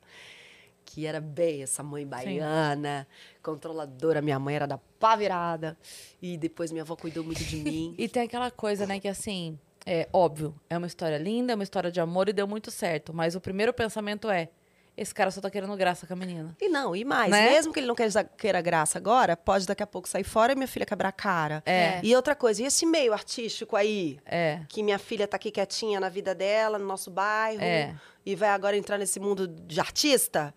[0.84, 3.08] Que era bem essa mãe baiana,
[3.41, 4.22] controladora.
[4.22, 5.78] Minha mãe era da pá virada.
[6.22, 7.95] E depois minha avó cuidou muito de mim.
[7.99, 11.64] E tem aquela coisa, né, que assim, é óbvio, é uma história linda, é uma
[11.64, 13.14] história de amor e deu muito certo.
[13.14, 14.49] Mas o primeiro pensamento é:
[14.96, 16.56] esse cara só tá querendo graça com a menina.
[16.60, 17.50] E não, e mais, Né?
[17.52, 20.56] mesmo que ele não queira, queira graça agora, pode daqui a pouco sair fora e
[20.56, 21.64] minha filha quebrar a cara.
[21.66, 22.00] É.
[22.04, 24.20] E outra coisa, e esse meio artístico aí?
[24.26, 24.60] É.
[24.68, 27.62] Que minha filha tá aqui quietinha na vida dela, no nosso bairro.
[27.64, 27.96] É.
[28.24, 30.54] E vai agora entrar nesse mundo de artista?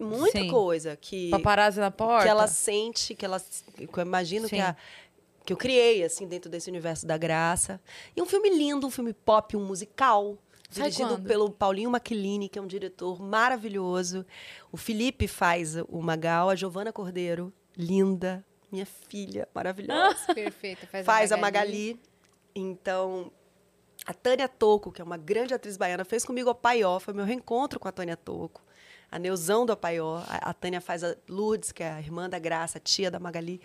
[0.00, 0.48] Muita Sim.
[0.48, 2.24] coisa que, Paparazzi na porta.
[2.24, 3.38] que ela sente, que ela.
[3.76, 4.62] Que eu imagino que Sim.
[4.62, 4.74] a.
[5.44, 7.78] Que eu criei, assim, dentro desse universo da graça.
[8.16, 10.38] E um filme lindo, um filme pop, um musical.
[10.74, 11.26] Sai dirigido quando?
[11.26, 14.26] pelo Paulinho Maquilini, que é um diretor maravilhoso.
[14.70, 20.34] O Felipe faz o Magal, a Giovana Cordeiro linda, minha filha maravilhosa.
[20.34, 20.86] Perfeito.
[20.86, 22.00] Faz, Faz a Magali.
[22.54, 23.30] Então,
[24.06, 27.24] a Tânia Toco, que é uma grande atriz baiana, fez comigo a Paió, foi meu
[27.24, 28.62] reencontro com a Tânia Toco.
[29.10, 32.38] A Neuzão do Paió, a, a Tânia faz a Lourdes, que é a irmã da
[32.38, 33.60] Graça, a tia da Magali.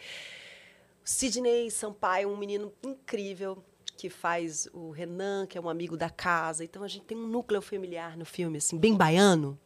[1.04, 3.64] O Sidney Sampaio, um menino incrível,
[4.00, 6.64] que faz o Renan, que é um amigo da casa.
[6.64, 9.60] Então, a gente tem um núcleo familiar no filme, assim, bem baiano.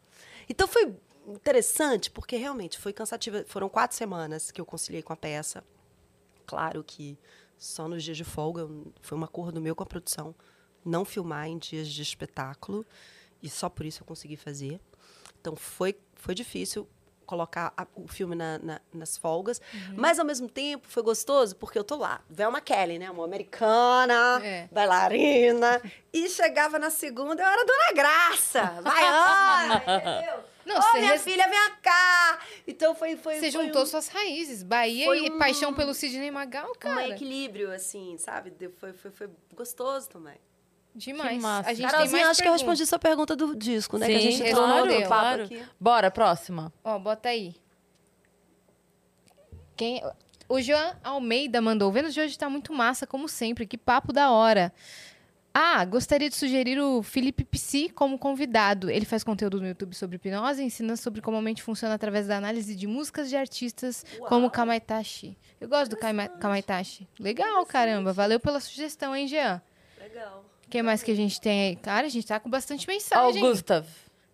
[0.49, 0.95] Então, foi
[1.27, 3.45] interessante, porque realmente foi cansativa.
[3.47, 5.63] Foram quatro semanas que eu conciliei com a peça.
[6.47, 7.15] Claro que
[7.59, 8.67] só nos dias de folga,
[9.01, 10.33] foi um acordo meu com a produção
[10.83, 12.85] não filmar em dias de espetáculo
[13.41, 14.81] e só por isso eu consegui fazer.
[15.39, 16.87] Então foi foi difícil
[17.25, 19.95] colocar a, o filme na, na, nas folgas, uhum.
[19.97, 24.41] mas ao mesmo tempo foi gostoso porque eu tô lá, Velma Kelly, né, uma americana,
[24.43, 24.67] é.
[24.71, 25.81] bailarina,
[26.11, 30.53] e chegava na segunda eu era Dona Graça, baiana, entendeu?
[30.65, 31.23] Não, oh, minha res...
[31.23, 32.39] filha, vem cá!
[32.65, 33.17] Então foi.
[33.17, 33.85] foi você foi juntou um...
[33.85, 35.37] suas raízes, Bahia foi e um...
[35.37, 36.95] paixão pelo Sidney Magal, cara.
[36.95, 38.53] Um equilíbrio, assim, sabe?
[38.77, 40.37] Foi, foi, foi gostoso também.
[40.95, 41.41] Demais.
[41.41, 41.69] massa.
[41.69, 44.05] A gente Carolzinha, tem mais acho que eu respondi sua pergunta do disco, né?
[44.05, 45.43] Sim, que a gente claro, claro.
[45.43, 45.63] Aqui.
[45.79, 46.71] Bora, próxima.
[46.83, 47.55] Ó, bota aí.
[49.75, 50.03] Quem...
[50.47, 51.89] O João Almeida mandou.
[51.89, 53.65] O Vênus de hoje tá muito massa, como sempre.
[53.65, 54.71] Que papo da hora.
[55.53, 58.89] Ah, gostaria de sugerir o Felipe Psi como convidado.
[58.89, 62.37] Ele faz conteúdo no YouTube sobre hipnose, ensina sobre como a mente funciona através da
[62.37, 64.29] análise de músicas de artistas Uau.
[64.29, 65.37] como Kamaitachi.
[65.61, 65.97] Eu gosto do
[66.39, 67.07] Kamaitachi.
[67.19, 68.11] Legal, caramba.
[68.11, 69.61] Valeu pela sugestão, hein, Jean?
[69.99, 70.43] Legal.
[70.73, 71.75] O que mais que a gente tem aí?
[71.75, 73.43] Cara, a gente tá com bastante mensagem.
[73.43, 73.85] Ó, oh, Gustav.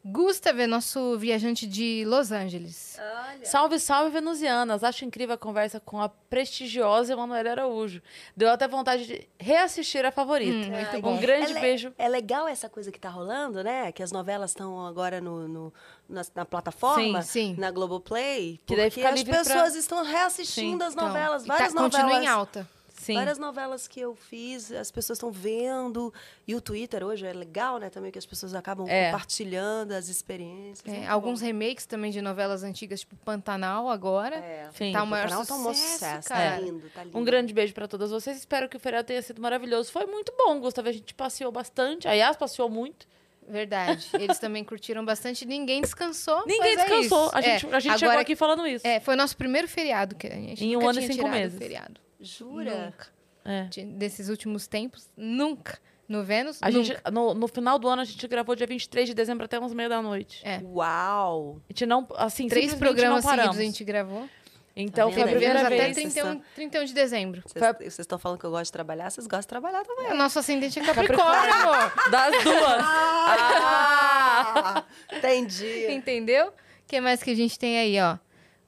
[0.05, 2.97] Gustav é nosso viajante de Los Angeles.
[2.97, 3.45] Olha.
[3.45, 4.81] Salve, salve, venusianas.
[4.81, 8.01] Acho incrível a conversa com a prestigiosa Emanuela Araújo.
[8.37, 10.65] Deu até vontade de reassistir a favorita.
[10.65, 11.15] Hum, muito bom.
[11.15, 11.93] Um grande é beijo.
[11.97, 13.91] É legal essa coisa que tá rolando, né?
[13.91, 15.73] Que as novelas estão agora no, no
[16.07, 17.59] na, na, plataforma, sim, sim.
[17.59, 18.61] na Globoplay.
[18.65, 19.77] Que daí fica as pessoas pra...
[19.77, 20.87] estão reassistindo sim.
[20.87, 22.05] as novelas, então, várias tá, novelas.
[22.05, 22.78] Continua em alta.
[22.99, 23.13] Sim.
[23.13, 26.13] Várias novelas que eu fiz, as pessoas estão vendo.
[26.45, 27.89] E o Twitter hoje é legal, né?
[27.89, 29.05] Também que as pessoas acabam é.
[29.05, 30.93] compartilhando as experiências.
[30.93, 31.45] É, alguns bom.
[31.45, 34.35] remakes também de novelas antigas, tipo Pantanal agora.
[34.35, 34.69] É.
[34.73, 34.91] Sim.
[34.91, 36.51] Tá o maior Pantanal sucesso, tá um sucesso, cara.
[36.51, 37.17] Tá lindo, tá lindo.
[37.17, 38.35] Um grande beijo para todas vocês.
[38.35, 39.93] Espero que o feriado tenha sido maravilhoso.
[39.93, 40.89] Foi muito bom, Gustavo.
[40.89, 42.05] A gente passeou bastante.
[42.05, 43.07] A Yas passeou muito.
[43.47, 44.09] Verdade.
[44.19, 45.45] Eles também curtiram bastante.
[45.45, 46.43] Ninguém descansou.
[46.45, 47.31] Ninguém é descansou.
[47.33, 48.85] É a gente, a gente Agora, chegou aqui falando isso.
[48.85, 51.57] É, foi nosso primeiro feriado que a gente em um ano e cinco meses.
[51.57, 52.08] Feriado.
[52.19, 52.85] Jura?
[52.85, 53.67] Nunca é.
[53.85, 55.09] desses últimos tempos.
[55.15, 55.79] Nunca.
[56.07, 56.83] No Vênus, a nunca.
[56.83, 59.73] Gente, no, no, final do ano, a gente gravou dia 23 de dezembro até umas
[59.73, 60.41] meia da noite.
[60.43, 60.59] É.
[60.63, 61.61] Uau!
[61.69, 64.27] A gente não, assim, Três programas seguidos a gente gravou.
[64.75, 65.81] Então, tá foi a primeira vez...
[65.81, 67.43] Até 31, 31 de dezembro.
[67.45, 70.11] Vocês estão falando que eu gosto de trabalhar, vocês gostam de trabalhar também.
[70.11, 71.93] O nosso ascendente é Capricórnio, amor.
[72.09, 72.81] Das duas.
[72.81, 74.83] Ah,
[75.13, 75.91] entendi.
[75.91, 76.47] Entendeu?
[76.47, 76.53] O
[76.87, 78.17] que mais que a gente tem aí, ó?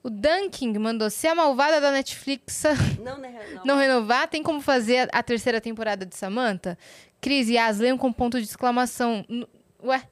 [0.02, 2.64] O Dunking mandou: se a malvada da Netflix
[3.02, 3.64] não, né, não.
[3.64, 6.76] não renovar, tem como fazer a terceira temporada de Samantha?
[7.20, 9.24] Cris e As leiam com ponto de exclamação.
[9.82, 10.02] Ué?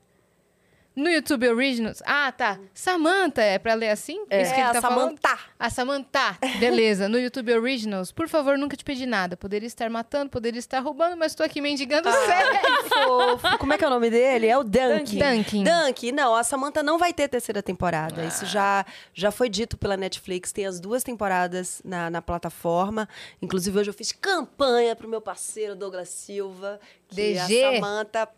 [0.95, 2.03] No YouTube Originals.
[2.05, 2.59] Ah, tá.
[2.75, 4.25] Samantha, é pra ler assim?
[4.29, 5.29] É, Isso que ele tá a Samantha.
[5.29, 5.41] Falando?
[5.59, 6.39] A Samantha.
[6.59, 7.09] Beleza.
[7.09, 8.11] No YouTube Originals.
[8.11, 9.37] Por favor, nunca te pedi nada.
[9.37, 12.61] Poderia estar matando, poderia estar roubando, mas tô aqui mendigando ah, sério.
[12.91, 13.59] Fofo.
[13.59, 14.49] Como é que é o nome dele?
[14.49, 15.17] É o Dunk.
[15.17, 15.65] Dunkin.
[15.65, 16.13] Dunk.
[16.13, 18.23] Não, a Samantha não vai ter terceira temporada.
[18.23, 18.27] Ah.
[18.27, 18.85] Isso já,
[19.15, 20.51] já foi dito pela Netflix.
[20.51, 23.09] Tem as duas temporadas na, na plataforma.
[23.41, 26.81] Inclusive, hoje eu fiz campanha pro meu parceiro Douglas Silva.
[27.09, 27.65] Que DG.
[27.65, 28.29] a Samantha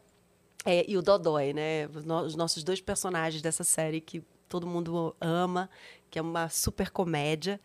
[0.64, 1.88] é, e o Dodói, né?
[1.88, 5.68] Os nossos dois personagens dessa série que todo mundo ama,
[6.10, 7.58] que é uma super comédia.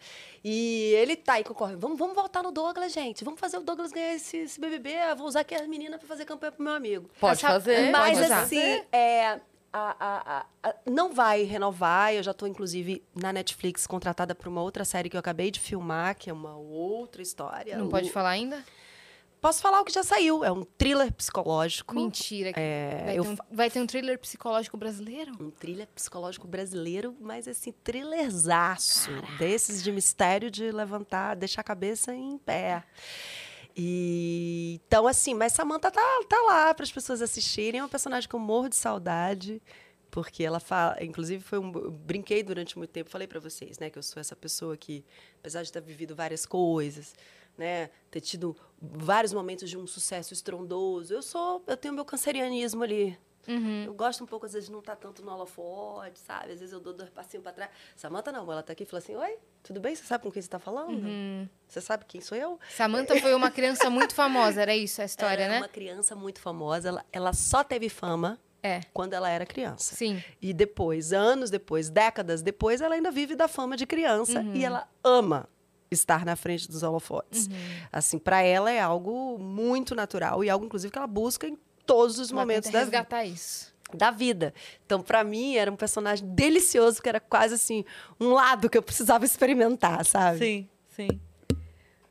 [0.43, 1.75] E ele tá aí concorre.
[1.75, 3.23] Vamos, vamos voltar no Douglas, gente.
[3.25, 4.91] Vamos fazer o Douglas ganhar esse, esse BBB.
[4.93, 7.09] Eu vou usar aqui as meninas para fazer campanha pro meu amigo.
[7.19, 7.91] Pode Essa, fazer.
[7.91, 9.39] Mas pode assim, é,
[9.73, 12.13] a, a, a, não vai renovar.
[12.13, 15.59] Eu já estou, inclusive, na Netflix contratada para uma outra série que eu acabei de
[15.59, 17.77] filmar, que é uma outra história.
[17.77, 17.89] Não o...
[17.89, 18.63] pode falar ainda?
[19.39, 20.43] Posso falar o que já saiu.
[20.43, 21.93] É um thriller psicológico.
[21.93, 22.51] Mentira.
[22.55, 23.23] É, vai, eu...
[23.23, 25.31] ter um, vai, ter um, thriller psicológico brasileiro?
[25.39, 29.11] Um thriller psicológico brasileiro, mas assim, thrillerzaço.
[29.11, 29.37] Caraca.
[29.37, 32.83] Desses de mistério de levantar, deixar a cabeça em pé.
[33.75, 37.79] E, então, assim, mas Samantha tá, tá lá para as pessoas assistirem.
[37.79, 39.61] É um personagem que eu morro de saudade
[40.09, 43.89] porque ela fala, inclusive foi um eu brinquei durante muito tempo, falei para vocês, né,
[43.89, 45.05] que eu sou essa pessoa que
[45.39, 47.13] apesar de ter vivido várias coisas,
[47.57, 51.13] né, ter tido vários momentos de um sucesso estrondoso.
[51.13, 53.17] Eu sou, eu tenho meu cancerianismo ali.
[53.47, 53.85] Uhum.
[53.85, 56.51] Eu gosto um pouco, às vezes, não tá tanto no holofote, sabe?
[56.51, 57.71] Às vezes eu dou dois passinhos para trás.
[57.95, 59.95] Samanta não, ela tá aqui e fala assim: Oi, tudo bem?
[59.95, 60.89] Você sabe com quem você tá falando?
[60.91, 61.47] Uhum.
[61.65, 62.59] Você sabe quem sou eu?
[62.75, 65.59] Samanta foi uma criança muito famosa, era isso a história, ela né?
[65.61, 66.89] Uma criança muito famosa.
[66.89, 68.81] Ela, ela só teve fama É.
[68.93, 69.95] Quando ela era criança.
[69.95, 70.21] Sim.
[70.41, 74.55] E depois, anos depois, décadas depois, ela ainda vive da fama de criança Uhum.
[74.55, 75.47] e ela ama
[75.91, 77.47] estar na frente dos holofotes.
[77.47, 77.53] Uhum.
[77.91, 82.19] Assim, para ela é algo muito natural e algo, inclusive, que ela busca em todos
[82.19, 83.73] os Ela momentos da, resgatar isso.
[83.93, 84.53] da vida.
[84.85, 87.85] Então, para mim, era um personagem delicioso, que era quase assim,
[88.19, 90.37] um lado que eu precisava experimentar, sabe?
[90.39, 91.21] Sim, sim.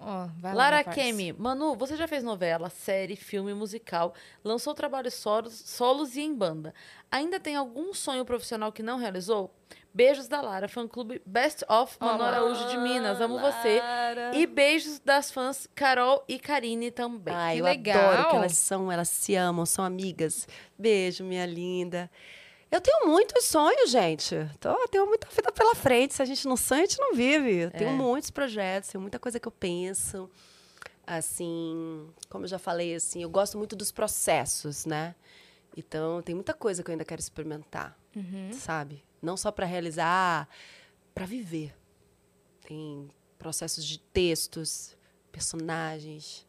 [0.07, 0.85] Lá, Lara.
[0.85, 4.15] Kemi, Manu, você já fez novela, série, filme, musical,
[4.45, 6.73] lançou trabalhos solos, solos e em banda.
[7.11, 9.53] Ainda tem algum sonho profissional que não realizou?
[9.93, 12.29] Beijos da Lara, fã clube Best of Manu Olá.
[12.29, 13.81] Araújo de Minas, amo você.
[14.35, 17.35] E beijos das fãs Carol e Karine também.
[17.35, 18.11] Ai, Que eu legal.
[18.13, 20.47] adoro que elas são, elas se amam, são amigas.
[20.79, 22.11] Beijo, minha linda.
[22.77, 24.35] Eu tenho muitos sonhos, gente.
[24.61, 26.13] Tô, eu tenho muita vida pela frente.
[26.15, 27.51] Se a gente não sonha, a gente não vive.
[27.57, 27.95] Eu tenho É.
[27.95, 30.29] muitos projetos, tenho muita coisa que eu penso.
[31.07, 35.15] Assim, como eu já falei, assim, eu gosto muito dos processos, né?
[35.75, 37.97] Então, tem muita coisa que eu ainda quero experimentar,
[38.53, 39.03] sabe?
[39.23, 40.49] Não só para realizar,
[41.15, 41.75] para viver.
[42.67, 43.09] Tem
[43.39, 44.97] processos de textos,
[45.33, 46.47] personagens.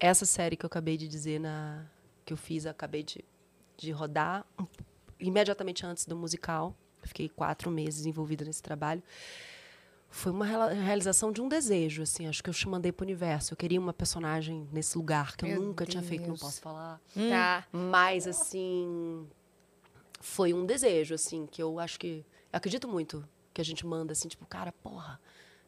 [0.00, 1.86] Essa série que eu acabei de dizer na
[2.26, 3.24] que eu fiz, eu acabei de,
[3.76, 4.66] de rodar um-
[5.22, 6.76] imediatamente antes do musical.
[7.02, 9.02] Eu Fiquei quatro meses envolvida nesse trabalho.
[10.08, 12.26] Foi uma realização de um desejo, assim.
[12.26, 13.54] Acho que eu mandei pro universo.
[13.54, 16.40] Eu queria uma personagem nesse lugar que eu Meu nunca tinha feito, não Deus.
[16.40, 17.00] posso falar.
[17.30, 17.66] Tá.
[17.72, 19.26] Mas, assim,
[20.20, 22.26] foi um desejo, assim, que eu acho que.
[22.52, 25.18] Eu acredito muito que a gente manda, assim, tipo, cara, porra,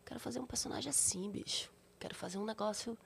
[0.04, 1.72] quero fazer um personagem assim, bicho.
[1.98, 2.98] Quero fazer um negócio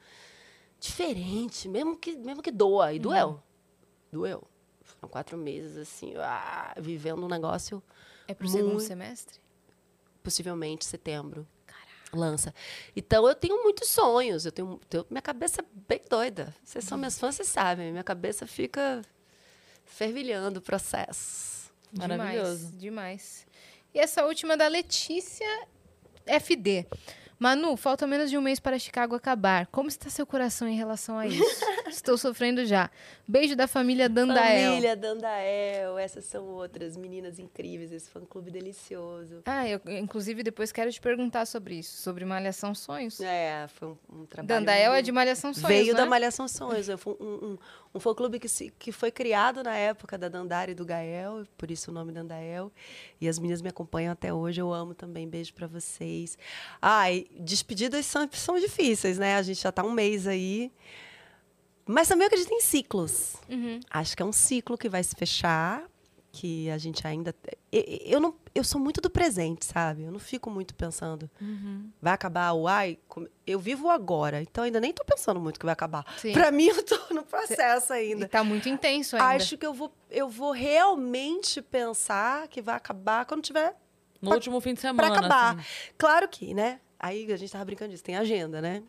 [0.80, 2.92] diferente, mesmo que, mesmo que doa.
[2.92, 3.40] E doeu.
[4.10, 4.42] Doeu.
[4.98, 7.82] Foram quatro meses, assim, ah, vivendo um negócio,
[8.26, 8.86] É pro segundo Muito.
[8.86, 9.38] semestre?
[10.22, 11.46] possivelmente setembro.
[12.12, 12.54] Lança.
[12.96, 14.44] Então eu tenho muitos sonhos.
[14.46, 16.54] Eu tenho, tenho- minha cabeça é bem doida.
[16.64, 17.90] Vocês são minhas fãs, vocês sabem.
[17.92, 19.02] Minha cabeça fica
[19.84, 21.70] fervilhando o processo.
[21.92, 22.72] Maravilhoso.
[22.72, 23.46] Demais, demais.
[23.94, 25.46] E essa última da Letícia
[26.26, 26.86] FD.
[27.38, 29.66] Manu, falta menos de um mês para Chicago acabar.
[29.68, 31.38] Como está seu coração em relação a isso?
[31.88, 32.90] Estou sofrendo já.
[33.26, 34.70] Beijo da família Dandael.
[34.70, 39.42] Família Dandael, essas são outras meninas incríveis, esse fã-clube delicioso.
[39.46, 43.20] Ah, eu inclusive depois quero te perguntar sobre isso, sobre Malhação Sonhos.
[43.20, 44.48] É, foi um, um trabalho.
[44.48, 46.08] Dandael é muito- de Malhação Sonhos, Veio não da é?
[46.08, 46.88] Malhação Sonhos.
[46.98, 47.58] Foi um, um,
[47.94, 51.70] um fã-clube que, se- que foi criado na época da Dandara e do Gael, por
[51.70, 52.70] isso o nome Dandael.
[53.20, 55.28] E as meninas me acompanham até hoje, eu amo também.
[55.28, 56.36] Beijo pra vocês.
[56.80, 59.36] Ai, despedidas são, são difíceis, né?
[59.36, 60.70] A gente já tá um mês aí.
[61.86, 63.36] Mas também eu acredito em ciclos.
[63.48, 63.80] Uhum.
[63.90, 65.82] Acho que é um ciclo que vai se fechar,
[66.30, 67.34] que a gente ainda.
[67.72, 70.02] Eu, não, eu sou muito do presente, sabe?
[70.04, 71.30] Eu não fico muito pensando.
[72.00, 72.98] Vai acabar o ai.
[73.46, 76.04] Eu vivo agora, então ainda nem tô pensando muito que vai acabar.
[76.32, 78.28] Pra mim, eu tô no processo E ainda.
[78.28, 79.28] tá muito intenso ainda.
[79.42, 83.74] Acho que eu vou, eu vou realmente pensar que vai acabar quando tiver
[84.20, 85.08] No Pra- último fim de semana.
[85.18, 85.58] acabar.
[85.58, 85.68] assim.
[85.96, 86.80] Claro que, né?
[87.00, 88.82] Aí a gente tava brincando disso, tem agenda, né?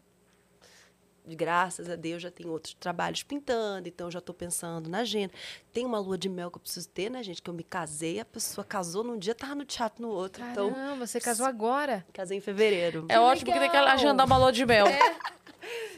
[1.36, 5.34] Graças a Deus já tem outros trabalhos pintando, então eu já tô pensando na agenda.
[5.72, 7.42] Tem uma lua de mel que eu preciso ter, né, gente?
[7.42, 10.44] Que eu me casei, a pessoa casou num dia, tava no teatro no outro.
[10.52, 12.06] Então, Caramba, você casou agora.
[12.14, 13.06] casei em fevereiro.
[13.10, 13.94] É ótimo que tem que legal.
[13.94, 14.86] agendar uma lua de mel.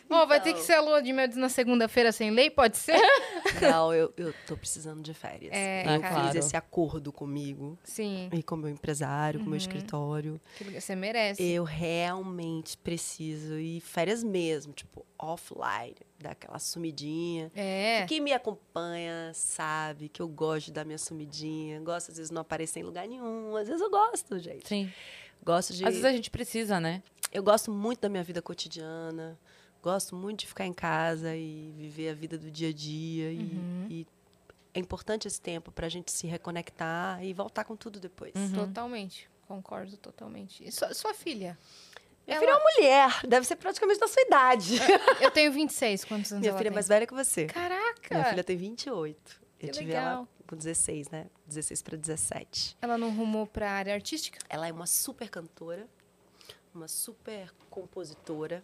[0.10, 0.60] Ó, vai ter Então.
[0.62, 3.00] que ser a lua de mel na segunda-feira sem lei, pode ser?
[3.62, 5.54] Não, eu, eu tô precisando de férias.
[5.54, 6.28] É, eu claro.
[6.28, 8.30] fiz esse acordo comigo Sim.
[8.34, 9.58] e com o meu empresário, com o meu Uhum.
[9.58, 10.42] escritório.
[10.74, 11.42] Você merece.
[11.42, 17.50] Eu realmente preciso ir férias mesmo, tipo, offline, dar aquela sumidinha.
[17.56, 18.06] É.
[18.08, 21.80] Quem me acompanha sabe que eu gosto de dar minha sumidinha.
[21.80, 23.56] Gosto, às vezes, não aparecer em lugar nenhum.
[23.56, 24.68] Às vezes eu gosto, gente.
[24.68, 24.92] Sim.
[25.44, 25.84] Gosto de.
[25.86, 27.02] Às vezes a gente precisa, né?
[27.32, 29.40] Eu gosto muito da minha vida cotidiana.
[29.82, 33.32] Gosto muito de ficar em casa e viver a vida do dia a dia.
[33.32, 33.88] e- Uhum.
[33.90, 34.08] E,
[34.74, 38.34] é importante esse tempo para a gente se reconectar e voltar com tudo depois.
[38.36, 38.54] Uhum.
[38.68, 39.30] Totalmente.
[39.48, 40.64] Concordo totalmente.
[40.66, 41.58] E sua, sua filha?
[42.26, 44.76] Minha Ela- filha é uma mulher, deve ser praticamente da sua idade.
[45.20, 46.06] Eu tenho 26.
[46.06, 46.76] Quantos anos minha ela filha é tem?
[46.76, 47.48] mais velha que você.
[47.48, 48.16] Caraca!
[48.16, 49.42] Minha filha tem 28.
[49.60, 50.06] Que Eu tive legal.
[50.20, 51.28] ela com 16, né?
[51.46, 52.78] 16 para 17.
[52.82, 54.40] Ela não rumou pra área artística?
[54.50, 55.86] Ela é uma super cantora,
[56.74, 58.64] uma super compositora,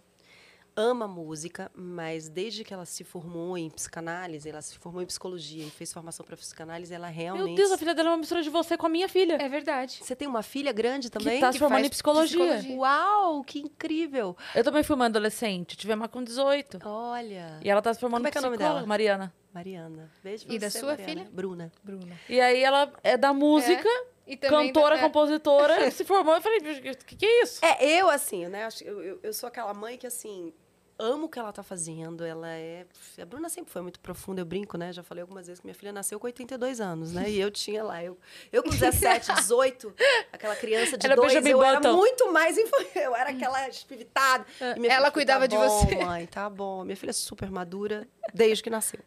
[0.80, 5.66] ama música, mas desde que ela se formou em psicanálise, ela se formou em psicologia
[5.66, 7.46] e fez formação para psicanálise, ela realmente.
[7.48, 9.38] Meu Deus, a filha dela é uma mistura de você com a minha filha.
[9.42, 10.00] É verdade.
[10.04, 11.36] Você tem uma filha grande também?
[11.36, 12.46] Que tá se que formando faz em psicologia.
[12.58, 12.78] psicologia.
[12.78, 14.38] Uau, que incrível!
[14.54, 16.80] Eu também fui uma adolescente, tive uma com 18.
[16.86, 18.86] Olha, E ela tá se formando Como é que é o nome dela?
[18.86, 19.34] Mariana.
[19.52, 20.12] Mariana.
[20.24, 21.10] Beijo E pra da você, sua Mariana.
[21.12, 21.30] filha?
[21.34, 21.72] Bruna.
[21.84, 22.16] Bruna.
[22.30, 23.90] E aí ela é da música,
[24.28, 25.04] E também cantora, da- é.
[25.06, 26.36] compositora, se formou.
[26.36, 27.66] Eu falei, o que, que é isso?
[27.66, 28.68] É, eu, assim, né?
[28.86, 30.54] Eu, eu, eu sou aquela mãe que, assim,
[31.00, 32.24] amo o que ela tá fazendo.
[32.24, 32.86] Ela é.
[33.22, 34.92] A Bruna sempre foi muito profunda, eu brinco, né?
[34.92, 37.30] Já falei algumas vezes que minha filha nasceu com 82 anos, né?
[37.30, 38.18] E eu tinha lá, eu,
[38.52, 39.94] eu com 17, 18,
[40.32, 43.02] aquela criança de Era dois, eu era muito mais infantil.
[43.02, 44.46] Eu era aquela espivitada.
[44.78, 46.84] Minha Ela filha, cuidava tá de bom, você." Mãe, tá bom.
[46.84, 49.00] Minha filha é super madura desde que nasceu.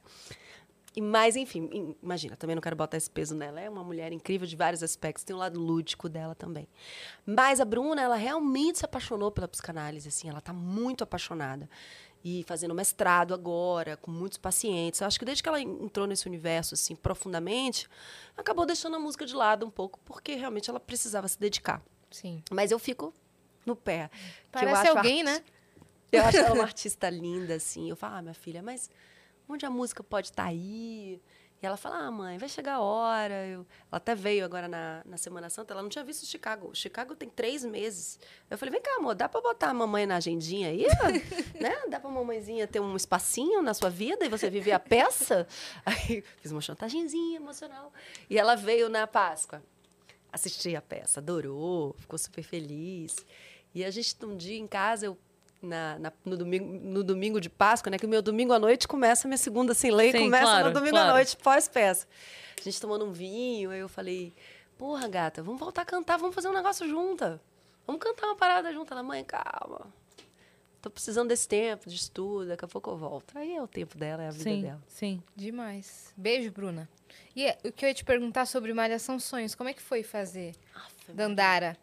[0.97, 3.61] E, mas, enfim, im- imagina, também não quero botar esse peso nela.
[3.61, 6.69] É uma mulher incrível de vários aspectos, tem o lado lúdico dela também.
[7.25, 11.69] Mas a Bruna, ela realmente se apaixonou pela psicanálise, assim, ela tá muito apaixonada.
[12.23, 15.01] E fazendo mestrado agora, com muitos pacientes.
[15.01, 17.89] Eu acho que desde que ela en- entrou nesse universo, assim, profundamente,
[18.37, 21.81] acabou deixando a música de lado um pouco, porque realmente ela precisava se dedicar.
[22.11, 22.43] Sim.
[22.51, 23.15] Mas eu fico
[23.65, 24.11] no pé.
[24.11, 25.45] que eu Parece alguém, arti- né?
[26.13, 27.89] eu acho ela uma artista linda, assim.
[27.89, 28.91] Eu falo, ah, minha filha, mas
[29.53, 31.21] onde a música pode estar aí?
[31.63, 33.47] E ela fala, ah, mãe, vai chegar a hora.
[33.47, 33.61] Eu...
[33.61, 36.75] Ela até veio agora na, na Semana Santa, ela não tinha visto Chicago.
[36.75, 38.19] Chicago tem três meses.
[38.49, 40.87] Eu falei, vem cá, amor, dá pra botar a mamãe na agendinha aí?
[41.61, 41.83] né?
[41.89, 45.47] Dá pra mamãezinha ter um espacinho na sua vida e você viver a peça?
[45.85, 47.93] Aí fiz uma chantagemzinha emocional.
[48.29, 49.63] E ela veio na Páscoa
[50.33, 53.17] assisti a peça, adorou, ficou super feliz.
[53.75, 55.19] E a gente, um dia em casa, eu,
[55.63, 57.99] na, na- no, domingo, no domingo de Páscoa, né?
[57.99, 60.69] Que o meu domingo à noite começa, a minha segunda sem lei Sim, começa claro,
[60.69, 61.11] no domingo claro.
[61.11, 62.07] à noite, pós-peça.
[62.59, 64.33] A gente tomando um vinho, aí eu falei,
[64.79, 67.41] porra, gata, vamos voltar a cantar, vamos fazer um negócio junta.
[67.87, 68.95] Vamos cantar uma parada junta.
[68.95, 69.87] Ela, mãe, calma.
[70.81, 73.37] Tô precisando desse tempo de estudo, daqui a pouco eu volto.
[73.37, 74.83] Aí é o tempo dela, é a vida Sim, dela.
[74.89, 75.23] sim.
[75.37, 76.13] Demais.
[76.17, 76.89] Beijo, Bruna.
[77.37, 80.03] E é, o que eu ia te perguntar sobre Malhação Sonhos, como é que foi
[80.03, 81.77] fazer Aff, Dandara?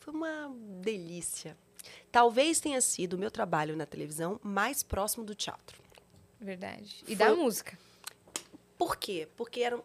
[0.00, 0.52] Foi uma
[0.82, 1.56] delícia.
[2.10, 5.80] Talvez tenha sido o meu trabalho na televisão mais próximo do teatro.
[6.40, 7.02] Verdade.
[7.02, 7.78] E Foi- da música.
[8.76, 9.28] Por quê?
[9.36, 9.80] Porque era,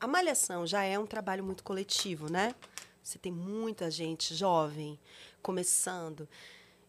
[0.00, 2.54] a Malhação já é um trabalho muito coletivo, né?
[3.02, 4.98] Você tem muita gente jovem
[5.42, 6.28] começando.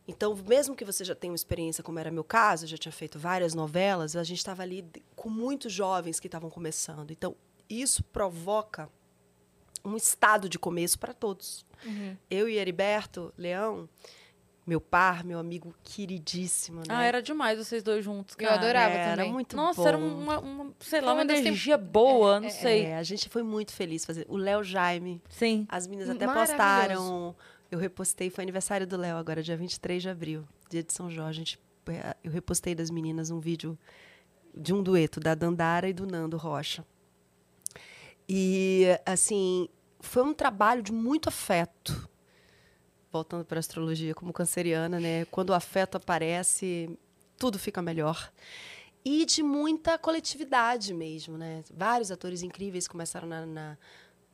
[0.07, 2.91] Então, mesmo que você já tenha uma experiência, como era meu caso, eu já tinha
[2.91, 7.11] feito várias novelas, a gente estava ali com muitos jovens que estavam começando.
[7.11, 7.35] Então,
[7.69, 8.89] isso provoca
[9.83, 11.65] um estado de começo para todos.
[12.29, 13.89] Eu e Heriberto Leão,
[14.65, 16.85] meu par, meu amigo queridíssimo, né?
[16.89, 18.61] Ah, era demais vocês dois juntos, Eu cara.
[18.61, 19.31] adorava era também.
[19.33, 19.87] muito Nossa, bom.
[19.87, 22.83] era uma, uma- sei lá, uma energia boa, não sei.
[22.85, 24.25] É, a gente foi muito feliz fazer.
[24.29, 25.65] O Léo Jaime, Sim.
[25.69, 27.35] as meninas até postaram.
[27.71, 31.29] Eu repostei, foi aniversário do Léo agora, dia 23 de abril, dia de São Jorge.
[31.29, 33.77] A gente, é, eu repostei das meninas um vídeo
[34.55, 36.85] de um dueto da Dandara e do Nando Rocha.
[38.27, 39.67] E, assim,
[39.99, 42.09] foi um trabalho de muito afeto.
[43.11, 45.25] Voltando para a astrologia, como canceriana, né?
[45.25, 46.97] Quando o afeto aparece,
[47.37, 48.31] tudo fica melhor.
[49.03, 51.63] E de muita coletividade mesmo, né?
[51.75, 53.77] Vários atores incríveis começaram na, na,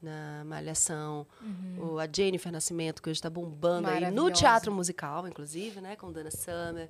[0.01, 1.25] na Malhação.
[1.79, 5.95] O, a Jennifer Nascimento, que hoje está bombando aí no teatro musical, inclusive, né?
[5.95, 6.89] Com Dana Summer,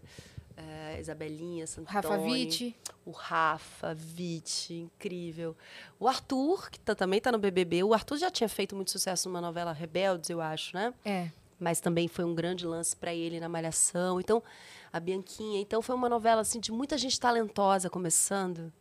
[0.57, 1.93] eh, Isabelinha, Santoni.
[1.93, 2.75] Rafa Witt.
[3.05, 5.55] O Rafa, Witt, incrível.
[5.99, 7.83] O Arthur, que tá- também tá no BBB.
[7.83, 10.93] O Arthur já tinha feito muito sucesso numa novela Rebeldes, eu acho, né?
[11.05, 11.29] É.
[11.59, 14.19] Mas também foi um grande lance para ele na Malhação.
[14.19, 14.43] Então,
[14.93, 15.59] a Bianquinha.
[15.59, 18.71] Então, foi uma novela, assim, de muita gente talentosa começando.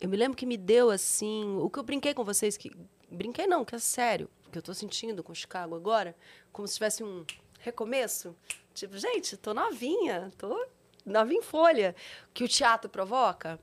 [0.00, 1.56] Eu me lembro que me deu, assim...
[1.58, 2.70] O que eu brinquei com vocês, que...
[3.10, 4.30] Brinquei não, que é sério.
[4.50, 6.16] Que eu tô sentindo com Chicago agora.
[6.52, 7.24] Como se tivesse um
[7.58, 8.34] recomeço.
[8.72, 10.30] Tipo, gente, tô novinha.
[10.38, 10.66] Tô
[11.04, 11.94] novinha em folha.
[12.32, 13.58] Que o teatro provoca.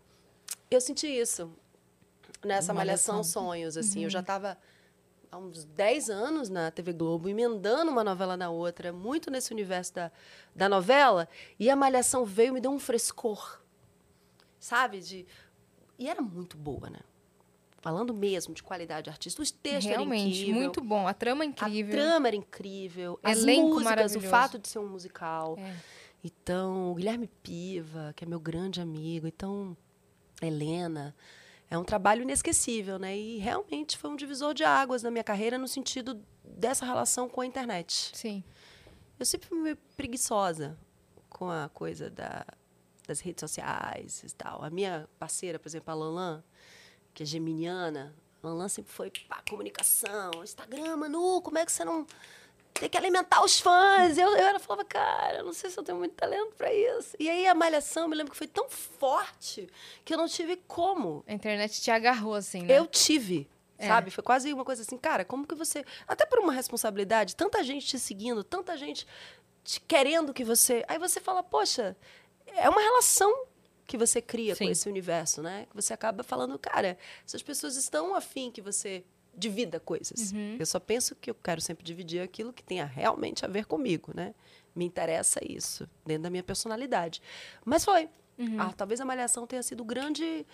[0.69, 1.51] Eu senti isso.
[2.43, 3.15] Nessa Malhação.
[3.15, 4.03] Malhação Sonhos, assim.
[4.03, 4.57] Eu já tava
[5.31, 9.93] há uns 10 anos na TV Globo, emendando uma novela na outra, muito nesse universo
[9.93, 10.11] da,
[10.55, 11.27] da novela,
[11.59, 13.61] e a Malhação veio e me deu um frescor,
[14.59, 14.99] sabe?
[14.99, 15.25] De,
[15.97, 16.99] e era muito boa, né?
[17.81, 20.55] Falando mesmo de qualidade artística, os textos eram Realmente, incríveis.
[20.63, 21.07] muito bom.
[21.07, 21.93] A trama é incrível.
[21.93, 23.19] A trama era incrível.
[23.23, 25.55] As Elenco músicas, o fato de ser um musical.
[25.57, 25.75] É.
[26.21, 29.27] Então, o Guilherme Piva, que é meu grande amigo.
[29.27, 29.77] Então,
[30.41, 31.15] Helena.
[31.69, 33.15] É um trabalho inesquecível, né?
[33.15, 37.41] E realmente foi um divisor de águas na minha carreira no sentido dessa relação com
[37.41, 38.11] a internet.
[38.13, 38.43] Sim.
[39.19, 40.77] Eu sempre fui meio preguiçosa
[41.29, 42.45] com a coisa da,
[43.07, 44.63] das redes sociais e tal.
[44.63, 46.43] A minha parceira, por exemplo, a Lanlan,
[47.13, 52.07] que é geminiana, Lanlan sempre foi pá, comunicação, Instagram, Manu, como é que você não
[52.79, 54.17] tem que alimentar os fãs?
[54.17, 57.15] Eu, eu era, falava, cara, eu não sei se eu tenho muito talento para isso.
[57.19, 59.67] E aí a malhação, eu me lembro que foi tão forte
[60.05, 61.23] que eu não tive como.
[61.27, 62.77] A internet te agarrou, assim, né?
[62.77, 63.87] Eu tive, É.
[63.87, 64.11] sabe?
[64.11, 65.83] Foi quase uma coisa assim, cara, como que você.
[66.07, 69.05] Até por uma responsabilidade, tanta gente te seguindo, tanta gente
[69.63, 70.83] te querendo que você.
[70.87, 71.95] Aí você fala, poxa,
[72.47, 73.45] é uma relação
[73.85, 74.65] que você cria Sim.
[74.65, 75.65] com esse universo, né?
[75.69, 79.03] Que você acaba falando, cara, essas pessoas estão afim que você
[79.35, 80.31] divida coisas.
[80.31, 80.57] Uhum.
[80.59, 84.11] Eu só penso que eu quero sempre dividir aquilo que tenha realmente a ver comigo,
[84.15, 84.33] né?
[84.75, 87.21] me interessa isso, dentro da minha personalidade.
[87.65, 88.07] Mas foi.
[88.37, 88.61] Uhum.
[88.61, 90.45] Ah, talvez a Malhação tenha sido o grande,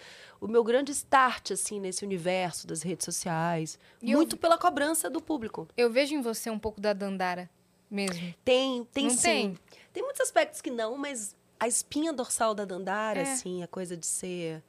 [0.42, 3.78] o meu grande start, assim, nesse universo das redes sociais.
[4.02, 5.68] E eu- muito pela cobrança do público.
[5.78, 7.48] Eu vejo em você um pouco da Dandara
[7.92, 8.34] mesmo.
[8.44, 9.22] Tem, tem Não sim.
[9.22, 9.60] tem?
[9.94, 10.02] Tem?
[10.02, 13.32] muitos aspectos que não, mas a espinha dorsal da Dandara, É.
[13.34, 14.64] assim, a coisa de ser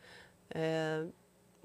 [0.51, 1.07] é,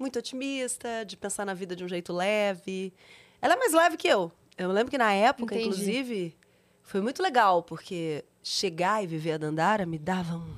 [0.02, 2.92] muito otimista, de pensar na vida de um jeito leve.
[3.40, 4.30] Ela é mais leve que eu.
[4.58, 5.68] Eu lembro que na época, Entendi.
[5.70, 6.36] inclusive,
[6.82, 10.56] foi muito legal, porque chegar e viver a Dandara me dava um.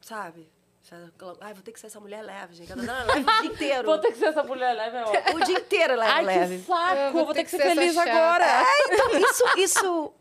[0.00, 0.48] Sabe?
[1.40, 2.72] Ai, vou ter que ser essa mulher leve, gente.
[2.72, 3.86] A Dandara é leve o dia inteiro.
[3.88, 5.36] Vou ter que ser essa mulher leve, é ótimo.
[5.36, 6.58] O dia inteiro ela é Ai, leve.
[6.58, 7.24] que saco!
[7.24, 8.46] Vou, ter que ser, feliz agora.
[8.88, 10.14] Então, isso, isso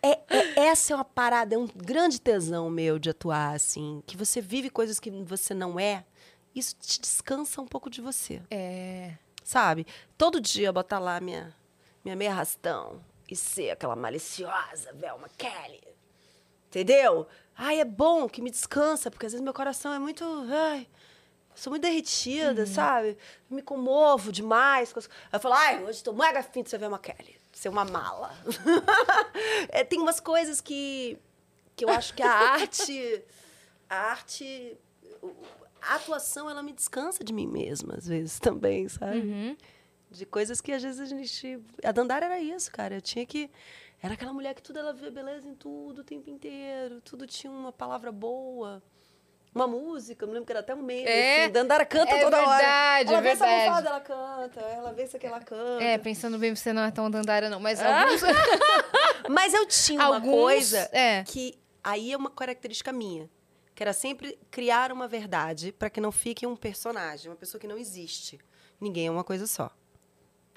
[0.00, 4.00] é, é- essa é uma parada, é um grande tesão meu de atuar, assim.
[4.06, 6.04] Que você vive coisas que você não é.
[6.54, 9.14] Isso te descansa um pouco de você, É.
[9.42, 9.86] sabe?
[10.18, 11.56] Todo dia botar lá minha,
[12.04, 15.82] minha meia rastão e ser aquela maliciosa Velma Kelly.
[16.68, 17.26] Entendeu?
[17.56, 20.24] Ai, é bom que me descansa, porque às vezes meu coração é muito.
[20.50, 20.88] Ai,
[21.54, 23.16] sou muito derretida, sabe?
[23.50, 24.92] Eu me comovo demais.
[25.32, 27.38] Eu falo, ai, hoje estou mega afim de ser Velma Kelly.
[27.52, 28.34] Ser uma mala.
[29.68, 31.18] É, tem umas coisas que,
[31.76, 33.22] que eu acho que a arte.
[33.88, 34.76] A arte.
[35.88, 39.18] A atuação, ela me descansa de mim mesma, às vezes, também, sabe?
[39.18, 39.56] Uhum.
[40.10, 41.58] De coisas que às vezes a gente.
[41.84, 42.94] A Dandara era isso, cara.
[42.96, 43.50] Eu tinha que.
[44.02, 47.00] Era aquela mulher que tudo ela via beleza em tudo o tempo inteiro.
[47.00, 48.82] Tudo tinha uma palavra boa.
[49.54, 51.04] Uma música, eu me lembro que era até um meme.
[51.06, 52.56] É, assim, Dandara canta é toda hora.
[52.56, 53.68] verdade, Ela é vê essa verdade.
[53.68, 54.60] almofada, ela canta.
[54.60, 55.84] Ela vê isso aqui, ela canta.
[55.84, 57.60] É, pensando bem, você não é tão Dandara, não.
[57.60, 58.02] Mas Ah.
[58.02, 58.20] alguns.
[59.28, 61.22] Mas eu tinha uma Alguns, coisa é.
[61.24, 63.28] que aí é uma característica minha,
[63.74, 67.66] que era sempre criar uma verdade para que não fique um personagem, uma pessoa que
[67.66, 68.38] não existe.
[68.80, 69.70] Ninguém é uma coisa só.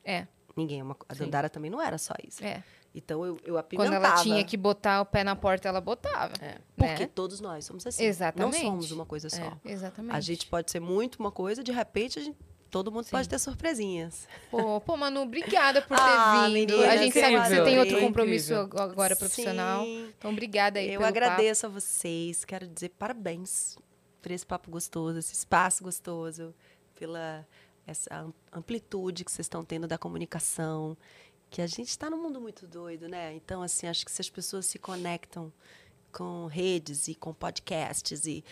[0.03, 0.95] É, Ninguém é uma.
[1.09, 2.43] A Dandara também não era só isso.
[2.43, 2.63] é.
[2.97, 3.95] Então eu, eu Quando apimentava.
[4.07, 6.31] ela tinha que botar o pé na porta, ela botava.
[6.41, 6.59] É.
[6.77, 7.09] Porque né?
[7.13, 8.05] todos nós somos assim.
[8.05, 8.53] Exatamente.
[8.63, 9.41] Não somos uma coisa só.
[9.43, 9.57] É.
[9.65, 10.15] Exatamente.
[10.15, 12.37] A gente pode ser muito uma coisa, de repente a gente-
[12.75, 14.27] todo mundo pode ter surpresinhas.
[14.51, 16.53] Pô, pô, Manu, obrigada por ter Ah, vindo.
[16.75, 18.01] menina, a gente sabe que você tem outro incrível.
[18.07, 19.85] compromisso agora profissional.
[19.85, 20.13] Sim.
[20.17, 23.77] Então, obrigada aí Eu agradeço a vocês, quero dizer parabéns
[24.21, 26.53] por esse papo gostoso, esse espaço gostoso,
[26.99, 27.47] pela
[27.87, 30.97] essa am- amplitude que vocês estão tendo da comunicação,
[31.49, 33.33] que a gente está num mundo muito doido, né?
[33.35, 35.49] Então, assim, acho que se as pessoas se conectam
[36.11, 38.43] com redes e com podcasts e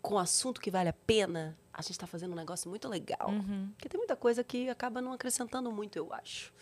[0.00, 3.30] com assunto que vale a pena, a gente está fazendo um negócio muito legal.
[3.72, 6.52] Porque tem muita coisa que acaba não acrescentando muito, eu acho.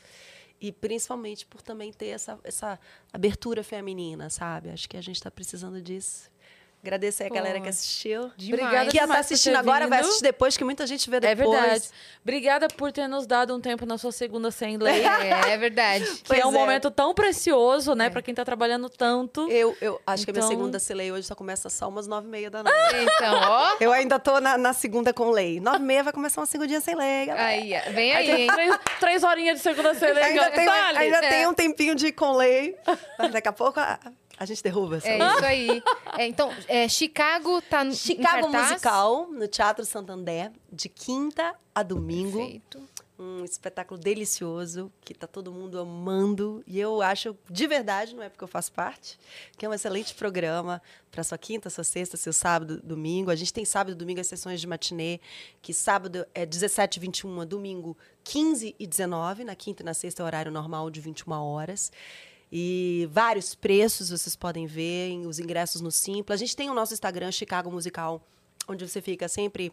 [0.61, 2.79] E principalmente por também ter essa, essa
[3.13, 4.71] abertura feminina, sabe?
[4.71, 6.31] Acho que a gente está precisando disso.
[6.83, 8.31] Agradeço aí a Pô, galera que assistiu.
[8.39, 8.63] Demais.
[8.65, 11.51] Obrigada Que está assistindo agora, vai assistir depois, que muita gente vê É depois.
[11.61, 11.89] verdade.
[12.23, 15.03] Obrigada por ter nos dado um tempo na sua segunda sem lei.
[15.21, 16.05] É, é verdade.
[16.07, 16.53] que Pois é um é.
[16.53, 18.07] momento tão precioso, né?
[18.07, 18.11] É.
[18.11, 19.47] Pra quem tá trabalhando tanto.
[19.51, 22.07] Eu, eu acho que a minha Então- segunda se lei hoje só começa só umas
[22.07, 22.79] nove e meia da noite.
[23.21, 23.77] Então, ó.
[23.81, 25.61] eu ainda tô na, na segunda com lei.
[25.61, 27.47] Nove e meia vai começar uma segundinha sem lei, galera.
[27.49, 28.47] Aí, vem Aí hein?
[28.47, 30.23] três, três horinhas de segunda sem lei.
[30.25, 31.29] ainda tem, ainda É.
[31.29, 32.75] tem um tempinho de ir com lei.
[33.19, 33.99] Mas daqui a pouco a,
[34.41, 35.29] a gente derruba essa É lei.
[35.29, 35.83] isso aí.
[36.19, 38.49] É, então, é, Chicago tá no Chicago?
[38.49, 42.39] Musical, no Teatro Santander, de quinta a domingo.
[42.39, 42.83] Perfeito.
[43.19, 46.65] Um espetáculo delicioso, que tá todo mundo amando.
[46.67, 49.19] E eu acho, de verdade, não é porque eu faço parte,
[49.59, 50.81] que é um excelente programa
[51.11, 53.31] para sua quinta, sua sexta, seu sábado, domingo.
[53.31, 55.21] A gente tem sábado e domingo as sessões de matinê,
[55.61, 57.95] que sábado é 17 e 21, domingo
[58.25, 61.93] 15 e 19, na quinta e na sexta é horário normal de 21 horas.
[62.53, 66.35] E vários preços vocês podem ver, os ingressos no Simpla.
[66.35, 68.21] A gente tem o nosso Instagram, Chicago Musical,
[68.67, 69.73] onde você fica sempre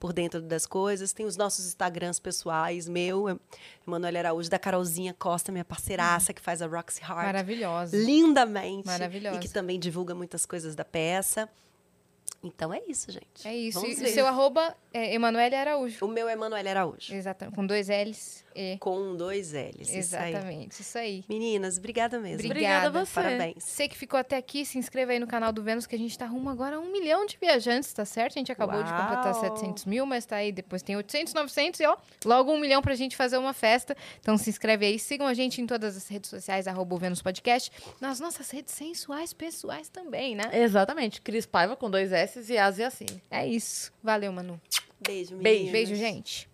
[0.00, 1.12] por dentro das coisas.
[1.12, 3.40] Tem os nossos Instagrams pessoais, meu,
[3.86, 7.26] Emanuele Araújo, da Carolzinha Costa, minha parceiraça, que faz a Roxy Heart.
[7.26, 7.96] Maravilhosa.
[7.96, 8.86] Lindamente.
[8.86, 9.36] Maravilhosa.
[9.36, 11.48] E que também divulga muitas coisas da peça.
[12.42, 13.46] Então é isso, gente.
[13.46, 13.80] É isso.
[13.80, 16.04] Vamos E o seu arroba é Emanuele Araújo.
[16.04, 17.14] O meu é Emanuele Araújo.
[17.14, 17.54] Exatamente.
[17.54, 18.43] Com dois L's.
[18.54, 18.76] E.
[18.78, 19.88] Com dois L's.
[19.88, 20.32] Isso aí.
[20.32, 20.80] Exatamente.
[20.80, 21.24] Isso aí.
[21.28, 22.46] Meninas, obrigada mesmo.
[22.46, 22.88] Obrigada.
[22.88, 23.14] Obrigada a você.
[23.14, 23.64] Parabéns.
[23.64, 26.16] Você que ficou até aqui, se inscreva aí no canal do Vênus, que a gente
[26.16, 28.32] tá rumo agora a um milhão de viajantes, tá certo?
[28.36, 29.40] A gente acabou de completar Uau.
[29.40, 32.94] 700 mil, mas tá aí, depois tem 800, 900 e ó, logo um milhão pra
[32.94, 33.96] gente fazer uma festa.
[34.20, 37.22] Então se inscreve aí, sigam a gente em todas as redes sociais, arroba o Vênus
[37.22, 37.70] Podcast,
[38.00, 40.50] nas nossas redes sensuais pessoais também, né?
[40.52, 41.20] Exatamente.
[41.20, 43.06] Cris Paiva com dois S e As e assim.
[43.30, 43.92] É isso.
[44.02, 44.60] Valeu, Manu.
[45.00, 45.42] Beijo, Beijo.
[45.42, 45.72] meninas.
[45.72, 46.48] Beijo, gente.